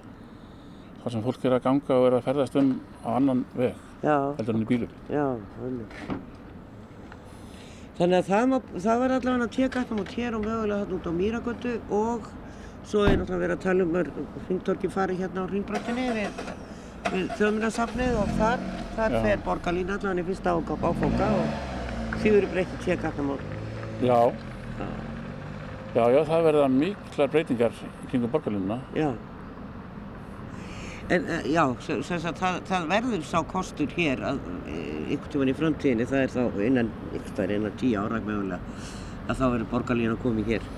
Þar 1.03 1.15
sem 1.15 1.23
fólk 1.23 1.45
er 1.45 1.55
að 1.55 1.63
ganga 1.67 1.95
og 1.95 2.07
er 2.09 2.17
að 2.17 2.25
ferðast 2.27 2.57
um 2.59 2.73
á 3.07 3.09
annan 3.15 3.45
veg, 3.55 3.77
Já. 4.03 4.17
heldur 4.39 4.57
en 4.57 4.65
í 4.65 4.69
bílum. 4.69 4.97
Já, 5.07 5.25
þannig. 5.59 5.95
Þannig 7.99 8.17
að 8.17 8.27
það, 8.29 8.59
það 8.75 9.01
verður 9.03 9.15
allavega 9.19 9.47
að 9.47 9.55
teka 9.55 9.81
þetta 9.83 9.95
mot 9.99 10.12
hér 10.15 10.35
og 10.35 10.45
mögulega 10.45 10.83
þarna 10.83 10.99
út 10.99 11.07
á 11.07 11.13
Mýragötu 11.19 11.73
og 11.95 12.29
Svo 12.89 13.03
er 13.05 13.19
náttúrulega 13.19 13.43
verið 13.43 13.53
að 13.53 13.65
tala 13.65 13.85
um 13.85 13.97
að 13.99 14.07
hringtorki 14.47 14.89
fari 14.89 15.15
hérna 15.19 15.43
á 15.45 15.49
hringbröttinni 15.51 16.05
við, 16.15 16.38
við 17.13 17.27
þjóðminnarsafnið 17.38 18.15
og 18.17 18.31
þar, 18.39 18.63
þar 18.95 19.13
já. 19.13 19.19
fer 19.25 19.43
borgarlín 19.45 19.91
allavega 19.93 20.23
í 20.23 20.27
fyrsta 20.29 20.55
áfóka 20.55 21.27
og 21.38 22.15
því 22.15 22.31
verið 22.38 22.55
breytið 22.55 23.05
aftan 23.12 23.27
mál. 23.27 23.38
Já. 24.01 24.17
já, 24.79 24.88
já, 25.93 26.03
já, 26.15 26.19
það 26.31 26.47
verða 26.47 26.71
miklar 26.79 27.33
breytingar 27.35 27.77
kring 28.07 28.25
borgarlínuna. 28.25 28.79
Já. 28.97 29.12
En 31.10 31.26
uh, 31.26 31.41
já, 31.50 31.63
að, 31.65 32.28
það, 32.38 32.60
það 32.69 32.88
verður 32.93 33.26
sá 33.26 33.39
kostur 33.50 33.98
hér 33.98 34.22
að 34.30 34.43
ykkur 35.15 35.34
tíman 35.34 35.50
í 35.50 35.58
framtíðinni, 35.58 36.10
það 36.10 36.26
er 36.26 36.36
þá 36.36 36.62
innan, 36.67 36.93
innan 37.50 37.80
tíu 37.82 37.98
ára 37.98 38.22
mögulega, 38.22 38.60
að 39.26 39.41
þá 39.41 39.45
verður 39.48 39.69
borgarlín 39.74 40.13
að 40.13 40.24
koma 40.26 40.45
hér 40.45 40.69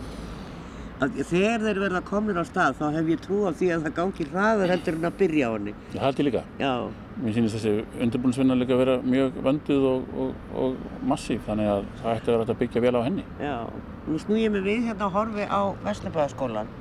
þegar 1.09 1.63
þeir 1.65 1.79
verða 1.81 2.01
komin 2.05 2.37
á 2.37 2.45
stað 2.45 2.75
þá 2.77 2.83
hef 2.93 3.07
ég 3.09 3.21
trú 3.23 3.37
á 3.49 3.51
því 3.57 3.69
að 3.73 3.85
það 3.85 3.95
gangi 3.97 4.25
hraðar 4.29 4.73
heldur 4.75 4.97
en 4.99 5.07
að 5.09 5.15
byrja 5.17 5.47
á 5.49 5.51
henni. 5.55 5.73
Það 5.93 6.03
haldi 6.05 6.25
líka. 6.27 6.43
Já. 6.61 6.73
Mér 7.21 7.35
sýnist 7.35 7.57
þessi 7.57 7.73
undirbúinsvinna 8.05 8.57
líka 8.59 8.75
að 8.75 8.83
vera 8.83 8.97
mjög 9.01 9.39
vönduð 9.47 9.87
og, 9.89 10.13
og, 10.21 10.45
og 10.61 11.01
massíf 11.09 11.41
þannig 11.47 11.71
að 11.71 11.89
það 12.03 12.13
ætti 12.13 12.31
að 12.31 12.37
vera 12.37 12.53
að 12.53 12.61
byggja 12.61 12.85
vel 12.85 12.93
á 12.93 13.01
henni. 13.07 13.25
Já, 13.41 13.57
nú 14.05 14.21
snú 14.21 14.37
ég 14.37 14.53
mig 14.53 14.65
við 14.67 14.87
hérna 14.91 15.09
að 15.09 15.17
horfi 15.17 15.49
á 15.49 15.61
Vestlebæðaskólan 15.87 16.71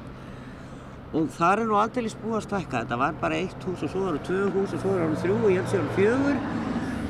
og 1.11 1.31
það 1.37 1.53
er 1.53 1.65
nú 1.67 1.79
aldrei 1.81 2.11
búið 2.23 2.37
að 2.39 2.47
stækka. 2.47 2.83
Þetta 2.85 3.01
var 3.01 3.15
bara 3.21 3.39
eitt 3.43 3.65
hús 3.67 3.83
og 3.83 3.91
svo 3.91 4.05
var 4.07 4.19
það 4.19 4.27
tvö 4.29 4.43
hús 4.55 4.75
og 4.75 4.85
svo 4.85 4.95
var 4.95 5.09
það 5.09 5.23
þrjú 5.25 5.39
og 5.41 5.51
ég 5.51 5.61
held 5.61 5.73
sér 5.73 5.85
um 5.85 5.95
fjögur 5.99 6.37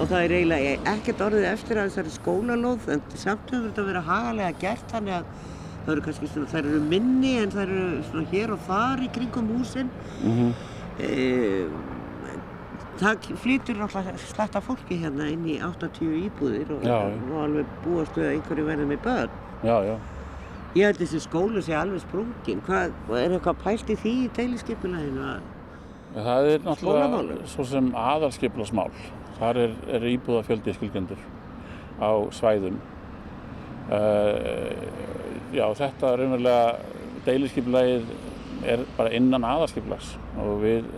og 0.00 0.08
það 0.08 0.24
er 0.24 0.34
eiginlega 0.38 0.74
ekkert 0.94 1.22
orðið 1.26 1.46
eftir 1.50 1.78
að 1.78 1.88
þessari 1.90 2.12
skólalóð 2.14 2.90
en 2.94 3.02
samt 3.12 3.50
hefur 3.52 3.66
þetta 3.68 3.86
verið 3.90 4.06
hagalega 4.08 4.60
gert 4.62 4.92
þannig 4.94 5.16
að 5.18 5.32
það 5.84 5.92
eru 5.94 6.04
kannski 6.06 6.28
svona, 6.30 6.50
þær 6.52 6.68
eru 6.70 6.82
minni 6.88 7.32
en 7.40 7.52
þær 7.54 7.64
eru 7.66 8.02
svona 8.08 8.28
hér 8.32 8.54
og 8.54 8.62
þar 8.68 9.02
í 9.04 9.08
kringum 9.16 9.50
húsin 9.56 9.90
mm 10.20 10.38
-hmm. 10.38 10.52
e, 11.04 11.68
það 13.00 13.28
flytur 13.42 13.80
náttúrulega 13.80 14.16
sletta 14.24 14.60
fólki 14.64 15.00
hérna 15.02 15.28
inn 15.32 15.44
í 15.48 15.58
80 15.60 16.16
íbúðir 16.28 16.72
og, 16.76 16.88
og 16.88 17.36
alveg 17.44 17.76
búast 17.84 18.16
við 18.16 18.26
að 18.26 18.32
einhverju 18.36 18.64
verði 18.64 18.88
með 18.92 19.04
börn 19.04 19.36
já, 19.64 19.76
já. 19.90 19.96
Ég 20.74 20.84
held 20.86 21.00
þessi 21.00 21.22
skólu 21.24 21.62
sé 21.64 21.74
alveg 21.74 22.04
sprungin. 22.04 22.60
Hvað, 22.66 22.92
er 23.18 23.34
eitthvað 23.38 23.64
pælt 23.64 23.90
í 23.90 23.98
því 23.98 24.14
í 24.24 24.28
deiliskeipulaginu 24.36 25.32
það 26.14 26.48
er 26.50 26.64
náttúrulega 26.64 27.48
svo 27.50 27.64
sem 27.68 27.90
aðalskeipulasmál 27.94 28.90
þar 29.38 29.60
er, 29.64 29.76
er 29.94 30.06
íbúðafjöldi 30.10 30.74
skilgjendur 30.76 31.20
á 32.00 32.10
svæðum. 32.34 32.80
Uh, 33.90 34.74
já, 35.54 35.64
þetta 35.76 36.12
er 36.12 36.22
raunverulega 36.22 36.64
deiliskypulegið 37.26 38.10
er 38.70 38.84
bara 38.96 39.12
innan 39.16 39.46
aðarskipulags 39.46 40.14
og 40.40 40.60
við 40.64 40.88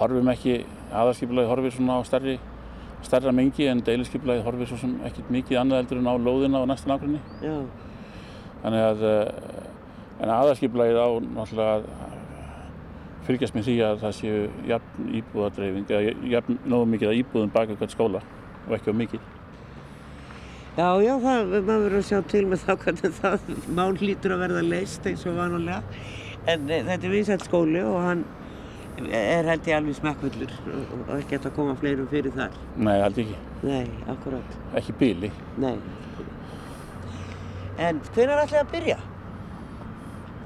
horfum 0.00 0.30
ekki, 0.32 0.62
aðarskipulagið 0.92 1.52
horfir 1.52 1.76
svona 1.76 1.98
á 1.98 2.02
stærri, 2.06 2.36
stærra 3.06 3.32
mengi 3.34 3.68
en 3.70 3.82
deiliskypulegið 3.86 4.46
horfir 4.46 4.70
svo 4.70 4.82
sem 4.82 4.98
ekkert 5.06 5.32
mikið 5.34 5.62
annað 5.62 5.82
heldur 5.82 6.02
en 6.02 6.12
á 6.12 6.14
lóðina 6.18 6.62
og 6.62 6.70
næsta 6.70 6.92
nákvæmni. 6.92 7.22
Þannig 8.62 8.86
að, 8.86 9.04
eh, 9.10 10.22
en 10.22 10.32
aðarskipulagið 10.38 11.02
á 11.02 11.08
náttúrulega 11.26 11.76
að 11.76 11.86
fyrkjast 13.26 13.54
með 13.54 13.68
því 13.68 13.76
að 13.86 14.00
það 14.02 14.16
séu 14.18 14.40
jafn 14.66 15.12
íbúðadreifing, 15.20 15.86
eða 15.90 16.16
jafn 16.32 16.58
nógu 16.66 16.90
mikið 16.94 17.12
að 17.12 17.20
íbúðum 17.20 17.54
baka 17.54 17.78
hvert 17.78 17.94
skóla 17.94 18.22
og 18.66 18.74
ekki 18.76 18.94
á 18.94 19.00
mikið. 19.02 19.30
Já, 20.72 20.86
já, 21.04 21.12
það, 21.20 21.50
maður 21.52 21.82
verður 21.84 21.98
að 21.98 22.06
sjá 22.08 22.20
til 22.32 22.44
með 22.48 22.62
þá 22.64 22.72
hvernig 22.82 23.16
það 23.18 23.48
mál 23.76 23.90
lítur 24.00 24.32
að 24.32 24.44
verða 24.46 24.62
leist 24.64 25.08
eins 25.10 25.26
og 25.28 25.36
vanulega. 25.36 25.82
En 26.48 26.64
e, 26.64 26.78
þetta 26.86 27.06
er 27.06 27.12
vinsælt 27.12 27.44
skóli 27.46 27.82
og 27.84 27.98
hann 28.02 28.22
er 29.12 29.50
held 29.50 29.68
ég 29.68 29.76
alveg 29.76 29.98
smekkvöldur 29.98 30.54
og 30.72 31.12
ekki 31.18 31.36
eftir 31.36 31.50
að 31.50 31.58
koma 31.58 31.76
fleirum 31.78 32.08
fyrir 32.10 32.34
þar. 32.34 32.56
Nei, 32.76 32.96
held 33.02 33.20
ekki. 33.22 33.36
Nei, 33.62 33.84
akkurát. 34.14 34.56
Ekki 34.80 34.96
bíli. 34.98 35.30
Nei. 35.60 35.76
En 37.82 38.00
hvernig 38.12 38.32
er 38.32 38.42
alltaf 38.44 38.60
að 38.62 38.72
byrja? 38.76 38.98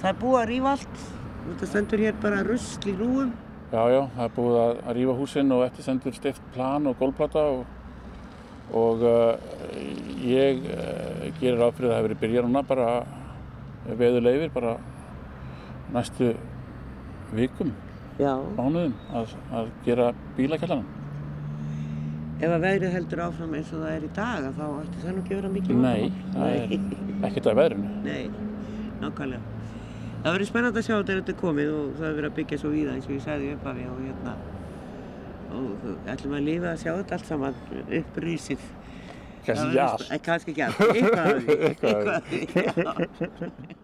Það 0.01 0.11
er 0.11 0.21
búið 0.23 0.39
að 0.41 0.49
rýfa 0.51 0.75
allt. 0.77 1.01
Þetta 1.47 1.71
stendur 1.71 2.03
hér 2.03 2.21
bara 2.23 2.45
rusl 2.47 2.91
í 2.91 2.95
rúum. 2.97 3.33
Já, 3.73 3.83
já, 3.93 4.01
það 4.17 4.25
er 4.27 4.37
búið 4.37 4.61
að 4.63 4.95
rýfa 4.99 5.17
húsinn 5.21 5.55
og 5.57 5.65
eftir 5.67 5.87
stendur 5.87 6.17
stift 6.17 6.53
plan 6.55 6.87
og 6.89 6.97
gólplata 7.01 7.43
og 7.55 7.65
og 8.75 9.03
uh, 9.07 9.37
ég 10.27 10.65
uh, 10.67 11.27
gerir 11.39 11.63
áfrið 11.63 11.87
að 11.87 11.93
það 11.93 11.97
hefur 11.97 12.09
verið 12.09 12.23
byrjað 12.23 12.49
núna 12.49 12.63
bara 12.67 12.89
veðulegir 13.87 14.51
bara 14.55 14.77
næstu 15.95 16.33
vikum 17.37 17.71
mánuðum 18.19 18.97
að, 19.15 19.37
að 19.55 19.71
gera 19.87 20.11
bílakjallanan 20.39 20.96
ef 22.37 22.51
að 22.53 22.65
vegrið 22.67 22.95
heldur 22.97 23.23
áfram 23.27 23.55
eins 23.57 23.71
og 23.73 23.83
það 23.83 23.93
er 23.95 24.05
í 24.05 24.11
dag 24.17 24.49
þá 24.57 24.65
ætti 24.69 25.03
það 25.03 25.15
nú 25.15 25.23
ekki 25.23 25.37
vera 25.39 25.53
mikið 25.55 25.79
Nei, 25.83 26.03
það 26.35 26.49
er 26.53 26.75
ekkert 27.29 27.47
að 27.53 27.61
veðrinu. 27.61 27.93
Nei, 28.05 28.25
nákvæmlega. 29.01 29.55
Það 30.17 30.35
verður 30.35 30.51
spennand 30.51 30.81
að 30.81 30.87
sjá 30.89 30.97
þetta 30.97 31.33
er 31.33 31.39
komið 31.41 31.73
og 31.73 31.87
það 31.97 32.09
verður 32.11 32.29
að 32.29 32.37
byggja 32.41 32.61
svo 32.61 32.73
víða 32.75 32.97
eins 32.97 33.09
og 33.09 33.15
ég 33.15 33.25
sagði 33.25 33.53
upp 33.55 33.67
af 33.71 33.79
því 33.79 33.87
og 33.93 33.99
hérna. 34.03 34.35
Og 35.57 35.67
ætlum 36.13 36.37
að 36.37 36.47
lifa 36.51 36.73
að 36.73 36.83
sjá 36.83 36.93
þetta 36.93 37.17
allt 37.17 37.29
saman 37.31 37.61
upprísið 38.01 38.69
Kanski 39.47 39.79
allt 39.79 40.07
Kanski 40.27 40.53
ekki 40.53 40.65
allt, 40.67 40.81
eitthvað 40.97 41.23
af 41.23 42.25
því. 42.27 42.39
Eitthvað 42.51 42.91
af 42.91 43.11
því. 43.21 43.75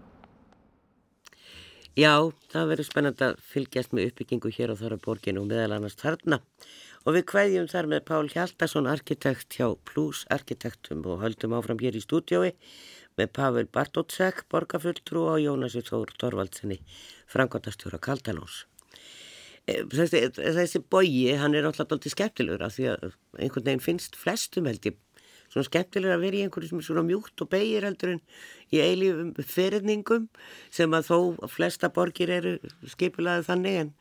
Já, 1.92 2.14
það 2.48 2.70
verður 2.72 2.88
spennand 2.88 3.22
að 3.22 3.40
fylgjast 3.52 3.92
með 3.92 4.06
uppbyggingu 4.10 4.50
hér 4.56 4.72
á 4.72 4.80
þarra 4.80 4.96
borginu 5.04 5.42
og 5.42 5.50
meðal 5.50 5.74
annars 5.76 5.98
þarna 6.00 6.38
og 7.02 7.16
við 7.16 7.24
kveðjum 7.32 7.68
þar 7.70 7.88
með 7.90 8.02
Pál 8.08 8.24
Hjaldarsson 8.30 8.88
arkitekt 8.90 9.56
hjá 9.58 9.68
Plus 9.88 10.24
Arkitektum 10.34 11.02
og 11.08 11.22
höldum 11.24 11.54
áfram 11.58 11.80
hér 11.82 11.98
í 11.98 12.02
stúdiói 12.04 12.52
með 13.18 13.32
Pavel 13.36 13.66
Bartótsek, 13.68 14.44
borgarfulltrú 14.52 15.26
og 15.34 15.40
Jónasi 15.42 15.82
Þór 15.84 16.14
Torvaldsenni, 16.20 16.78
frangvandastjóra 17.28 18.00
Kaldalós. 18.02 18.64
Eh, 19.68 19.84
þessi, 19.92 20.24
þessi 20.32 20.82
bogi, 20.90 21.28
hann 21.38 21.54
er 21.54 21.68
alltaf 21.68 21.92
alltaf 21.92 22.14
skemmtilegur 22.14 22.64
af 22.66 22.76
því 22.78 22.88
að 22.94 23.04
einhvern 23.38 23.68
veginn 23.68 23.84
finnst 23.84 24.16
flestum 24.18 24.70
held 24.70 24.88
ég 24.88 24.96
svona 25.52 25.68
skemmtilegur 25.68 26.16
að 26.16 26.24
vera 26.24 26.38
í 26.38 26.42
einhverju 26.46 26.70
sem 26.70 26.80
er 26.80 26.88
svona 26.88 27.04
mjúkt 27.06 27.44
og 27.44 27.50
beigir 27.52 27.86
heldur 27.86 28.14
en 28.14 28.22
í 28.72 28.80
eilífum 28.80 29.30
fyrirningum 29.36 30.28
sem 30.72 30.96
að 30.96 31.10
þó 31.12 31.48
flesta 31.52 31.92
borgir 31.92 32.32
eru 32.32 32.56
skipilaði 32.94 33.46
þannig 33.50 33.78
en 33.82 33.92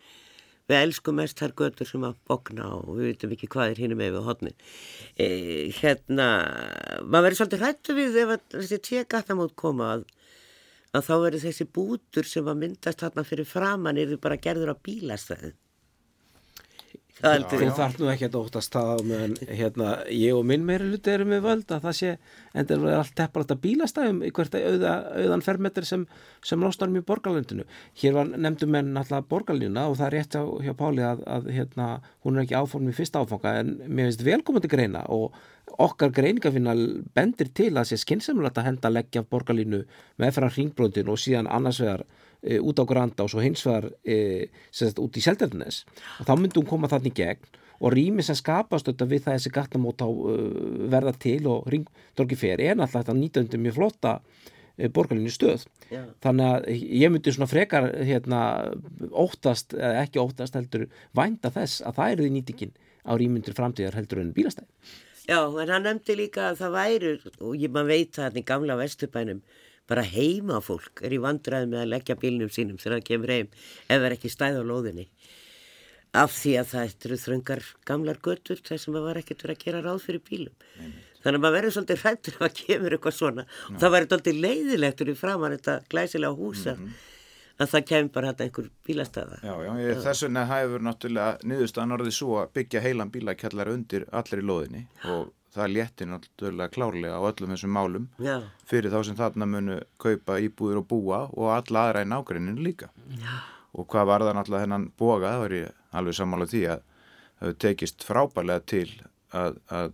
við 0.71 0.85
elskum 0.85 1.19
mest 1.19 1.41
þær 1.41 1.55
götur 1.61 1.89
sem 1.89 2.05
að 2.07 2.17
bókna 2.29 2.69
og 2.77 2.95
við 2.97 3.11
veitum 3.11 3.35
ekki 3.35 3.49
hvað 3.51 3.73
er 3.73 3.81
hinn 3.83 3.97
með 3.99 4.15
við 4.17 4.27
hodnin 4.29 4.57
e, 5.15 5.27
hérna 5.77 6.27
maður 7.03 7.27
verður 7.27 7.39
svolítið 7.41 7.65
hrættu 7.65 7.97
við 7.97 8.19
ef 8.23 8.35
þessi 8.55 8.81
tje 8.87 9.05
gattamót 9.11 9.55
koma 9.59 9.91
að, 9.97 10.05
að 10.95 11.07
þá 11.09 11.13
verður 11.25 11.45
þessi 11.47 11.67
bútur 11.79 12.29
sem 12.29 12.47
að 12.47 12.63
myndast 12.65 13.03
þarna 13.03 13.27
fyrir 13.27 13.49
framann 13.49 13.99
er 14.01 14.13
þau 14.13 14.23
bara 14.27 14.39
gerður 14.41 14.73
á 14.73 14.83
bílastæðin 14.87 15.57
Þú 17.21 17.69
þarf 17.77 17.99
nú 18.01 18.07
ekki 18.09 18.27
að 18.27 18.37
óttast 18.39 18.73
það 18.73 19.03
meðan 19.05 19.33
hérna, 19.45 19.89
ég 20.09 20.33
og 20.33 20.45
minn 20.49 20.63
meira 20.65 20.87
hluti 20.87 21.11
eru 21.13 21.27
með 21.29 21.43
völd 21.45 21.73
að 21.75 21.83
það 21.85 21.97
sé 21.99 22.13
en 22.57 22.69
það 22.69 22.85
er 22.89 22.97
allt 22.97 23.13
teppalagt 23.19 23.53
að 23.53 23.61
bílastæðum 23.65 24.23
í 24.25 24.31
hvert 24.35 24.57
auða, 24.57 24.93
auðan 25.21 25.45
fermetri 25.45 25.85
sem, 25.87 26.05
sem 26.45 26.65
losnar 26.65 26.89
mjög 26.93 27.05
borgarlöndinu. 27.11 27.67
Hér 28.01 28.17
var 28.17 28.31
nefndum 28.33 28.77
en 28.79 28.97
alltaf 29.01 29.27
borgarlýna 29.29 29.85
og 29.91 29.99
það 29.99 30.07
er 30.07 30.17
rétt 30.17 30.37
á, 30.41 30.43
hjá 30.65 30.73
Páli 30.81 31.05
að, 31.05 31.23
að 31.37 31.51
hérna, 31.53 31.89
hún 32.25 32.39
er 32.39 32.47
ekki 32.47 32.57
áformið 32.57 32.97
fyrsta 32.97 33.21
áfanga 33.21 33.53
en 33.61 33.75
mér 33.85 34.09
finnst 34.09 34.25
velkomandi 34.25 34.71
greina 34.71 35.05
og 35.13 35.37
okkar 35.81 36.11
greiningafinna 36.15 36.73
bendir 37.15 37.51
til 37.53 37.71
að 37.75 37.91
sé 37.91 38.01
skynnsamlega 38.01 38.63
að 38.63 38.71
henda 38.71 38.91
leggja 38.91 39.23
borgarlínu 39.29 39.83
með 40.21 40.35
frá 40.35 40.49
ringbrótin 40.49 41.11
og 41.11 41.21
síðan 41.21 41.49
annars 41.51 41.79
vegar 41.83 42.03
e, 42.43 42.59
út 42.59 42.81
á 42.81 42.85
Granda 42.89 43.25
og 43.25 43.31
svo 43.33 43.41
hins 43.43 43.63
vegar 43.67 43.89
e, 44.03 44.49
sagt, 44.71 44.99
út 45.01 45.17
í 45.17 45.23
Seldarnes 45.23 45.83
og 46.19 46.27
þá 46.29 46.33
myndi 46.37 46.59
hún 46.59 46.69
koma 46.69 46.91
þannig 46.91 47.17
gegn 47.17 47.59
og 47.81 47.93
rými 47.95 48.23
sem 48.25 48.37
skapast 48.37 48.89
við 48.91 49.23
það 49.25 49.35
þessi 49.35 49.51
gattamót 49.53 50.03
á 50.05 50.07
uh, 50.07 50.87
verða 50.91 51.13
til 51.17 51.41
og 51.49 51.69
ringdorgi 51.71 52.37
fer 52.37 52.61
er 52.61 52.77
náttúrulega 52.77 53.07
þetta 53.09 53.47
19. 53.49 53.61
mjög 53.63 53.77
flotta 53.77 54.13
uh, 54.21 54.89
borgarlinni 54.93 55.33
stöð 55.33 55.65
Já. 55.89 56.03
þannig 56.23 56.51
að 56.51 56.67
ég 56.77 57.13
myndi 57.13 57.33
svona 57.33 57.49
frekar 57.49 57.89
hérna, 58.05 58.41
óttast, 59.09 59.73
ekki 59.73 60.21
óttast 60.21 60.57
heldur 60.57 60.87
vænda 61.17 61.51
þess 61.53 61.81
að 61.81 61.97
það 61.97 62.13
eru 62.13 62.27
því 62.27 62.35
nýtingin 62.37 62.75
á 63.01 63.11
rýmyndir 63.17 63.57
framtíðar 63.57 63.97
heldur 63.97 64.21
en 64.21 64.35
bílastæði 64.35 64.69
Já, 65.29 65.41
en 65.45 65.69
hann 65.69 65.85
nefndi 65.85 66.17
líka 66.17 66.51
að 66.51 66.61
það 66.61 66.77
væru 66.77 67.11
og 67.47 67.51
ég 67.57 67.73
maður 67.73 67.91
veit 67.93 68.15
það 68.15 68.25
hérna 68.27 68.41
í 68.41 68.47
gamla 68.51 68.77
vestubænum 68.77 69.43
bara 69.91 70.07
heima 70.07 70.61
fólk 70.63 71.03
er 71.03 71.13
í 71.15 71.21
vandræði 71.21 71.69
með 71.71 71.83
að 71.83 71.93
leggja 71.93 72.19
bílnum 72.19 72.51
sínum 72.53 72.79
þegar 72.79 72.99
það 72.99 73.07
kemur 73.09 73.35
heim 73.35 73.51
ef 73.51 73.95
það 73.97 74.07
er 74.07 74.17
ekki 74.17 74.31
stæð 74.31 74.61
á 74.61 74.69
lóðinni 74.71 75.07
af 76.17 76.33
því 76.35 76.55
að 76.59 76.71
það 76.71 77.05
eru 77.07 77.19
þröngar 77.21 77.63
gamlar 77.87 78.19
göttur 78.23 78.59
þar 78.59 78.81
sem 78.83 78.95
það 78.95 79.07
var 79.07 79.19
ekkert 79.21 79.45
verið 79.45 79.57
að 79.57 79.65
gera 79.65 79.83
ráð 79.85 80.01
fyrir 80.05 80.23
bílum 80.27 80.65
Nei. 80.79 80.89
þannig 81.23 81.37
að 81.37 81.45
maður 81.45 81.55
verður 81.57 81.75
svolítið 81.77 82.03
hrættur 82.03 82.35
ef 82.35 82.41
það 82.41 82.57
kemur 82.59 82.95
eitthvað 82.97 83.17
svona 83.17 83.45
Ná. 83.45 83.53
og 83.71 83.79
það 83.83 83.93
verður 83.95 84.11
svolítið 84.11 84.41
leiðilegt 84.45 85.03
úr 85.03 85.11
í 85.11 85.17
framann 85.21 85.55
þetta 85.55 85.77
glæsilega 85.93 86.39
húsa 86.41 86.75
mm 86.75 86.81
-hmm. 86.83 86.97
að 87.63 87.71
það 87.73 87.85
kemur 87.91 88.11
bara 88.17 88.31
hægt 88.31 88.41
einhver 88.41 88.69
bílastæða 88.87 89.37
Já, 89.43 89.55
já, 89.67 89.71
ég, 89.79 90.01
þess 90.03 90.23
vegna 90.27 90.45
hæfur 90.51 90.87
náttúrulega 90.87 91.37
niðurstaðan 91.43 91.95
orðið 91.97 92.17
svo 92.19 92.41
að 92.41 92.51
byggja 92.59 92.83
heilan 92.83 93.11
bílakjallar 93.11 93.71
undir 93.71 94.05
allir 94.11 94.43
í 94.43 94.47
lóðinni 94.47 94.87
og 95.05 95.31
það 95.51 95.73
létti 95.75 96.07
náttúrulega 96.07 96.71
klárlega 96.71 97.19
á 97.19 97.21
öllum 97.27 97.53
þessum 97.53 97.73
málum. 97.75 98.07
Já. 98.19 98.41
fyrir 98.65 98.91
þá 98.91 98.99
sem 99.07 99.17
þarna 99.19 99.47
munu 99.49 99.79
kaupa 99.99 100.39
íbúður 100.39 100.81
og 100.81 100.87
búa 100.87 101.21
og 101.31 101.51
alla 101.55 101.87
aðra 101.87 102.05
í 102.05 102.11
nákvæminu 102.11 102.63
líka. 102.63 102.91
Já. 103.19 103.33
og 103.71 103.87
hvað 103.87 104.07
var 104.07 104.25
það 104.27 104.37
náttúrulega 104.37 104.65
hennan 104.65 104.91
boga, 104.99 105.33
það 105.33 105.41
var 105.43 105.57
ég 105.57 105.75
alveg 105.91 106.15
sammála 106.15 106.47
því 106.51 106.63
að 106.73 106.85
það 107.41 107.57
tekist 107.65 108.03
frábælega 108.03 108.65
til 108.67 108.87
að, 109.31 109.59
að, 109.71 109.93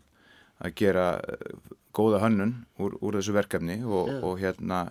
að 0.57 0.77
gera 0.81 1.07
eh, 1.21 1.57
góða 1.93 2.21
hönnun 2.25 2.53
úr, 2.81 2.97
úr 3.01 3.19
þessu 3.19 3.35
verkefni 3.37 3.81
og, 3.85 4.09
og 4.21 4.39
hérna 4.41 4.87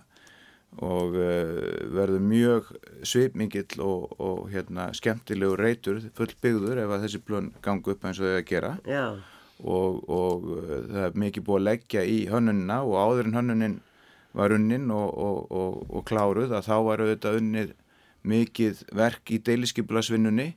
og 0.83 1.15
uh, 1.15 1.87
verður 1.95 2.19
mjög 2.27 2.67
svipmingill 3.07 3.79
og, 3.81 4.11
og 4.19 4.49
hérna 4.51 4.89
skemmtilegu 4.93 5.55
reytur 5.57 6.01
full 6.13 6.33
byggður 6.43 6.83
ef 6.83 6.91
að 6.91 7.05
þessi 7.05 7.21
blön 7.23 7.47
gangu 7.63 7.93
upp 7.93 8.03
eins 8.05 8.19
og 8.19 8.27
þau 8.27 8.35
að 8.35 8.47
gera. 8.51 8.73
Já 8.85 9.05
og, 9.63 10.03
og 10.09 10.47
uh, 10.53 10.77
það 10.91 11.03
er 11.07 11.19
mikið 11.23 11.47
búið 11.47 11.59
að 11.61 11.67
leggja 11.67 12.05
í 12.05 12.17
hönnunina 12.31 12.81
og 12.85 12.97
áður 13.01 13.29
en 13.29 13.39
hönnunin 13.39 13.77
var 14.37 14.53
unnin 14.53 14.91
og, 14.93 15.09
og, 15.17 15.83
og 15.89 16.05
kláruð 16.05 16.53
að 16.53 16.67
þá 16.67 16.75
var 16.85 17.03
auðvitað 17.03 17.39
unnið 17.41 17.75
mikið 18.27 18.83
verk 18.97 19.31
í 19.33 19.39
deiliskypulasvinnunni 19.47 20.51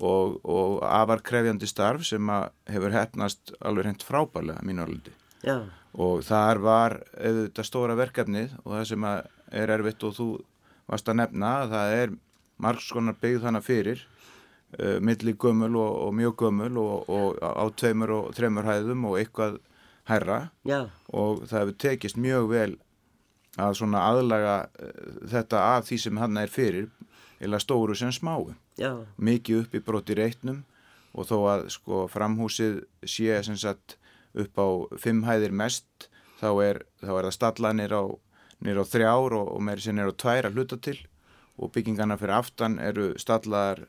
og 0.00 0.78
afar 0.86 1.20
krefjandi 1.26 1.68
starf 1.68 2.06
sem 2.06 2.30
hefur 2.70 2.94
hefnast 2.94 3.52
alveg 3.60 3.90
hent 3.90 4.04
frábælega 4.06 4.62
alveg 4.62 5.10
og 5.92 6.22
þar 6.24 6.62
var 6.62 6.96
auðvitað 7.18 7.66
stóra 7.66 7.96
verkefnið 7.98 8.54
og 8.62 8.76
það 8.76 8.86
sem 8.92 9.06
er 9.10 9.74
erfitt 9.74 10.06
og 10.06 10.16
þú 10.16 10.28
varst 10.90 11.10
að 11.10 11.20
nefna 11.20 11.52
það 11.72 11.96
er 11.98 12.14
margskonar 12.60 13.18
byggð 13.20 13.44
þannig 13.46 13.66
fyrir 13.66 14.06
milli 14.78 15.34
gömul 15.34 15.74
og, 15.76 15.96
og 16.06 16.14
mjög 16.14 16.36
gömul 16.44 16.78
og, 16.78 17.08
og 17.10 17.40
á 17.42 17.64
tveimur 17.74 18.12
og 18.14 18.30
þreimur 18.36 18.68
hæðum 18.68 19.08
og 19.08 19.18
eitthvað 19.18 19.58
hærra 20.10 20.40
Já. 20.66 20.88
og 21.12 21.44
það 21.48 21.58
hefur 21.60 21.76
tekist 21.84 22.18
mjög 22.20 22.48
vel 22.50 22.72
að 23.60 23.76
svona 23.80 24.04
aðlaga 24.12 24.56
uh, 24.70 25.12
þetta 25.30 25.62
af 25.76 25.88
því 25.88 26.00
sem 26.04 26.20
hann 26.22 26.40
er 26.40 26.52
fyrir 26.52 26.88
eða 27.40 27.60
stóru 27.62 27.96
sem 27.98 28.12
smáu 28.14 28.52
Já. 28.78 29.04
mikið 29.18 29.64
upp 29.64 29.74
í 29.74 29.82
broti 29.84 30.16
reitnum 30.18 30.62
og 31.10 31.26
þó 31.26 31.36
að 31.50 31.66
sko 31.74 32.04
framhúsið 32.10 32.84
sé 33.02 33.40
sem 33.42 33.58
sagt 33.58 33.96
upp 34.38 34.58
á 34.62 34.68
fimm 35.02 35.24
hæðir 35.26 35.54
mest 35.56 36.08
þá 36.40 36.50
er, 36.62 36.82
þá 37.02 37.12
er 37.16 37.26
það 37.26 37.36
stallanir 37.36 37.94
á, 37.94 38.04
á 38.06 38.84
þrjár 38.86 39.34
og, 39.34 39.48
og 39.56 39.64
meiri 39.66 39.82
sem 39.82 39.98
er 39.98 40.12
á 40.12 40.14
tvær 40.14 40.48
að 40.48 40.60
hluta 40.60 40.78
til 40.78 40.98
og 41.60 41.72
byggingarna 41.74 42.16
fyrir 42.20 42.38
aftan 42.38 42.78
eru 42.80 43.12
stallaðar 43.20 43.88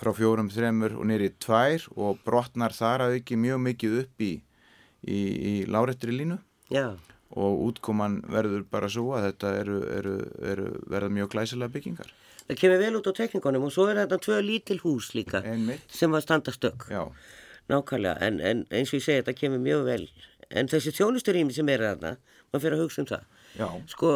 frá 0.00 0.12
fjórum, 0.16 0.50
þremur 0.52 0.98
og 0.98 1.08
nýri 1.08 1.30
tvær 1.42 1.86
og 1.96 2.20
brotnar 2.26 2.74
þar 2.76 3.06
að 3.06 3.20
ekki 3.20 3.38
mjög 3.40 3.62
mikið 3.68 3.98
upp 4.02 4.24
í, 4.24 4.32
í, 5.04 5.20
í 5.20 5.54
lárettri 5.70 6.14
línu. 6.14 6.38
Já. 6.72 6.96
og 7.32 7.62
útkoman 7.66 8.18
verður 8.28 8.64
bara 8.68 8.88
svo 8.92 9.14
að 9.16 9.30
þetta 9.30 9.52
eru, 9.60 9.78
eru, 9.96 10.16
eru 10.52 10.66
verða 10.92 11.12
mjög 11.16 11.30
glæsilega 11.34 11.72
byggingar. 11.72 12.10
Það 12.48 12.58
kemur 12.60 12.82
vel 12.82 12.98
út 12.98 13.08
á 13.08 13.12
teknikonum 13.16 13.66
og 13.68 13.72
svo 13.72 13.86
er 13.88 14.02
þetta 14.02 14.18
tvö 14.26 14.40
lítil 14.44 14.78
hús 14.82 15.12
líka 15.16 15.40
sem 15.88 16.12
var 16.12 16.24
standastök 16.24 16.90
nákvæmlega 17.70 18.18
en, 18.26 18.40
en 18.40 18.64
eins 18.74 18.92
og 18.92 18.98
ég 18.98 19.04
segi 19.06 19.22
þetta 19.22 19.36
kemur 19.38 19.62
mjög 19.64 19.84
vel. 19.86 20.04
En 20.50 20.68
þessi 20.68 20.92
þjónusturími 20.98 21.54
sem 21.56 21.68
er 21.72 21.86
þarna 21.86 22.16
maður 22.52 22.64
fyrir 22.66 22.76
að 22.76 22.84
hugsa 22.84 23.02
um 23.04 23.10
það 23.12 23.41
Já. 23.58 23.68
sko 23.92 24.10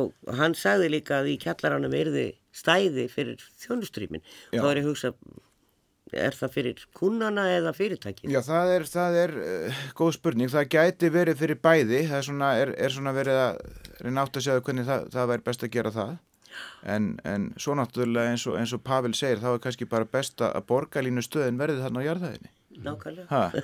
og 0.00 0.34
hann 0.36 0.52
sagði 0.58 0.90
líka 0.98 1.22
að 1.22 1.32
í 1.32 1.38
kjallaranum 1.40 1.94
erði 1.96 2.26
stæði 2.54 3.08
fyrir 3.08 3.40
þjónustrýmin 3.62 4.24
þá 4.52 4.66
er 4.68 4.80
ég 4.80 4.84
að 4.84 4.90
hugsa 4.90 5.14
er 6.14 6.36
það 6.36 6.52
fyrir 6.54 6.82
kunnana 6.96 7.46
eða 7.54 7.72
fyrirtæki? 7.76 8.28
Já 8.32 8.40
það 8.44 8.72
er, 8.74 8.86
það 8.90 9.18
er 9.22 9.34
uh, 9.40 9.80
góð 9.98 10.12
spurning, 10.18 10.52
það 10.52 10.68
gæti 10.74 11.10
verið 11.14 11.40
fyrir 11.40 11.60
bæði. 11.64 12.02
Það 12.10 12.18
er 12.18 12.28
svona, 12.28 12.52
er, 12.60 12.74
er 12.86 12.94
svona 12.94 13.14
verið 13.16 13.40
að 13.40 13.58
reyna 14.04 14.24
átt 14.24 14.38
að 14.38 14.46
segja 14.46 14.64
hvernig 14.68 14.88
það, 14.88 15.08
það 15.14 15.30
væri 15.32 15.46
best 15.48 15.66
að 15.66 15.74
gera 15.78 15.94
það. 15.94 16.12
En, 16.86 17.08
en 17.26 17.48
svo 17.58 17.74
náttúrulega 17.74 18.30
eins 18.30 18.44
og, 18.46 18.58
eins 18.60 18.74
og 18.76 18.84
Pavel 18.86 19.14
segir 19.18 19.40
þá 19.42 19.48
er 19.56 19.62
kannski 19.64 19.88
bara 19.90 20.06
best 20.06 20.44
að 20.44 20.60
borgarlínu 20.68 21.24
stöðin 21.24 21.58
verði 21.58 21.82
þarna 21.82 22.04
á 22.04 22.06
jarðæðinni 22.06 22.52
Nákvæmlega. 22.82 23.62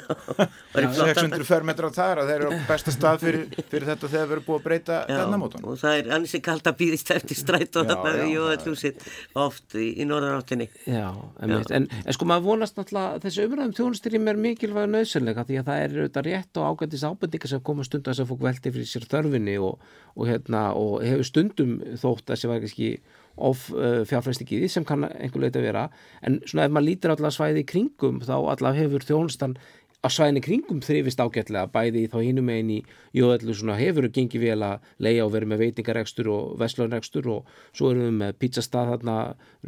600 0.75 1.47
fermetrar 1.51 1.93
þar 1.95 2.23
að 2.23 2.31
þeir 2.31 2.45
eru 2.45 2.59
besta 2.69 2.95
stað 2.95 3.25
fyrir, 3.25 3.47
fyrir 3.71 3.87
þetta 3.89 4.11
þegar 4.13 4.35
erum 4.37 4.47
búið 4.47 4.59
að 4.61 4.67
breyta 4.67 4.99
gannamótan 5.09 5.67
og 5.67 5.79
það 5.81 5.99
er 5.99 6.11
annars 6.17 6.35
ekki 6.39 6.53
alltaf 6.55 6.79
býðist 6.79 7.13
eftir 7.15 7.41
stræt 7.41 7.79
og 7.81 7.89
þarna 7.91 8.15
við 8.17 8.33
jóðallúsið 8.37 9.07
oft 9.45 9.77
í, 9.77 9.87
í 10.01 10.09
norðanáttinni. 10.09 10.69
Já, 10.87 11.09
en, 11.43 11.57
en, 11.59 11.89
en 12.01 12.17
sko 12.17 12.29
maður 12.31 12.47
vonast 12.49 12.79
náttúrulega 12.79 13.23
þessi 13.25 13.47
umræðum 13.49 13.77
þjónustyrjum 13.81 14.31
er 14.33 14.43
mikilvæg 14.47 14.91
nöðsynleika 14.95 15.47
því 15.49 15.61
að 15.61 15.71
það 15.71 15.85
er 15.85 15.97
auðvitað 15.99 16.29
rétt 16.31 16.61
og 16.61 16.69
ágættis 16.71 17.07
ábendingar 17.07 17.55
sem 17.55 17.65
koma 17.71 17.87
stund 17.87 18.07
að 18.07 18.15
þess 18.15 18.25
að 18.25 18.31
fólk 18.33 18.45
velti 18.47 18.75
fyrir 18.77 18.91
sér 18.91 19.09
þörfinni 19.11 19.57
og, 19.63 19.89
og, 20.15 20.29
hérna, 20.31 20.67
og 20.79 21.01
hefur 21.05 21.27
stundum 21.29 21.81
þótt 22.01 22.31
að 22.31 22.43
sem 22.43 22.53
var 22.53 22.71
ekki 22.71 22.95
of 23.41 23.67
uh, 23.75 24.03
fjárfæstingiði 24.09 24.71
sem 24.71 24.87
kann 24.89 25.09
einhver 25.09 25.47
leita 25.47 25.63
vera. 25.65 25.89
En 26.27 26.41
svona 26.45 26.69
ef 26.69 26.75
maður 26.75 26.89
lítir 26.91 27.15
allavega 27.15 27.37
svæði 27.37 27.65
í 27.65 27.69
kringum 27.73 28.23
þá 28.25 28.35
allavega 28.39 28.85
hefur 28.85 29.07
þjónustan 29.09 29.59
á 30.01 30.09
svæðinni 30.09 30.41
kringum 30.41 30.79
þrifist 30.81 31.21
ágætlega 31.21 31.69
bæði 31.73 32.07
þá 32.09 32.17
hinum 32.25 32.49
einn 32.49 32.71
í 32.73 32.79
jóðallu 33.17 33.53
svona 33.57 33.77
hefur 33.77 34.07
það 34.07 34.15
gengið 34.17 34.45
vel 34.47 34.63
að 34.65 34.87
leia 35.05 35.27
og 35.27 35.33
vera 35.35 35.49
með 35.51 35.61
veitingarekstur 35.67 36.31
og 36.33 36.55
veslaunrekstur 36.61 37.29
og 37.35 37.51
svo 37.77 37.91
erum 37.93 38.07
við 38.07 38.15
með 38.23 38.39
pizzastað 38.41 38.95
þarna 38.95 39.17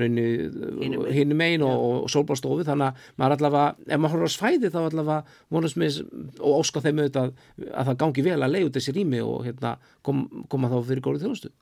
hinum 0.01 1.45
einn 1.45 1.67
og, 1.67 1.85
og 1.85 2.09
sólbárstofi 2.15 2.65
þannig 2.69 2.89
að 2.89 3.11
maður 3.21 3.37
allavega, 3.37 3.67
ef 3.85 4.01
maður 4.01 4.15
horfður 4.17 4.33
á 4.33 4.37
svæði 4.39 4.73
þá 4.73 4.81
allavega 4.87 5.19
vonast 5.53 5.81
með 5.83 6.01
og 6.41 6.63
óska 6.63 6.85
þeim 6.87 7.03
auðvitað 7.03 7.35
að 7.69 7.91
það 7.91 8.01
gangi 8.07 8.27
vel 8.31 8.39
að 8.39 8.55
leiða 8.55 8.71
út 8.71 8.81
þessi 8.81 8.97
rými 8.97 9.23
og 9.27 9.45
hérna, 9.51 9.77
kom, 10.01 10.25
koma 10.49 10.73
þá 10.73 10.79
fyrir 10.81 11.05
góðið 11.05 11.29
þjónustu 11.29 11.53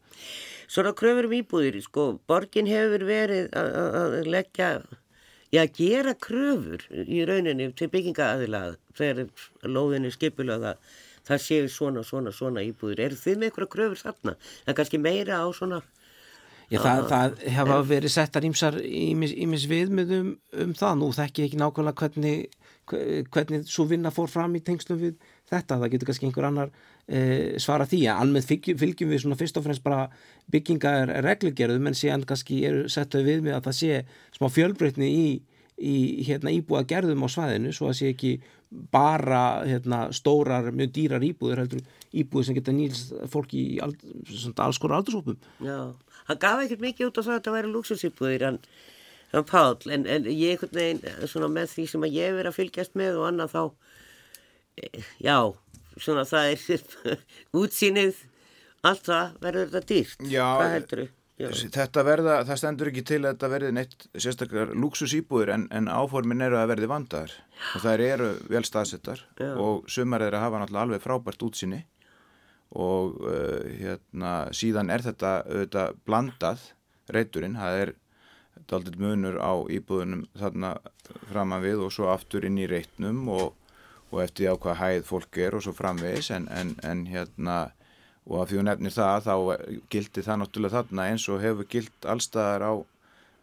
Svona 0.70 0.94
kröfur 0.94 1.26
um 1.26 1.34
íbúðir, 1.34 1.80
sko, 1.82 2.12
borgin 2.30 2.68
hefur 2.70 3.02
verið 3.08 3.48
að 3.58 4.20
leggja 4.30 4.74
Já, 5.50 5.64
gera 5.74 6.12
kröfur 6.14 6.84
í 6.94 7.24
rauninni 7.26 7.72
til 7.74 7.88
byggingaðilað 7.90 8.76
þegar 8.94 9.24
lóðinni 9.66 10.12
skipulega 10.14 10.76
það 11.26 11.40
séu 11.42 11.70
svona, 11.70 12.04
svona, 12.06 12.30
svona 12.34 12.62
íbúður. 12.62 13.02
Er 13.02 13.16
þið 13.18 13.40
með 13.40 13.48
eitthvað 13.48 13.72
kröfur 13.72 14.02
þarna? 14.04 14.36
Er 14.66 14.76
kannski 14.78 15.00
meira 15.02 15.40
á 15.42 15.46
svona... 15.56 15.80
Já, 16.70 16.78
það, 16.84 17.02
það 17.10 17.40
hefa 17.56 17.80
verið 17.88 18.14
settar 18.14 18.46
ímsar 18.46 18.78
ímis 18.78 19.66
viðmyðum 19.66 20.28
um 20.62 20.74
það. 20.78 20.94
Nú 21.00 21.10
þekk 21.18 21.42
ég 21.42 21.50
ekki 21.50 21.58
nákvæmlega 21.58 22.04
hvernig, 22.04 22.59
hvernig 22.90 23.66
svo 23.70 23.86
vinna 23.90 24.12
fór 24.14 24.30
fram 24.30 24.56
í 24.58 24.62
tengslum 24.64 25.00
við 25.00 25.16
þetta. 25.50 25.78
Það 25.78 25.92
getur 25.94 26.10
kannski 26.10 26.28
einhver 26.28 26.48
annar 26.48 26.72
e, 27.06 27.20
svara 27.62 27.86
því. 27.90 28.02
Almennt 28.14 28.48
fylgjum, 28.48 29.12
við 29.12 29.22
svona 29.24 29.38
fyrst 29.40 29.60
og 29.60 29.66
fremst 29.66 29.84
bara 29.86 30.08
byggingar 30.52 31.14
reglugerðum 31.26 31.90
en 31.90 31.98
síðan 31.98 32.26
kannski 32.28 32.62
eru 32.68 32.88
settuð 32.92 33.28
við 33.28 33.46
með 33.46 33.58
að 33.58 33.70
það 33.70 33.78
sé 33.80 34.00
smá 34.36 34.48
fjölbreytni 34.52 35.10
í, 35.10 35.26
í 35.80 35.96
hérna, 36.28 36.54
íbúa 36.54 36.84
gerðum 36.88 37.26
á 37.26 37.28
svæðinu 37.30 37.74
svo 37.76 37.90
að 37.90 38.00
sé 38.00 38.14
ekki 38.14 38.34
bara 38.70 39.64
hérna, 39.66 40.04
stórar, 40.14 40.70
mjög 40.74 40.92
dýrar 40.94 41.24
íbúður 41.26 41.64
heldur 41.64 41.82
íbúður 42.14 42.46
sem 42.46 42.58
geta 42.58 42.74
nýlst 42.74 43.10
fólk 43.32 43.54
í 43.58 43.64
ald, 43.82 43.98
alls 44.62 44.78
konar 44.78 45.00
aldursópum 45.00 45.38
Já, 45.64 45.90
hann 46.28 46.40
gaf 46.42 46.62
ekkert 46.62 46.84
mikið 46.84 47.10
út 47.10 47.18
á 47.18 47.22
það 47.22 47.32
að 47.32 47.38
þetta 47.40 47.54
væri 47.56 47.72
lúksusýbúður 47.74 48.46
hann, 48.46 48.60
hann 49.32 49.46
Pál, 49.46 49.76
en, 49.90 50.06
en 50.10 50.26
ég 50.30 50.56
ekkert 50.56 50.74
neginn 50.76 51.28
svona 51.30 51.50
með 51.52 51.74
því 51.76 51.86
sem 51.92 52.06
að 52.06 52.16
ég 52.18 52.34
verið 52.38 52.50
að 52.50 52.58
fylgjast 52.58 52.98
með 52.98 53.20
og 53.20 53.28
annað 53.28 53.54
þá 53.54 53.62
e, 54.80 54.90
já, 55.22 55.38
svona 56.00 56.26
það 56.28 56.50
er 56.50 57.16
útsýnið 57.62 58.26
allt 58.86 59.06
það 59.06 59.40
verður 59.44 59.70
þetta 59.70 59.92
dýrt. 59.92 60.28
Já, 60.32 60.46
hvað 60.56 60.76
heldur 60.76 61.02
þú? 61.04 61.08
Þetta 61.40 62.02
verða, 62.04 62.34
það 62.44 62.58
stendur 62.60 62.88
ekki 62.90 63.02
til 63.08 63.20
að 63.22 63.30
þetta 63.30 63.48
verði 63.48 63.70
neitt 63.72 64.02
sérstaklega 64.12 64.74
luxusýbúður 64.76 65.54
en, 65.54 65.62
en 65.72 65.88
áformin 65.88 66.44
eru 66.44 66.58
að 66.60 66.74
verði 66.74 66.90
vandar 66.90 67.32
og 67.78 67.84
það 67.84 68.02
eru 68.04 68.26
vel 68.50 68.62
staðsettar 68.68 69.22
Já. 69.40 69.54
og 69.54 69.88
sumar 69.88 70.26
er 70.26 70.36
að 70.36 70.44
hafa 70.44 70.60
náttúrulega 70.60 70.84
alveg 70.84 71.04
frábært 71.04 71.46
útsinni 71.46 71.80
og 72.76 73.16
uh, 73.24 73.64
hérna 73.72 74.34
síðan 74.52 74.92
er 74.92 75.06
þetta, 75.06 75.32
þetta 75.48 75.86
blandað 76.04 76.66
reyturinn, 77.10 77.56
það 77.58 77.80
er 77.86 77.94
aldrei 78.70 79.00
munur 79.00 79.40
á 79.40 79.52
íbúðunum 79.72 80.26
þarna 80.38 80.76
framan 81.30 81.64
við 81.64 81.84
og 81.86 81.94
svo 81.94 82.10
aftur 82.12 82.46
inn 82.46 82.58
í 82.60 82.68
reytnum 82.70 83.26
og, 83.32 83.52
og 84.10 84.22
eftir 84.24 84.52
á 84.52 84.54
hvað 84.60 84.80
hæð 84.82 85.04
fólk 85.08 85.40
er 85.42 85.56
og 85.56 85.64
svo 85.66 85.74
framvegis 85.76 86.30
en, 86.36 86.48
en, 86.52 86.76
en 86.86 87.06
hérna 87.10 87.60
og 88.30 88.42
að 88.42 88.50
því 88.50 88.60
hún 88.60 88.68
nefnir 88.68 88.94
það 88.94 89.26
þá 89.26 89.34
gildi 89.90 90.24
það 90.26 90.40
náttúrulega 90.42 90.76
þarna 90.76 91.06
eins 91.10 91.28
og 91.32 91.40
hefur 91.42 91.68
gild 91.70 92.10
allstaðar 92.14 92.66
á 92.66 92.72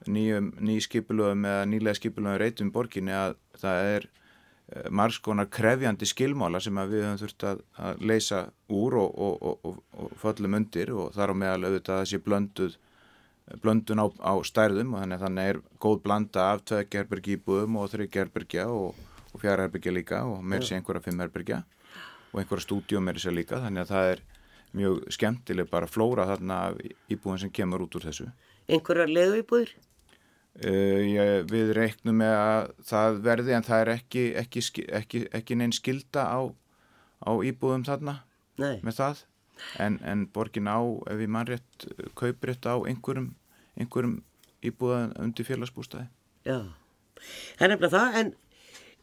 nýjum 0.08 0.52
nýskipilöðum 0.64 1.48
eða 1.50 1.66
nýlega 1.72 1.98
skipilöðum 1.98 2.40
reytum 2.42 2.72
borginni 2.72 3.16
að 3.16 3.36
það 3.58 3.92
er 3.96 4.08
eh, 4.08 4.90
margskonar 4.94 5.50
krefjandi 5.52 6.08
skilmála 6.08 6.62
sem 6.64 6.78
við 6.78 7.04
höfum 7.04 7.22
þurft 7.24 7.48
að, 7.52 7.64
að 7.82 8.04
leysa 8.12 8.44
úr 8.70 9.00
og, 9.02 9.18
og, 9.28 9.48
og, 9.66 9.82
og 9.98 10.14
föllum 10.22 10.60
undir 10.60 10.94
og 10.94 11.10
þar 11.18 11.34
á 11.34 11.40
meðal 11.42 11.64
auðvitað 11.66 12.04
að 12.04 12.10
sé 12.12 12.22
blönduð 12.24 12.78
blöndun 13.64 14.02
á, 14.04 14.08
á 14.20 14.34
stærðum 14.44 14.96
og 14.96 15.04
þannig 15.04 15.18
að 15.18 15.26
þannig 15.26 15.52
er 15.52 15.60
góð 15.84 16.00
blanda 16.04 16.48
af 16.52 16.64
tveggerbergi 16.68 17.38
íbúðum 17.38 17.78
og 17.80 17.92
þrygggerbergja 17.94 18.68
og 18.68 18.98
fjárherbergja 19.38 19.94
líka 19.94 20.24
og 20.28 20.42
mér 20.44 20.66
sé 20.66 20.78
einhverja 20.78 21.06
fimmherbergja 21.06 21.62
og 22.34 22.42
einhverja 22.42 22.66
stúdíum 22.66 23.08
er 23.12 23.20
að 23.22 23.38
líka 23.38 23.62
þannig 23.64 23.86
að 23.86 23.94
það 23.94 24.12
er 24.14 24.24
mjög 24.78 25.04
skemmtileg 25.16 25.70
bara 25.72 25.90
flóra 25.90 26.28
þarna 26.28 26.58
íbúin 27.12 27.40
sem 27.40 27.52
kemur 27.54 27.86
út 27.86 27.96
úr 27.98 28.08
þessu. 28.10 28.28
Einhverjar 28.68 29.12
leðu 29.12 29.42
íbúður? 29.44 29.74
Uh, 30.58 31.06
ég, 31.06 31.46
við 31.52 31.72
reiknum 31.78 32.18
með 32.18 32.34
að 32.34 32.70
það 32.90 33.20
verði 33.28 33.54
en 33.54 33.66
það 33.68 33.84
er 33.84 33.92
ekki, 33.94 34.24
ekki, 34.42 34.64
ekki, 35.00 35.24
ekki 35.40 35.58
neinn 35.60 35.76
skilda 35.76 36.26
á, 36.26 36.40
á 37.22 37.32
íbúðum 37.46 37.86
þarna 37.86 38.20
Nei. 38.58 38.80
með 38.82 38.98
það 38.98 39.22
en, 39.84 40.00
en 40.04 40.26
borgin 40.34 40.70
á, 40.72 40.80
ef 41.10 41.22
við 41.22 41.32
mannrétt 41.36 41.88
kaupir 42.20 42.54
þetta 42.54 42.76
á 42.76 42.78
einhverjum, 42.90 43.32
einhverjum 43.78 44.20
íbúðan 44.66 45.16
undir 45.22 45.48
félagsbústæði. 45.48 46.08
Já, 46.48 46.60
það 47.58 47.66
er 47.68 47.74
nefnilega 47.74 47.96
það 47.98 48.20
en 48.22 48.36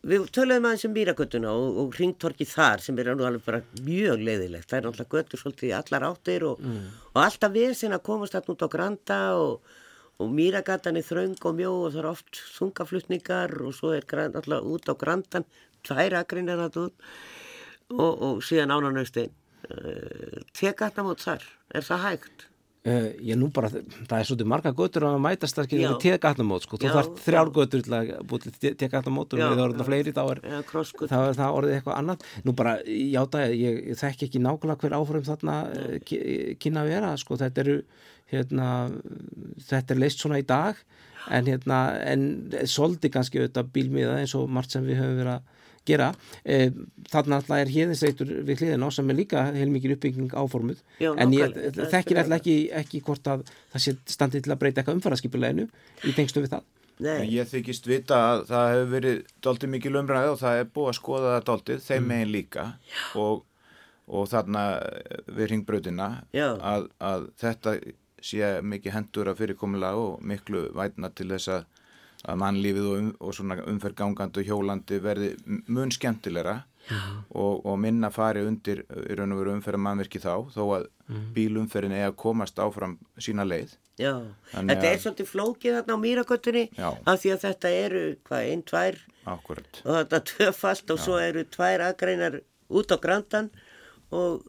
Við 0.05 0.27
töluðum 0.37 0.67
aðeins 0.69 0.85
um 0.85 0.93
Mýrakötuna 0.93 1.53
og, 1.57 1.79
og 1.81 1.95
ringtorki 1.97 2.45
þar 2.45 2.83
sem 2.85 2.99
er 3.01 3.09
alveg 3.15 3.41
bara 3.47 3.63
mjög 3.87 4.21
leiðilegt. 4.21 4.67
Það 4.69 4.77
er 4.77 4.85
náttúrulega 4.85 5.15
göttur 5.15 5.41
svolítið 5.41 5.71
í 5.71 5.73
allar 5.79 6.05
áttir 6.11 6.45
og, 6.45 6.61
mm. 6.61 6.83
og 7.15 7.21
alltaf 7.23 7.55
við 7.55 7.73
sem 7.79 7.95
að 7.97 8.03
komast 8.05 8.37
alltaf 8.37 8.53
út 8.53 8.67
á 8.69 8.75
Granda 8.75 9.21
og, 9.41 9.71
og 10.21 10.35
Mýragatan 10.37 11.01
er 11.01 11.07
þraung 11.09 11.39
og 11.41 11.57
mjó 11.57 11.71
og 11.87 11.95
það 11.95 12.03
er 12.03 12.11
oft 12.11 12.43
þungaflutningar 12.59 13.57
og 13.65 13.73
svo 13.79 13.95
er 13.97 14.05
alltaf 14.27 14.69
út 14.75 14.93
á 14.93 14.95
Grandan, 15.01 15.49
tvær 15.89 16.19
akrin 16.21 16.53
er 16.53 16.61
það 16.67 16.83
út 16.85 17.09
og 18.05 18.45
síðan 18.45 18.77
ánanauðstein. 18.77 19.33
Tegatna 20.57 21.07
mot 21.07 21.23
þar, 21.23 21.47
er 21.75 21.87
það 21.87 22.05
hægt? 22.09 22.51
Uh, 22.85 23.15
ég 23.25 23.39
nú 23.41 23.47
bara, 23.49 23.71
það 23.73 24.19
er 24.19 24.27
svolítið 24.29 24.49
marga 24.53 24.71
götur 24.77 25.07
að 25.09 25.15
mætast 25.25 25.57
það 25.57 25.67
skilja 25.71 25.93
til 25.95 26.11
tegatnamót 26.13 26.67
sko, 26.67 26.77
þú 26.83 26.91
þarf 26.93 27.23
þrjár 27.25 27.51
götur 27.57 27.85
til 27.87 27.95
að 27.97 28.11
búið 28.29 28.59
til 28.61 28.73
tegatnamót 28.83 29.33
og 29.33 29.41
við 29.41 29.63
erum 29.65 29.79
það 29.79 29.89
fleiri 29.89 30.13
þá 30.13 30.21
er, 30.25 30.43
já, 30.45 30.59
er 30.61 31.39
það 31.39 31.57
orðið 31.61 31.77
eitthvað 31.79 31.97
annað. 31.97 32.27
Nú 32.45 32.55
bara, 32.59 32.75
já 32.85 33.23
það, 33.23 33.55
ég, 33.57 33.79
ég 33.89 34.01
þekk 34.03 34.27
ekki 34.27 34.43
nákvæmlega 34.45 34.85
hver 34.85 34.97
áfram 34.99 35.25
þarna 35.31 35.57
uh, 35.71 35.97
kynna 36.61 36.85
að 36.85 36.93
vera, 36.93 37.15
sko, 37.25 37.41
þetta 37.41 37.65
eru 37.65 37.79
hérna, 38.35 38.69
þetta 39.71 39.97
er 39.97 40.05
leist 40.05 40.21
svona 40.21 40.43
í 40.43 40.47
dag 40.53 40.85
en 41.33 41.49
hérna, 41.49 41.81
en 42.05 42.29
svolítið 42.69 43.17
kannski 43.17 43.41
auðvitað 43.41 43.73
bílmiða 43.79 44.21
eins 44.21 44.37
og 44.37 44.51
margt 44.53 44.77
sem 44.77 44.85
við 44.85 45.01
höfum 45.01 45.23
verið 45.23 45.39
að 45.39 45.53
gera. 45.89 46.11
E, 46.45 46.71
þarna 47.11 47.41
alltaf 47.41 47.61
er 47.61 47.73
hérðinsreitur 47.73 48.31
við 48.49 48.63
hliðin 48.63 48.87
á 48.87 48.89
sem 48.95 49.11
er 49.11 49.19
líka 49.19 49.43
heilmikið 49.55 49.97
uppbygging 49.97 50.37
áformuð 50.37 50.81
Já, 51.03 51.11
en 51.13 51.35
ég 51.37 51.59
þekkir 51.77 52.23
alltaf 52.23 52.39
ekki, 52.41 52.57
ekki 52.83 53.03
hvort 53.05 53.29
að 53.31 53.45
það 53.75 53.85
sé 53.87 53.97
standið 54.15 54.47
til 54.47 54.55
að 54.55 54.63
breyta 54.63 54.83
eitthvað 54.83 55.01
umfaraskipuleginu 55.01 55.69
í 56.09 56.15
tengstu 56.17 56.45
við 56.45 56.57
það. 56.57 56.71
Nei. 57.03 57.27
Ég 57.35 57.49
þykist 57.51 57.89
vita 57.91 58.21
að 58.31 58.45
það 58.53 58.69
hefur 58.71 58.93
verið 58.93 59.21
doldið 59.43 59.73
mikið 59.73 59.95
lumræði 59.97 60.31
og 60.31 60.39
það 60.45 60.61
er 60.61 60.71
búið 60.77 60.91
að 60.93 60.99
skoða 61.01 61.33
það 61.33 61.47
doldið, 61.49 61.83
þeim 61.89 62.01
mm. 62.01 62.09
megin 62.13 62.33
líka. 62.35 62.67
Og, 63.19 63.43
og 64.07 64.29
þarna 64.31 64.65
við 65.27 65.51
ringbröðina 65.51 66.09
að, 66.39 66.89
að 67.03 67.29
þetta 67.43 67.75
sé 68.25 68.53
mikið 68.65 68.95
hendur 68.95 69.31
að 69.31 69.41
fyrirkomulega 69.43 70.01
og 70.01 70.23
miklu 70.25 70.69
vætna 70.77 71.11
til 71.13 71.29
þess 71.35 71.51
að 71.59 71.67
að 72.25 72.41
mannlífið 72.41 72.87
og, 72.91 73.01
um, 73.01 73.11
og 73.21 73.35
svona 73.37 73.59
umferðgangandi 73.71 74.43
og 74.43 74.49
hjólandi 74.49 75.01
verði 75.05 75.35
mun 75.69 75.93
skemmtilegra 75.95 76.63
og, 77.31 77.65
og 77.65 77.79
minna 77.81 78.11
fari 78.13 78.43
undir 78.45 78.83
í 78.85 79.17
raun 79.17 79.33
og 79.33 79.41
veru 79.41 79.55
umferða 79.57 79.81
mannverki 79.87 80.21
þá 80.21 80.51
þó 80.53 80.63
að 80.77 80.87
mm. 81.09 81.25
bílumferðin 81.37 81.97
er 81.97 82.11
að 82.11 82.19
komast 82.21 82.61
áfram 82.61 82.99
sína 83.17 83.47
leið 83.49 83.77
Já, 83.95 84.11
Þannig 84.51 84.75
þetta 84.75 84.89
er 84.91 85.03
svolítið 85.05 85.29
flókið 85.31 85.77
þarna 85.79 85.97
á 85.97 86.05
mýraköttunni 86.05 86.65
af 86.83 87.21
því 87.23 87.31
að 87.31 87.45
þetta 87.45 87.71
eru 87.79 88.03
hvað, 88.27 88.49
einn, 88.51 88.65
tvær 88.67 88.99
Akkurat. 89.31 89.81
og 89.85 89.99
þetta 90.01 90.19
er 90.19 90.25
tvöfalt 90.33 90.95
og 90.95 90.99
Já. 90.99 91.05
svo 91.05 91.21
eru 91.23 91.45
tvær 91.55 91.85
aðgreinar 91.89 92.41
út 92.75 92.91
á 92.91 92.99
grandan 93.05 93.53
og, 94.11 94.43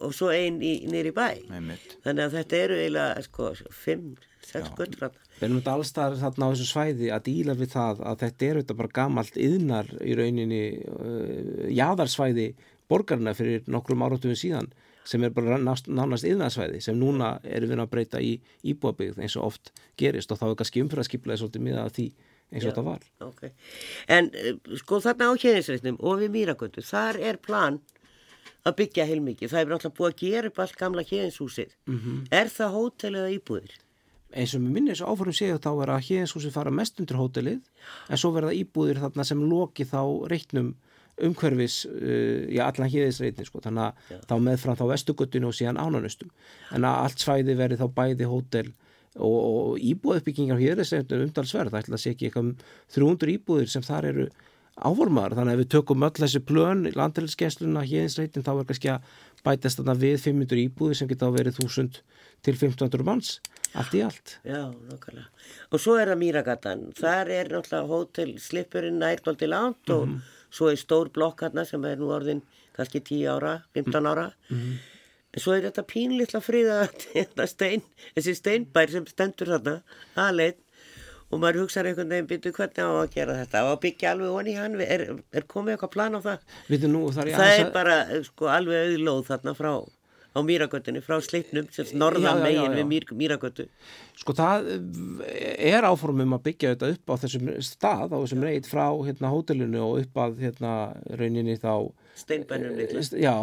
og 0.00 0.16
svo 0.16 0.32
einn 0.32 0.58
nýri 0.62 1.12
bæ 1.14 1.26
Einmitt. 1.52 1.98
þannig 2.06 2.24
að 2.24 2.38
þetta 2.40 2.62
eru 2.62 2.80
eiginlega 2.80 3.26
sko, 3.28 3.52
fimm 3.84 4.16
sex 4.46 4.72
göttur 4.78 5.06
þarna. 5.06 5.25
Við 5.36 5.44
erum 5.46 5.58
þetta 5.60 5.74
allstar 5.76 6.16
þarna 6.16 6.48
á 6.48 6.52
þessu 6.54 6.66
svæði 6.70 7.10
að 7.12 7.26
díla 7.26 7.56
við 7.58 7.72
það 7.74 8.02
að 8.08 8.22
þetta 8.24 8.46
er 8.46 8.58
auðvitað 8.58 8.80
bara 8.80 8.94
gamalt 8.98 9.36
yðnar 9.36 9.90
í 10.00 10.16
rauninni 10.16 10.62
uh, 10.80 11.66
jáðarsvæði 11.76 12.46
borgarna 12.88 13.34
fyrir 13.36 13.66
nokkrum 13.68 14.04
áratöfum 14.06 14.38
síðan 14.38 14.70
sem 15.06 15.22
er 15.22 15.34
bara 15.34 15.58
nánast 15.60 16.26
yðnarsvæði 16.26 16.80
sem 16.82 16.96
núna 16.98 17.36
erum 17.44 17.70
við 17.70 17.82
að 17.82 17.92
breyta 17.92 18.22
í 18.22 18.32
íbúabigð 18.66 19.20
eins 19.22 19.36
og 19.38 19.52
oft 19.52 19.70
gerist 20.00 20.32
og 20.32 20.40
þá 20.40 20.48
er 20.48 20.56
kannski 20.62 20.82
umfyrðaskiplaði 20.82 21.42
svolítið 21.42 21.66
miða 21.66 21.86
því 21.94 22.06
eins 22.50 22.62
og 22.62 22.66
Já, 22.66 22.70
þetta 22.70 22.86
var. 22.86 23.06
Okay. 23.28 23.52
En 24.16 24.30
eh, 24.34 24.52
sko 24.80 25.00
þarna 25.04 25.30
á 25.30 25.32
hérninsreitnum 25.34 25.98
og 26.00 26.20
við 26.22 26.34
Mýragöndu, 26.36 26.84
þar 26.86 27.18
er 27.22 27.40
plan 27.42 27.80
að 28.66 28.78
byggja 28.80 29.06
heilmikið. 29.06 29.50
Það 29.52 29.62
er 29.62 29.72
náttúrulega 29.72 29.98
búið 29.98 30.12
að 30.12 30.22
gera 30.22 30.50
upp 30.50 30.62
allt 30.62 30.78
gamla 30.80 31.06
hérninshúsið. 31.06 31.74
Mm 31.86 31.98
-hmm. 31.98 32.22
Er 32.30 32.50
það 32.50 32.76
hótel 32.76 33.14
eða 33.14 33.34
íbúðir? 33.38 33.74
Eins 34.34 34.56
og 34.56 34.62
mér 34.64 34.74
minnir 34.74 34.96
þessu 34.96 35.10
áfórum 35.10 35.36
séu 35.36 35.60
þá 35.62 35.70
er 35.84 35.92
að 35.94 36.06
hérninshúsið 36.08 36.56
fara 36.56 36.72
mest 36.74 36.98
undir 37.00 37.18
hótelið 37.20 37.60
en 38.10 38.20
svo 38.20 38.32
verða 38.34 38.56
íbúðir 38.56 39.00
þarna 39.04 39.26
sem 39.28 39.44
loki 39.46 39.86
þá 39.86 40.00
reitnum 40.32 40.72
umhverfis 41.26 41.84
uh, 41.88 42.42
í 42.52 42.58
allan 42.60 42.90
híðisreitni 42.92 43.46
sko. 43.46 43.62
þannig 43.64 43.86
að 43.86 44.10
Já. 44.12 44.18
þá 44.28 44.34
meðfram 44.48 44.80
þá 44.80 44.84
vestuguttinu 44.90 45.48
og 45.48 45.56
síðan 45.56 45.80
ánanustum 45.80 46.32
en 46.76 46.84
að 46.88 47.04
allt 47.04 47.22
svæði 47.22 47.56
verði 47.56 47.78
þá 47.80 47.86
bæði 47.96 48.28
hótel 48.28 48.66
og, 49.16 49.38
og 49.38 49.78
íbúð 49.80 50.20
uppbyggingar 50.20 50.60
híðisreitni 50.60 51.22
umdalsverð, 51.24 51.72
það 51.72 51.86
ætla 51.86 51.96
að 51.96 52.02
sé 52.02 52.12
ekki 52.12 52.28
eitthvað 52.28 52.52
300 52.98 53.34
íbúðir 53.38 53.72
sem 53.72 53.86
þar 53.86 54.10
eru 54.10 54.28
áformar, 54.76 55.32
þannig 55.32 55.54
að 55.54 55.56
ef 55.56 55.62
við 55.62 55.70
tökum 55.72 56.04
öll 56.04 56.16
þessi 56.18 56.42
plön 56.44 56.82
í 56.84 56.92
landhælskessluna 56.92 57.84
híðisreitin 57.88 58.44
þá 58.44 58.50
er 58.52 58.66
kannski 58.68 58.90
að 58.92 59.06
bætast 59.46 59.80
þarna 59.80 59.94
við 60.00 60.16
500 60.24 60.62
íbúði 60.66 60.98
sem 60.98 61.10
geta 61.10 61.28
verið 61.34 61.60
1000 61.62 62.00
til 62.44 62.54
1500 62.54 63.06
manns, 63.06 63.36
allt 63.78 63.94
í 63.96 64.02
allt 64.04 64.36
Já, 64.46 64.60
nokkarlega. 64.90 65.28
Og 65.70 65.82
svo 65.82 65.96
er 66.00 66.10
það 66.12 66.20
Mýragatan 66.22 66.84
þar 66.98 67.32
er 67.38 67.52
náttúrulega 67.54 67.92
hótel 67.92 68.34
slipurinn 68.42 69.00
nærtóldi 69.02 69.48
langt 69.50 69.90
og 69.90 70.06
mm 70.06 70.12
-hmm. 70.14 70.20
svo 70.50 70.70
er 70.70 70.76
stór 70.82 71.12
blokk 71.12 71.42
hérna 71.42 71.64
sem 71.64 71.84
er 71.84 71.96
nú 71.96 72.10
orðin 72.10 72.42
kannski 72.76 73.00
10 73.00 73.26
ára, 73.34 73.62
15 73.74 74.06
ára 74.06 74.32
mm 74.50 74.56
-hmm. 74.56 74.76
en 75.32 75.40
svo 75.40 75.52
er 75.52 75.62
þetta 75.62 75.82
pínlítla 75.82 76.40
fríða 76.40 77.46
stein, 77.54 77.82
þessi 78.16 78.34
steinbær 78.34 78.90
sem 78.90 79.06
stendur 79.06 79.46
þarna, 79.46 79.82
aðleitt 80.16 80.58
og 81.30 81.42
maður 81.42 81.64
hugsaður 81.64 81.90
einhvern 81.90 82.14
veginn 82.14 82.30
byrju 82.30 82.54
hvernig 82.56 82.86
á 82.86 82.90
að 82.92 83.12
gera 83.16 83.36
þetta? 83.40 83.64
Og 83.66 83.74
að 83.74 83.82
byggja 83.84 84.14
alveg 84.14 84.38
onni 84.40 84.56
hann 84.56 84.80
er, 84.84 85.04
er 85.34 85.46
komið 85.50 85.74
eitthvað 85.76 85.94
plan 85.96 86.18
á 86.18 86.20
það? 86.26 86.56
Nú, 86.86 87.02
það, 87.16 87.32
það 87.34 87.54
er 87.58 87.70
bara 87.74 88.00
sko, 88.26 88.50
alveg 88.52 88.90
auðlóð 88.92 89.22
þarna 89.30 89.56
frá 89.58 89.72
á 90.36 90.40
Mýragötunni, 90.44 91.00
frá 91.00 91.16
Sleipnum 91.24 91.68
norðan 91.96 92.42
megin 92.44 92.74
við 92.76 93.12
Mýragötu. 93.16 93.66
Sko 94.20 94.34
það 94.36 94.68
er 95.56 95.86
áformum 95.88 96.36
að 96.36 96.50
byggja 96.50 96.74
þetta 96.74 96.90
upp 96.92 97.12
á 97.12 97.14
þessum 97.24 97.52
stað 97.64 98.12
á 98.12 98.18
þessum 98.20 98.44
reit 98.44 98.68
frá 98.68 98.84
hérna 99.06 99.32
hótelinu 99.32 99.80
og 99.86 100.02
upp 100.04 100.20
að 100.26 100.42
hérna 100.44 100.74
rauninni 101.16 101.56
þá 101.62 101.88
Steinbænum 102.16 102.76
litla 102.78 103.02
Já, 103.20 103.34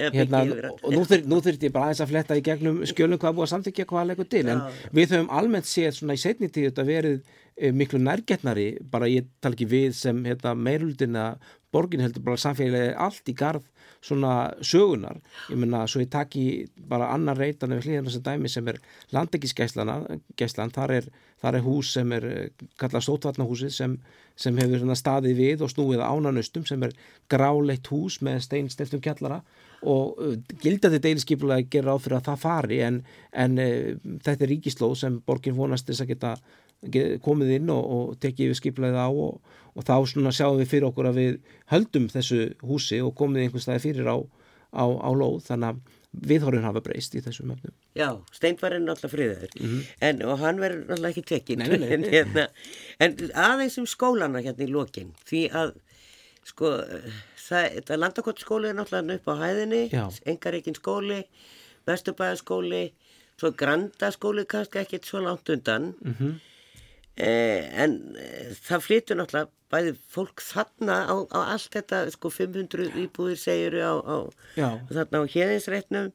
hérna, 0.00 0.42
og 0.80 0.94
nú, 0.94 1.04
þyr, 1.08 1.24
þurft 1.28 1.66
ég 1.66 1.72
bara 1.74 1.90
aðeins 1.90 2.02
að 2.04 2.12
fletta 2.12 2.38
í 2.38 2.44
gegnum 2.46 2.80
skjölum 2.88 3.20
hvað 3.20 3.36
búið 3.36 3.46
að 3.46 3.52
samþykja 3.52 3.88
hvað 3.90 4.02
að 4.02 4.10
leggja 4.10 4.28
til 4.34 4.44
en 4.46 4.62
já. 4.62 4.78
við 4.98 5.14
höfum 5.16 5.32
almennt 5.38 5.68
séð 5.68 5.96
svona 5.98 6.16
í 6.16 6.22
setni 6.22 6.48
tíu 6.52 6.70
þetta 6.70 6.86
verið 6.88 7.18
e, 7.56 7.72
miklu 7.76 8.00
nærgetnari 8.00 8.68
bara 8.92 9.10
ég 9.12 9.28
tal 9.44 9.52
ekki 9.52 9.68
við 9.68 9.98
sem 9.98 10.24
hérna, 10.24 10.54
meirulutina 10.56 11.26
borgin 11.72 12.04
heldur 12.04 12.24
bara 12.26 12.40
samfélagi 12.40 12.94
allt 13.00 13.28
í 13.28 13.34
garð 13.36 13.68
svona 14.02 14.32
sögunar 14.66 15.20
ég 15.50 15.58
menna 15.58 15.84
svo 15.86 16.02
ég 16.02 16.10
taki 16.10 16.66
bara 16.90 17.12
annar 17.14 17.38
reytan 17.38 17.74
ef 17.76 17.84
hlýðan 17.86 18.08
þessar 18.08 18.24
dæmi 18.26 18.50
sem 18.50 18.68
er 18.72 18.80
landegísgæslan 19.14 20.74
þar 20.74 20.94
er, 20.98 21.08
þar 21.42 21.58
er 21.58 21.66
hús 21.66 21.92
sem 21.96 22.12
er 22.18 22.26
kallað 22.80 23.06
stótvarnahúsið 23.06 23.74
sem, 23.76 23.98
sem 24.36 24.58
hefur 24.58 24.94
staðið 24.98 25.42
við 25.42 25.62
og 25.66 25.72
snúið 25.72 26.02
ánanustum 26.02 26.66
sem 26.66 26.82
er 26.82 26.96
gráleitt 27.30 27.92
hús 27.92 28.18
með 28.26 28.42
steinsteltum 28.48 29.04
kjallara 29.04 29.42
og 29.82 30.18
uh, 30.22 30.34
gildandi 30.62 31.00
deilskipulega 31.02 31.66
gerir 31.70 31.94
áfyrir 31.94 32.20
að 32.20 32.28
það 32.30 32.42
fari 32.42 32.82
en, 32.86 33.00
en 33.34 33.56
uh, 33.58 33.94
þetta 34.22 34.46
er 34.46 34.52
ríkislóð 34.54 34.98
sem 34.98 35.22
borgin 35.26 35.56
vonast 35.58 35.88
þess 35.90 36.04
að 36.04 36.12
geta 36.14 36.34
komið 37.22 37.56
inn 37.58 37.70
og, 37.70 37.82
og 37.94 38.20
tekið 38.22 38.50
yfir 38.50 38.58
skiplaðið 38.58 38.98
á 38.98 39.08
og, 39.08 39.40
og 39.76 39.86
þá 39.86 39.94
svona 40.10 40.32
sjáum 40.34 40.58
við 40.58 40.70
fyrir 40.72 40.88
okkur 40.90 41.10
að 41.12 41.18
við 41.20 41.40
höldum 41.72 42.08
þessu 42.12 42.40
húsi 42.66 43.00
og 43.02 43.14
komið 43.18 43.46
einhvers 43.46 43.68
staði 43.68 43.84
fyrir 43.86 44.10
á, 44.10 44.18
á, 44.74 44.84
á 44.84 45.10
lóð. 45.14 45.42
Þannig 45.46 45.68
að 45.70 46.00
viðhorfinn 46.32 46.66
hafa 46.66 46.82
breyst 46.84 47.14
í 47.16 47.22
þessum 47.24 47.54
öfnum. 47.54 47.72
Já, 47.96 48.08
Steinvarinn 48.34 48.84
er 48.84 48.94
alltaf 48.94 49.14
friður. 49.14 49.48
Mm 49.60 49.68
-hmm. 49.68 49.86
en 50.08 50.22
og 50.26 50.38
hann 50.42 50.60
verður 50.60 50.90
alltaf 50.96 51.10
ekki 51.10 51.22
tekinn. 51.22 51.62
En, 51.62 52.04
hérna, 52.04 52.48
en 52.98 53.16
aðeins 53.32 53.78
um 53.78 53.86
skólana 53.86 54.42
hérna 54.44 54.66
í 54.66 54.72
lokin. 54.72 55.14
Því 55.24 55.48
að 55.50 55.74
sko 56.44 56.74
það, 57.38 57.96
landakotskóli 57.96 58.68
er 58.68 58.76
náttúrulega 58.76 59.14
upp 59.20 59.28
á 59.30 59.34
hæðinni 59.42 59.82
engareikinn 60.26 60.78
skóli 60.78 61.22
Vesturbæðaskóli 61.86 62.92
svo 63.40 63.50
Grandaskóli 63.58 64.44
kannski 64.46 64.82
ekkert 64.82 65.08
svo 65.08 65.22
langt 65.22 65.48
undan. 65.48 65.94
Mm 66.00 66.14
-hmm. 66.18 66.32
Eh, 67.20 67.68
en 67.76 67.98
eh, 68.16 68.52
það 68.56 68.84
flytur 68.86 69.18
náttúrulega 69.20 69.50
bæði 69.72 69.90
fólk 70.14 70.40
þarna 70.40 70.94
á, 71.12 71.16
á 71.28 71.40
allt 71.52 71.74
þetta 71.74 72.06
sko 72.14 72.30
500 72.32 72.94
íbúðir 73.02 73.40
segjuru 73.40 73.82
á, 73.84 73.94
á 74.00 74.16
þarna 74.88 75.20
á 75.20 75.24
hérðinsreitnum 75.28 76.08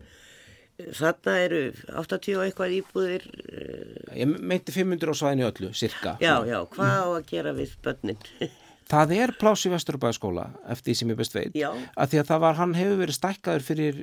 þarna 0.98 1.36
eru 1.44 1.62
80 2.02 2.40
og 2.40 2.48
eitthvað 2.48 2.76
íbúðir 2.80 3.30
eh, 3.46 4.18
Ég 4.24 4.34
meinti 4.42 4.74
500 4.74 5.14
á 5.14 5.16
svæðinu 5.22 5.48
öllu, 5.52 5.72
cirka 5.78 6.16
Já, 6.18 6.34
já, 6.50 6.58
hvað 6.74 6.98
á 6.98 7.08
að 7.14 7.30
gera 7.30 7.54
við 7.54 7.78
börnin? 7.86 8.26
Það 8.88 9.18
er 9.20 9.34
pláss 9.38 9.68
í 9.68 9.70
Vesturbæðaskóla 9.74 10.48
eftir 10.72 10.94
því 10.94 10.98
sem 10.98 11.10
ég 11.12 11.18
best 11.20 11.34
veit 11.36 11.58
Já. 11.60 11.70
að 11.76 12.14
því 12.14 12.22
að 12.24 12.30
það 12.30 12.46
var, 12.48 12.58
hann 12.58 12.78
hefur 12.78 13.02
verið 13.04 13.18
stækkaður 13.20 13.66
fyrir 13.68 13.98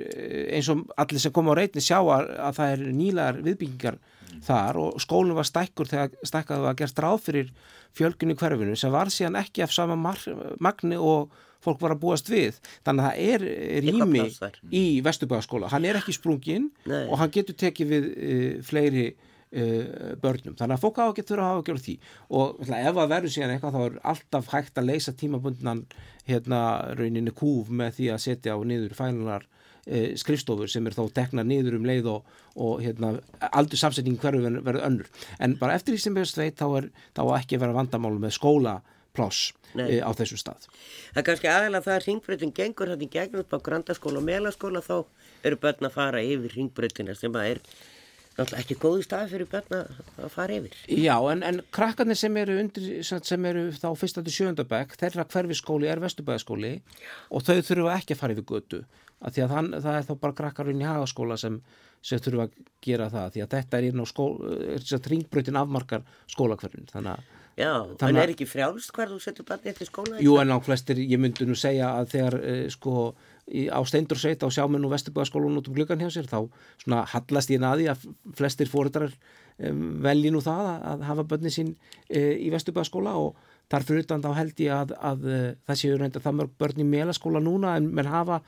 eins 0.53 0.68
og 0.70 0.82
allir 1.01 1.22
sem 1.24 1.34
kom 1.34 1.49
á 1.51 1.55
reytni 1.59 1.82
sjá 1.82 1.97
að, 2.03 2.34
að 2.36 2.59
það 2.59 2.74
er 2.74 2.90
nýlar 2.99 3.38
viðbyggingar 3.47 3.97
þar 4.45 4.81
og 4.83 5.01
skólinn 5.03 5.39
var 5.39 5.49
stækkur 5.49 5.91
þegar 5.91 6.14
stækkaðu 6.27 6.68
að 6.70 6.79
gerst 6.83 7.03
ráð 7.03 7.18
fyrir 7.25 7.51
fjölgunni 7.95 8.37
hverfinu 8.39 8.77
sem 8.79 8.93
var 8.95 9.12
síðan 9.12 9.39
ekki 9.41 9.64
af 9.64 9.75
sama 9.75 9.97
magni 9.99 10.99
og 10.99 11.35
fólk 11.64 11.81
var 11.81 11.95
að 11.95 12.03
búast 12.03 12.31
við. 12.31 12.59
Þannig 12.85 13.05
að 13.05 13.11
það 13.11 13.20
er 13.29 13.45
rými 13.85 14.25
í 14.75 14.85
Vesturbæðaskóla, 15.05 15.70
hann 15.72 15.87
er 15.89 16.01
ekki 16.01 16.16
sprungin 16.16 16.68
Nei. 16.85 17.07
og 17.07 17.16
hann 17.20 17.33
getur 17.35 17.57
tekið 17.61 17.93
við 17.95 18.11
uh, 18.11 18.51
fleiri 18.66 19.07
uh, 19.14 20.12
börnum, 20.20 20.59
þannig 20.59 20.77
að 20.77 20.85
fólk 20.85 21.01
á 21.01 21.05
að 21.07 21.14
geta 21.20 21.33
þurfa 21.33 21.47
að 21.47 21.53
hafa 21.53 21.62
að 21.62 21.68
gera 21.70 21.85
því. 21.87 21.97
Og 22.41 22.62
ef 22.68 23.01
að 23.05 23.14
verður 23.14 23.35
síðan 23.37 23.55
eitthvað 23.55 23.79
þá 23.79 23.83
er 23.87 23.99
alltaf 24.12 24.53
hægt 24.53 24.83
að 24.83 24.91
leysa 24.91 25.16
tímabundan 25.22 25.85
hérna 26.29 26.61
rauninni 26.99 27.35
kúf 27.37 27.72
með 27.72 27.99
því 27.99 28.12
að 28.12 28.25
setja 28.29 28.57
á 28.57 28.59
niður 28.61 28.97
fælunar 28.99 29.49
e, 29.87 30.14
skrifstofur 30.20 30.70
sem 30.70 30.87
er 30.87 30.97
þá 30.97 31.05
tekna 31.14 31.45
niður 31.47 31.78
um 31.78 31.89
leið 31.89 32.11
og, 32.12 32.32
og 32.57 32.82
hérna, 32.85 33.14
aldur 33.51 33.80
samsetning 33.80 34.18
hverju 34.20 34.45
verður 34.61 34.82
önnur. 34.87 35.11
En 35.39 35.57
bara 35.61 35.78
eftir 35.78 35.97
því 35.97 36.05
sem 36.05 36.18
við 36.18 36.30
sveit 36.30 36.61
þá 36.61 36.66
er 36.80 36.91
þá 37.16 37.22
ekki 37.39 37.59
að 37.59 37.66
vera 37.66 37.78
vandamálu 37.78 38.22
með 38.22 38.37
skólapláss 38.39 39.53
e, 39.76 40.01
á 40.01 40.11
þessu 40.16 40.41
stað. 40.41 40.68
Það 41.14 41.22
er 41.22 41.28
kannski 41.30 41.51
aðeins 41.53 41.80
að 41.80 41.89
það 41.89 41.97
er 41.97 42.07
ringbreytin 42.11 42.55
gengur 42.61 42.95
þetta 42.95 43.09
í 43.09 43.12
gegnum 43.16 43.57
á 43.57 43.59
grandaskóla 43.70 44.22
og 44.22 44.28
melaskóla 44.28 44.85
þá 44.85 44.97
eru 45.45 45.61
börn 45.61 45.91
að 45.91 45.99
fara 45.99 46.24
yfir 46.24 46.57
ringbreytina 46.59 47.16
sem 47.18 47.35
að 47.35 47.55
er 47.55 47.64
náttúrulega 48.35 48.62
ekki 48.64 48.76
góði 48.82 49.07
stað 49.07 49.32
fyrir 49.35 49.51
börn 49.51 49.76
að 49.78 50.32
fara 50.35 50.59
yfir. 50.59 50.76
Já, 50.91 51.14
en, 51.30 51.45
en 51.47 51.61
krakkarnir 51.74 52.18
sem 52.18 52.37
eru, 52.43 52.59
undir, 52.64 52.91
sem 53.07 53.49
eru 53.51 53.68
þá 53.76 53.89
fyrsta 54.01 54.24
til 54.26 54.35
sjöndabæk, 54.35 54.97
þeirra 55.01 55.26
hverfiskóli 55.30 55.91
er 55.91 56.03
vestubæðaskóli 56.03 56.74
og 57.30 57.47
þau 57.47 57.57
þurfa 57.70 57.97
ekki 57.99 58.16
að 58.16 58.22
fara 58.22 58.37
yfir 58.37 58.49
götu 58.51 58.82
að 59.24 59.37
því 59.37 59.45
að 59.45 59.55
þann, 59.55 59.70
það 59.85 59.99
er 59.99 60.09
þá 60.09 60.14
bara 60.24 60.39
krakkarinn 60.41 60.82
í 60.82 60.89
hagaskóla 60.89 61.39
sem, 61.41 61.61
sem 62.05 62.20
þurfa 62.24 62.49
að 62.49 62.59
gera 62.85 63.09
það 63.12 63.30
því 63.37 63.45
að 63.45 63.55
þetta 63.55 63.78
er 63.78 63.89
inn 63.89 64.03
á 64.03 64.05
að 64.05 65.07
tringbröðin 65.07 65.61
afmarkar 65.62 66.05
skólakverfin 66.35 66.91
þannig 66.93 67.16
að 67.16 67.32
Já, 67.55 67.70
þannig, 68.01 68.09
en 68.09 68.18
er 68.18 68.32
ekki 68.32 68.47
frjálst 68.51 68.91
hver 68.97 69.12
þú 69.12 69.20
setur 69.22 69.47
barni 69.47 69.70
eftir 69.70 69.87
skóla? 69.87 70.18
Jú, 70.18 70.32
en 70.43 70.51
á 70.51 70.59
flestir, 70.59 70.99
ég 70.99 71.20
myndi 71.22 71.47
nú 71.47 71.55
segja 71.55 71.93
að 72.01 72.09
þegar 72.16 72.37
eh, 72.41 72.64
sko 72.74 73.12
í, 73.49 73.66
á 73.68 73.80
Steindursveit 73.84 74.45
á 74.45 74.49
sjáminn 74.49 74.84
og 74.86 74.92
Vesturbæðaskólan 74.95 75.61
út 75.61 75.70
um 75.70 75.76
gluggan 75.76 76.01
hjá 76.03 76.11
sér 76.12 76.28
þá 76.30 76.45
svona 76.82 77.05
hallast 77.14 77.53
ég 77.53 77.62
naði 77.62 77.88
að 77.92 78.07
flestir 78.38 78.70
fóruðrar 78.70 79.14
um, 79.59 80.03
velji 80.05 80.32
nú 80.34 80.42
það 80.45 80.70
að, 80.74 80.84
að 80.92 81.09
hafa 81.11 81.26
börni 81.32 81.55
sín 81.55 81.74
e, 82.09 82.38
í 82.40 82.53
Vesturbæðaskóla 82.55 83.16
og 83.20 83.34
þar 83.72 83.88
fyrir 83.88 84.05
utan 84.05 84.24
þá 84.24 84.30
held 84.38 84.61
ég 84.64 84.76
að, 84.76 84.95
að, 84.99 85.24
að 85.24 85.49
það 85.64 85.80
séu 85.80 85.97
reynda 85.99 86.22
það 86.24 86.38
mörg 86.40 86.55
börn 86.61 86.84
í 86.84 86.86
melaskóla 86.88 87.42
núna 87.42 87.74
en 87.78 87.90
menn 87.97 88.11
hafa 88.12 88.42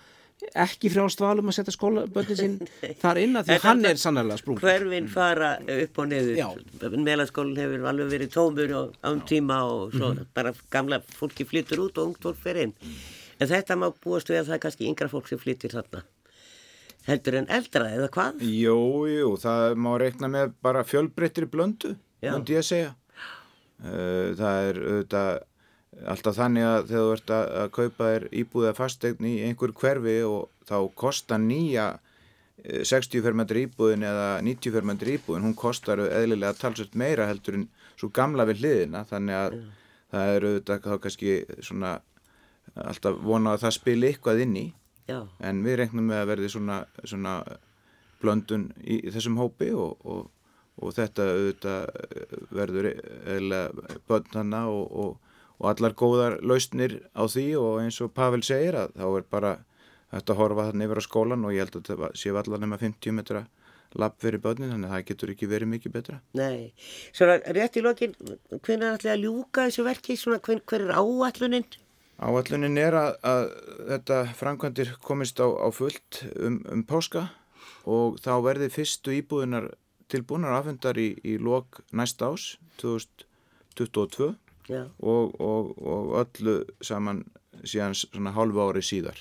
ekki 0.52 0.90
frjálst 0.92 1.20
valum 1.22 1.48
að 1.48 1.56
setja 1.56 1.72
skólaböndin 1.72 2.36
sín 2.36 2.56
þar 3.02 3.20
inn 3.22 3.38
að 3.40 3.48
því 3.48 3.56
hann 3.64 3.88
er 3.88 4.00
sannarlega 4.00 4.42
sprung 4.42 4.60
hverfinn 4.60 5.08
fara 5.08 5.54
upp 5.76 6.00
og 6.02 6.10
neður 6.10 6.98
meðlanskólinn 6.98 7.60
hefur 7.62 7.86
alveg 7.92 8.10
verið 8.12 8.34
tómur 8.34 8.74
á 8.76 8.82
án 9.08 9.22
tíma 9.28 9.62
og 9.64 9.94
svo 9.96 10.10
mm 10.10 10.18
-hmm. 10.18 10.32
bara 10.36 10.52
gamla 10.70 11.00
fólki 11.00 11.48
flyttur 11.48 11.86
út 11.86 11.98
og 11.98 12.08
ungt 12.08 12.22
fólk 12.28 12.42
fer 12.44 12.60
inn 12.66 12.74
en 13.40 13.50
þetta 13.50 13.78
má 13.78 13.88
búast 13.92 14.30
við 14.30 14.42
að 14.42 14.50
það 14.50 14.58
er 14.58 14.62
kannski 14.66 14.90
yngra 14.90 15.10
fólk 15.12 15.30
sem 15.30 15.40
flyttir 15.40 15.74
þarna 15.76 16.04
heldur 17.06 17.40
en 17.40 17.50
eldra 17.52 17.90
eða 17.94 18.08
hvað? 18.14 18.40
Jú, 18.42 18.78
jú, 19.10 19.34
það 19.40 19.76
má 19.78 19.92
reikna 20.02 20.30
með 20.30 20.54
bara 20.64 20.84
fjölbreyttir 20.86 21.46
blöndu, 21.50 21.94
myndi 22.24 22.56
ég 22.56 22.64
að 22.64 22.70
segja. 22.70 22.94
Eh, 23.84 24.32
það 24.38 24.70
er 24.70 24.80
auðvitað 24.80 25.30
alltaf 26.12 26.36
þannig 26.36 26.66
að 26.66 26.88
þegar 26.90 27.04
þú 27.04 27.12
ert 27.14 27.30
að 27.36 27.70
kaupa 27.76 28.10
þér 28.10 28.26
íbúða 28.42 28.72
fastegn 28.76 29.28
í 29.28 29.36
einhver 29.46 29.72
hverfi 29.76 30.16
og 30.28 30.50
þá 30.68 30.76
kostar 30.98 31.40
nýja 31.40 31.86
60 32.66 33.22
fermetri 33.22 33.66
íbúðin 33.66 34.04
eða 34.08 34.28
90 34.44 34.74
fermetri 34.74 35.16
íbúðin, 35.16 35.46
hún 35.46 35.56
kostar 35.56 36.00
eðlilega 36.02 36.56
talsvöld 36.58 36.96
meira 36.98 37.28
heldur 37.30 37.60
en 37.60 37.66
svo 37.96 38.10
gamla 38.12 38.46
við 38.48 38.64
hliðina, 38.64 39.04
þannig 39.08 39.38
að 39.38 39.58
það 40.12 40.32
eru 40.34 40.50
auðvitað 40.50 40.88
þá 40.88 41.02
kannski 41.04 41.36
svona 41.68 41.92
alltaf 42.74 43.20
vona 43.22 43.54
að 43.54 43.66
það 43.66 43.76
spili 43.78 44.10
eitthvað 44.10 44.42
inn 44.44 44.56
í 44.60 44.66
Já. 45.06 45.20
en 45.40 45.62
við 45.64 45.78
regnum 45.82 46.08
með 46.10 46.22
að 46.22 46.30
verði 46.32 46.50
svona, 46.52 46.78
svona 47.04 47.36
blöndun 48.22 48.70
í, 48.82 48.98
í 49.06 49.12
þessum 49.14 49.38
hópi 49.40 49.70
og, 49.76 50.00
og, 50.04 50.26
og 50.82 50.96
þetta 50.96 51.28
auðvitað 51.30 52.50
verður 52.58 52.90
eða 53.36 53.62
bönn 54.08 54.34
hana 54.34 54.66
og, 54.72 55.16
og 55.56 55.70
allar 55.70 55.94
góðar 55.96 56.40
lausnir 56.44 56.98
á 57.16 57.24
því 57.24 57.46
og 57.60 57.80
eins 57.84 58.00
og 58.04 58.12
Pavel 58.16 58.42
segir 58.44 58.76
að 58.76 58.96
þá 58.98 59.06
er 59.08 59.28
bara 59.30 59.52
þetta 60.12 60.34
að 60.34 60.40
horfa 60.42 60.66
þannig 60.70 60.88
yfir 60.88 61.00
á 61.00 61.08
skólan 61.08 61.46
og 61.46 61.54
ég 61.54 61.64
held 61.64 61.78
að 61.78 61.88
þetta 61.90 62.10
séu 62.18 62.36
allar 62.40 62.62
nema 62.62 62.80
50 62.82 63.16
metra 63.16 63.46
lapp 63.96 64.18
fyrir 64.20 64.42
bönnin 64.42 64.72
þannig 64.74 64.90
að 64.90 64.94
það 64.96 65.08
getur 65.10 65.32
ekki 65.32 65.48
verið 65.48 65.72
mikið 65.72 65.94
betra 65.94 66.18
Nei, 66.36 66.72
svona 67.16 67.38
rétt 67.56 67.78
í 67.78 67.84
lokin 67.84 68.14
hvernig 68.18 68.84
er 68.84 68.92
allir 68.92 69.12
að 69.14 69.24
ljúka 69.24 69.66
þessu 69.68 69.86
verki 69.86 70.16
svona 70.20 70.40
hver, 70.44 70.60
hver 70.68 70.86
er 70.86 70.96
áalluninn? 70.98 71.68
Áallunin 72.16 72.78
er 72.80 72.96
að, 72.96 73.10
að 73.28 73.42
þetta 73.90 74.20
framkvæmdir 74.38 74.94
komist 75.04 75.40
á, 75.42 75.46
á 75.52 75.68
fullt 75.74 76.22
um, 76.40 76.62
um 76.72 76.84
páska 76.88 77.28
og 77.84 78.16
þá 78.24 78.32
verði 78.46 78.70
fyrstu 78.72 79.12
íbúðunar 79.18 79.68
tilbúinar 80.08 80.56
afhendar 80.56 80.96
í, 80.98 81.10
í 81.26 81.36
lok 81.42 81.82
næsta 81.92 82.30
ás 82.32 82.54
2022 82.80 84.32
og, 84.72 85.34
og, 85.40 85.72
og 85.76 86.14
öllu 86.22 86.60
saman 86.80 87.24
síðan 87.64 87.96
svona 87.98 88.32
hálfu 88.36 88.62
ári 88.64 88.84
síðar. 88.84 89.18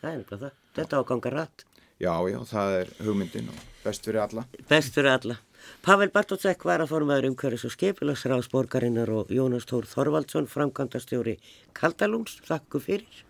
Það 0.00 0.10
er 0.10 0.22
eitthvað 0.22 0.44
það. 0.44 0.62
Þetta 0.78 1.02
ágangar 1.02 1.36
rætt. 1.38 1.66
Já, 1.98 2.12
já, 2.30 2.38
það 2.46 2.74
er 2.78 2.90
hugmyndin 3.02 3.50
og 3.50 3.62
best 3.82 4.04
fyrir 4.06 4.22
alla. 4.24 4.44
Best 4.70 4.94
fyrir 4.94 5.12
alla. 5.16 5.38
Pavel 5.84 6.10
Bartótsek 6.14 6.64
var 6.68 6.82
að 6.84 6.92
formaður 6.92 7.30
umhverfis 7.30 7.66
og 7.68 7.74
skipilagsráðsborgarinnar 7.76 9.12
og 9.14 9.34
Jónas 9.34 9.68
Tór 9.68 9.88
Þorvaldsson 9.88 10.48
framkvæmdastjóri 10.50 11.38
Kaldalúns. 11.76 12.40
Takk 12.48 12.80
fyrir 12.82 13.24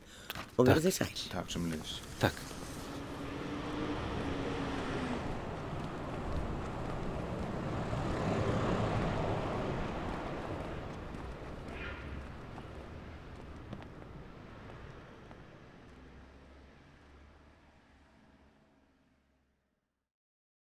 og 0.57 0.68
verðið 0.68 1.01
sæl. 1.01 1.12
Takk 1.32 1.53
sem 1.55 1.68
liðis. 1.70 1.99
Takk. 2.22 2.57